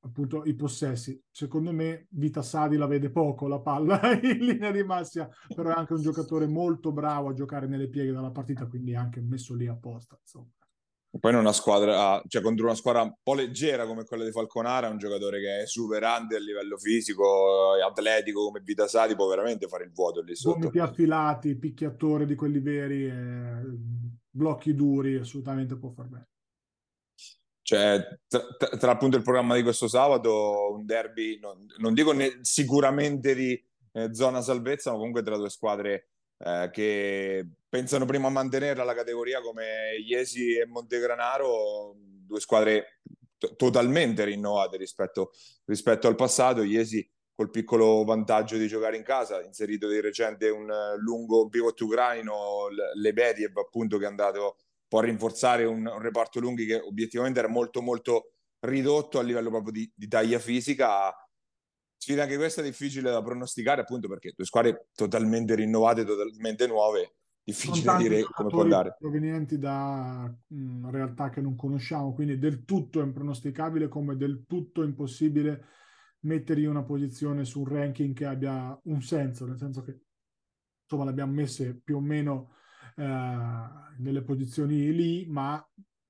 appunto, 0.00 0.44
i 0.44 0.54
possessi. 0.54 1.20
Secondo 1.30 1.72
me 1.72 2.06
Vita 2.10 2.42
Sadi 2.42 2.76
la 2.76 2.86
vede 2.86 3.10
poco 3.10 3.48
la 3.48 3.60
palla 3.60 4.00
in 4.20 4.38
linea 4.38 4.70
di 4.70 4.82
massima, 4.82 5.28
però 5.54 5.70
è 5.70 5.74
anche 5.76 5.94
un 5.94 6.02
giocatore 6.02 6.46
molto 6.46 6.92
bravo 6.92 7.28
a 7.28 7.34
giocare 7.34 7.66
nelle 7.66 7.88
pieghe 7.88 8.12
della 8.12 8.30
partita, 8.30 8.66
quindi 8.66 8.94
anche 8.94 9.20
messo 9.20 9.54
lì 9.54 9.66
apposta. 9.66 10.16
Insomma. 10.20 10.50
Poi 11.20 11.30
in 11.30 11.36
una 11.36 11.52
squadra, 11.52 12.22
cioè 12.26 12.40
contro 12.40 12.64
una 12.64 12.74
squadra 12.74 13.02
un 13.02 13.14
po' 13.22 13.34
leggera 13.34 13.86
come 13.86 14.04
quella 14.04 14.24
di 14.24 14.30
Falconara, 14.32 14.88
un 14.88 14.96
giocatore 14.96 15.40
che 15.40 15.60
è 15.60 15.66
superante 15.66 16.36
a 16.36 16.38
livello 16.38 16.78
fisico 16.78 17.76
e 17.76 17.82
atletico 17.82 18.44
come 18.44 18.62
Vita 18.64 18.88
Sadi 18.88 19.14
può 19.14 19.28
veramente 19.28 19.68
fare 19.68 19.84
il 19.84 19.92
vuoto 19.92 20.22
lì 20.22 20.34
sotto. 20.34 20.58
Gomiti 20.58 20.78
affilati, 20.78 21.54
picchiatore 21.54 22.24
di 22.24 22.34
quelli 22.34 22.60
veri, 22.60 23.04
eh, 23.04 23.60
blocchi 24.30 24.74
duri, 24.74 25.16
assolutamente 25.16 25.76
può 25.76 25.90
far 25.90 26.06
bene. 26.06 26.28
Cioè, 27.60 28.18
tra, 28.26 28.40
tra, 28.58 28.76
tra, 28.78 28.90
appunto 28.90 29.16
il 29.18 29.22
programma 29.22 29.54
di 29.54 29.62
questo 29.62 29.88
sabato, 29.88 30.72
un 30.72 30.86
derby, 30.86 31.38
non, 31.38 31.64
non 31.76 31.92
dico 31.92 32.12
ne, 32.12 32.38
sicuramente 32.40 33.34
di 33.34 33.62
eh, 33.92 34.14
zona 34.14 34.40
salvezza, 34.40 34.90
ma 34.90 34.96
comunque 34.96 35.22
tra 35.22 35.36
due 35.36 35.50
squadre 35.50 36.08
eh, 36.38 36.70
che 36.72 37.46
pensano 37.72 38.04
prima 38.04 38.26
a 38.26 38.30
mantenere 38.30 38.84
la 38.84 38.92
categoria 38.92 39.40
come 39.40 39.96
Iesi 40.06 40.58
e 40.58 40.66
Montegranaro, 40.66 41.94
due 41.96 42.38
squadre 42.38 43.00
t- 43.38 43.56
totalmente 43.56 44.24
rinnovate 44.24 44.76
rispetto, 44.76 45.30
rispetto, 45.64 46.06
al 46.06 46.14
passato. 46.14 46.62
Iesi 46.62 47.10
col 47.34 47.48
piccolo 47.48 48.04
vantaggio 48.04 48.58
di 48.58 48.68
giocare 48.68 48.98
in 48.98 49.02
casa, 49.02 49.42
inserito 49.42 49.88
di 49.88 50.00
recente 50.00 50.50
un 50.50 50.70
lungo 50.98 51.48
pivot 51.48 51.80
ucraino, 51.80 52.68
Lebediev 52.96 53.56
appunto 53.56 53.96
che 53.96 54.04
è 54.04 54.08
andato 54.08 54.56
un 54.90 54.98
a 54.98 55.02
rinforzare 55.04 55.64
un, 55.64 55.86
un, 55.86 55.98
reparto 55.98 56.40
lunghi 56.40 56.66
che 56.66 56.78
obiettivamente 56.78 57.38
era 57.38 57.48
molto 57.48 57.80
molto 57.80 58.32
ridotto 58.66 59.18
a 59.18 59.22
livello 59.22 59.48
proprio 59.48 59.72
di, 59.72 59.90
di 59.94 60.08
taglia 60.08 60.38
fisica 60.38 61.10
sfida 61.96 62.24
anche 62.24 62.36
questa 62.36 62.60
difficile 62.60 63.10
da 63.10 63.22
pronosticare 63.22 63.80
appunto 63.80 64.08
perché 64.08 64.34
due 64.36 64.44
squadre 64.44 64.88
totalmente 64.94 65.54
rinnovate, 65.54 66.04
totalmente 66.04 66.66
nuove, 66.66 67.14
difficile 67.44 67.96
dire 67.96 68.22
come 68.22 68.48
può 68.48 68.62
andare. 68.62 68.96
Provenienti 68.98 69.58
da 69.58 70.32
mh, 70.48 70.56
mm, 70.56 70.90
realtà 70.90 71.30
che 71.30 71.40
non 71.40 71.56
conosciamo, 71.56 72.12
quindi 72.12 72.38
del 72.38 72.64
tutto 72.64 73.00
impronosticabile 73.00 73.88
come 73.88 74.16
del 74.16 74.44
tutto 74.46 74.82
impossibile 74.82 75.64
mettergli 76.20 76.66
una 76.66 76.84
posizione 76.84 77.44
su 77.44 77.60
un 77.60 77.68
ranking 77.68 78.14
che 78.14 78.26
abbia 78.26 78.78
un 78.84 79.02
senso, 79.02 79.46
nel 79.46 79.58
senso 79.58 79.82
che 79.82 80.00
insomma 80.82 81.04
le 81.04 81.10
abbiamo 81.10 81.32
messe 81.32 81.80
più 81.82 81.96
o 81.96 82.00
meno 82.00 82.54
eh, 82.96 83.04
nelle 83.98 84.22
posizioni 84.22 84.92
lì, 84.92 85.26
ma 85.26 85.64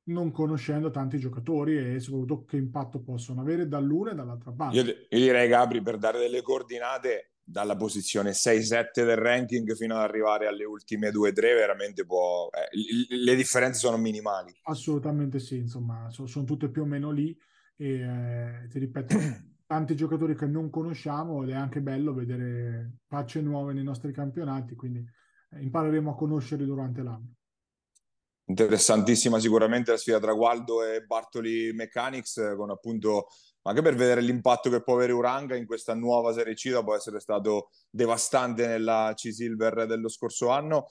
non 0.04 0.32
conoscendo 0.32 0.90
tanti 0.90 1.18
giocatori 1.18 1.78
e 1.78 2.00
soprattutto 2.00 2.44
che 2.44 2.56
impatto 2.56 3.00
possono 3.00 3.40
avere 3.40 3.68
dall'una 3.68 4.10
e 4.10 4.14
dall'altra 4.14 4.52
parte. 4.52 4.76
Io, 4.76 4.84
io 4.84 5.18
direi 5.18 5.48
Gabri 5.48 5.80
per 5.80 5.96
dare 5.96 6.18
delle 6.18 6.42
coordinate 6.42 7.31
dalla 7.44 7.76
posizione 7.76 8.30
6-7 8.30 9.04
del 9.04 9.16
ranking 9.16 9.74
fino 9.74 9.96
ad 9.96 10.02
arrivare 10.02 10.46
alle 10.46 10.64
ultime 10.64 11.10
2-3 11.10 11.34
veramente 11.40 12.04
può 12.04 12.48
eh, 12.50 13.16
le 13.16 13.34
differenze 13.34 13.80
sono 13.80 13.96
minimali. 13.96 14.54
Assolutamente 14.64 15.38
sì, 15.38 15.56
insomma, 15.56 16.08
so, 16.10 16.26
sono 16.26 16.44
tutte 16.44 16.70
più 16.70 16.82
o 16.82 16.86
meno 16.86 17.10
lì 17.10 17.36
e 17.76 18.00
eh, 18.00 18.66
ti 18.68 18.78
ripeto 18.78 19.16
tanti 19.66 19.96
giocatori 19.96 20.36
che 20.36 20.46
non 20.46 20.70
conosciamo 20.70 21.42
ed 21.42 21.50
è 21.50 21.54
anche 21.54 21.80
bello 21.80 22.14
vedere 22.14 22.98
facce 23.06 23.40
nuove 23.40 23.72
nei 23.72 23.84
nostri 23.84 24.12
campionati, 24.12 24.74
quindi 24.74 25.04
eh, 25.50 25.62
impareremo 25.62 26.10
a 26.10 26.14
conoscerli 26.14 26.64
durante 26.64 27.02
l'anno 27.02 27.34
interessantissima 28.44 29.38
sicuramente 29.38 29.92
la 29.92 29.96
sfida 29.96 30.18
tra 30.18 30.34
Gualdo 30.34 30.84
e 30.84 31.02
Bartoli 31.04 31.72
Mechanics 31.72 32.54
con 32.56 32.70
appunto 32.70 33.28
anche 33.62 33.82
per 33.82 33.94
vedere 33.94 34.20
l'impatto 34.20 34.70
che 34.70 34.82
può 34.82 34.94
avere 34.94 35.12
Uranga 35.12 35.56
in 35.56 35.66
questa 35.66 35.94
nuova 35.94 36.32
Serie 36.32 36.54
C 36.54 36.70
dopo 36.70 36.94
essere 36.94 37.20
stato 37.20 37.70
devastante 37.90 38.66
nella 38.66 39.12
C-Silver 39.14 39.86
dello 39.86 40.08
scorso 40.08 40.48
anno. 40.48 40.86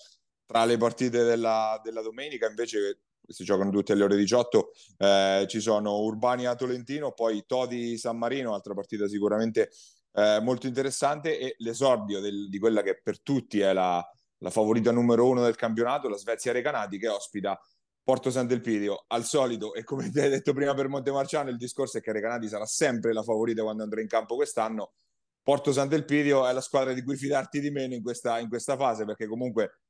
Tra 0.45 0.65
le 0.65 0.77
partite 0.77 1.23
della, 1.23 1.79
della 1.83 2.01
domenica 2.01 2.47
invece 2.47 3.01
si 3.25 3.43
giocano 3.43 3.69
tutte 3.69 3.93
alle 3.93 4.03
ore 4.03 4.17
18 4.17 4.71
eh, 4.97 5.45
ci 5.47 5.61
sono 5.61 5.99
Urbani 5.99 6.47
a 6.47 6.55
Tolentino 6.55 7.13
poi 7.13 7.45
Todi 7.45 7.97
San 7.97 8.17
Marino 8.17 8.53
altra 8.53 8.73
partita 8.73 9.07
sicuramente 9.07 9.69
eh, 10.13 10.39
molto 10.41 10.67
interessante 10.67 11.39
e 11.39 11.55
l'esordio 11.59 12.19
del, 12.19 12.49
di 12.49 12.59
quella 12.59 12.81
che 12.81 12.99
per 13.01 13.21
tutti 13.21 13.59
è 13.61 13.71
la, 13.71 14.05
la 14.39 14.49
favorita 14.49 14.91
numero 14.91 15.27
uno 15.27 15.43
del 15.43 15.55
campionato, 15.55 16.09
la 16.09 16.17
Svezia 16.17 16.51
Recanati, 16.51 16.97
che 16.97 17.07
ospita 17.07 17.59
Porto 18.03 18.31
Sant'Elpidio. 18.31 19.05
Al 19.07 19.23
solito, 19.23 19.73
e 19.73 19.83
come 19.83 20.09
ti 20.09 20.19
hai 20.19 20.29
detto 20.29 20.53
prima 20.53 20.73
per 20.73 20.87
Montemarciano, 20.87 21.49
il 21.49 21.57
discorso 21.57 21.97
è 21.97 22.01
che 22.01 22.11
Recanati 22.11 22.47
sarà 22.47 22.65
sempre 22.65 23.13
la 23.13 23.23
favorita 23.23 23.63
quando 23.63 23.83
andrà 23.83 24.01
in 24.01 24.07
campo 24.07 24.35
quest'anno. 24.35 24.93
Porto 25.43 25.71
Sant'Elpidio 25.71 26.47
è 26.47 26.53
la 26.53 26.61
squadra 26.61 26.93
di 26.93 27.03
cui 27.03 27.15
fidarti 27.15 27.59
di 27.59 27.71
meno 27.71 27.93
in 27.93 28.01
questa, 28.01 28.39
in 28.39 28.47
questa 28.49 28.75
fase, 28.75 29.05
perché 29.05 29.27
comunque 29.27 29.81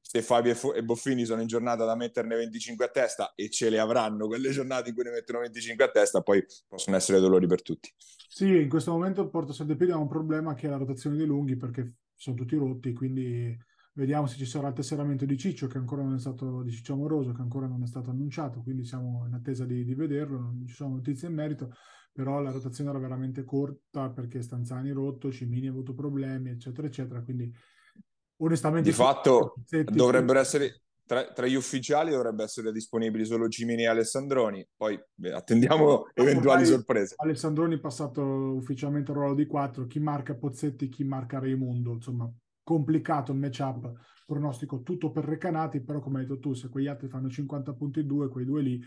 se 0.00 0.22
Fabio 0.22 0.56
e 0.72 0.82
Boffini 0.82 1.24
sono 1.24 1.42
in 1.42 1.48
giornata 1.48 1.84
da 1.84 1.94
metterne 1.94 2.34
25 2.36 2.84
a 2.84 2.88
testa 2.88 3.32
e 3.34 3.50
ce 3.50 3.68
le 3.68 3.78
avranno 3.78 4.26
quelle 4.26 4.50
giornate 4.50 4.88
in 4.88 4.94
cui 4.94 5.04
ne 5.04 5.10
mettono 5.10 5.40
25 5.40 5.84
a 5.84 5.90
testa, 5.90 6.22
poi 6.22 6.42
possono 6.66 6.96
essere 6.96 7.20
dolori 7.20 7.46
per 7.46 7.60
tutti. 7.60 7.92
Sì, 8.28 8.62
in 8.62 8.68
questo 8.68 8.92
momento 8.92 9.28
Porto 9.28 9.52
Sant'Elpidio 9.52 9.94
ha 9.94 9.98
un 9.98 10.08
problema 10.08 10.54
che 10.54 10.66
è 10.66 10.70
la 10.70 10.76
rotazione 10.76 11.16
dei 11.16 11.26
lunghi 11.26 11.56
perché 11.56 11.92
sono 12.14 12.36
tutti 12.36 12.56
rotti, 12.56 12.92
quindi 12.92 13.54
vediamo 13.98 14.28
se 14.28 14.36
ci 14.36 14.46
sarà 14.46 14.68
il 14.68 14.74
tesseramento 14.74 15.24
di 15.24 15.36
Ciccio 15.36 15.66
che 15.66 15.76
ancora 15.76 16.02
non 16.02 16.14
è 16.14 16.18
stato 16.20 16.62
di 16.62 16.70
Ciccio 16.70 16.92
Amoroso 16.92 17.32
che 17.32 17.42
ancora 17.42 17.66
non 17.66 17.82
è 17.82 17.86
stato 17.86 18.10
annunciato, 18.10 18.62
quindi 18.62 18.84
siamo 18.84 19.24
in 19.26 19.34
attesa 19.34 19.64
di, 19.64 19.84
di 19.84 19.94
vederlo, 19.94 20.38
non 20.38 20.64
ci 20.66 20.74
sono 20.74 20.94
notizie 20.94 21.26
in 21.26 21.34
merito, 21.34 21.74
però 22.12 22.40
la 22.40 22.52
rotazione 22.52 22.90
era 22.90 22.98
veramente 23.00 23.44
corta 23.44 24.08
perché 24.10 24.40
Stanzani 24.40 24.92
rotto, 24.92 25.32
Cimini 25.32 25.66
ha 25.66 25.70
avuto 25.70 25.94
problemi, 25.94 26.50
eccetera, 26.50 26.86
eccetera, 26.86 27.22
quindi 27.22 27.52
onestamente... 28.36 28.88
Di 28.88 28.94
fatto 28.94 29.54
dovrebbero 29.90 30.38
essere, 30.38 30.82
tra, 31.04 31.32
tra, 31.32 31.48
gli 31.48 31.56
ufficiali 31.56 32.12
dovrebbe 32.12 32.44
essere 32.44 32.70
disponibili 32.70 33.24
solo 33.24 33.48
Cimini 33.48 33.82
e 33.82 33.88
Alessandroni, 33.88 34.64
poi 34.76 34.96
beh, 35.12 35.32
attendiamo 35.32 36.08
eventuali 36.14 36.64
sorprese. 36.64 37.14
Alessandroni 37.16 37.74
è 37.74 37.80
passato 37.80 38.22
ufficialmente 38.22 39.10
al 39.10 39.16
ruolo 39.16 39.34
di 39.34 39.46
4, 39.46 39.86
chi 39.86 39.98
marca 39.98 40.36
Pozzetti, 40.36 40.88
chi 40.88 41.02
marca 41.02 41.40
Raimundo, 41.40 41.94
insomma 41.94 42.32
complicato 42.68 43.32
il 43.32 43.38
matchup, 43.38 43.90
pronostico 44.26 44.82
tutto 44.82 45.10
per 45.10 45.24
Recanati, 45.24 45.80
però 45.80 46.00
come 46.00 46.20
hai 46.20 46.26
detto 46.26 46.38
tu, 46.38 46.52
se 46.52 46.68
quegli 46.68 46.86
altri 46.86 47.08
fanno 47.08 47.30
50 47.30 47.72
punti 47.72 48.00
e 48.00 48.04
2, 48.04 48.28
quei 48.28 48.44
due 48.44 48.60
lì, 48.60 48.78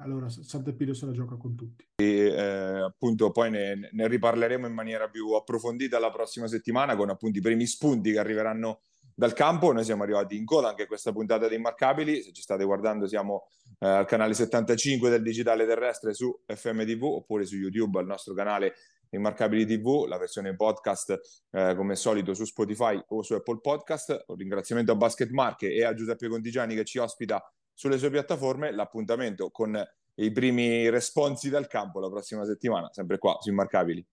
allora 0.00 0.28
Sant'Epidio 0.28 0.92
se 0.92 1.06
la 1.06 1.12
gioca 1.12 1.36
con 1.36 1.54
tutti. 1.54 1.88
E, 1.96 2.04
eh, 2.04 2.82
appunto 2.82 3.30
poi 3.30 3.50
ne, 3.50 3.88
ne, 3.90 4.06
riparleremo 4.06 4.66
in 4.66 4.74
maniera 4.74 5.08
più 5.08 5.30
approfondita 5.30 5.98
la 5.98 6.10
prossima 6.10 6.46
settimana 6.46 6.94
con 6.94 7.08
appunto 7.08 7.38
i 7.38 7.40
primi 7.40 7.64
spunti 7.64 8.12
che 8.12 8.18
arriveranno 8.18 8.82
dal 9.14 9.32
campo. 9.32 9.72
Noi 9.72 9.84
siamo 9.84 10.02
arrivati 10.02 10.36
in 10.36 10.44
coda 10.44 10.68
anche 10.68 10.86
questa 10.86 11.10
puntata 11.10 11.48
di 11.48 11.54
Immarcabili. 11.54 12.20
Se 12.20 12.32
ci 12.32 12.42
state 12.42 12.64
guardando, 12.64 13.06
siamo 13.06 13.48
eh, 13.78 13.88
al 13.88 14.04
canale 14.04 14.34
75 14.34 15.08
del 15.08 15.22
digitale 15.22 15.64
terrestre 15.64 16.12
su 16.12 16.38
FMTV 16.46 17.02
oppure 17.02 17.46
su 17.46 17.56
YouTube 17.56 17.98
al 17.98 18.04
nostro 18.04 18.34
canale 18.34 18.74
Immarcabili 19.14 19.66
TV, 19.66 20.06
la 20.06 20.18
versione 20.18 20.54
podcast 20.56 21.20
eh, 21.50 21.74
come 21.76 21.96
solito 21.96 22.34
su 22.34 22.44
Spotify 22.44 23.00
o 23.08 23.22
su 23.22 23.34
Apple 23.34 23.60
Podcast. 23.60 24.24
Un 24.26 24.36
ringraziamento 24.36 24.92
a 24.92 24.96
Basket 24.96 25.30
Marche 25.30 25.72
e 25.72 25.84
a 25.84 25.94
Giuseppe 25.94 26.28
Contigiani 26.28 26.74
che 26.74 26.84
ci 26.84 26.98
ospita 26.98 27.42
sulle 27.74 27.98
sue 27.98 28.10
piattaforme. 28.10 28.72
L'appuntamento 28.72 29.50
con 29.50 29.80
i 30.14 30.32
primi 30.32 30.88
responsi 30.88 31.50
dal 31.50 31.66
campo 31.66 32.00
la 32.00 32.08
prossima 32.08 32.44
settimana, 32.44 32.88
sempre 32.92 33.18
qua 33.18 33.36
su 33.40 33.50
Immarcabili. 33.50 34.06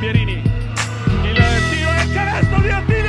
Pierini, 0.00 0.32
il 0.32 1.36
tiro 1.70 1.90
è 1.90 2.12
canestro 2.12 2.60
di 2.60 2.68
Attila! 2.68 3.05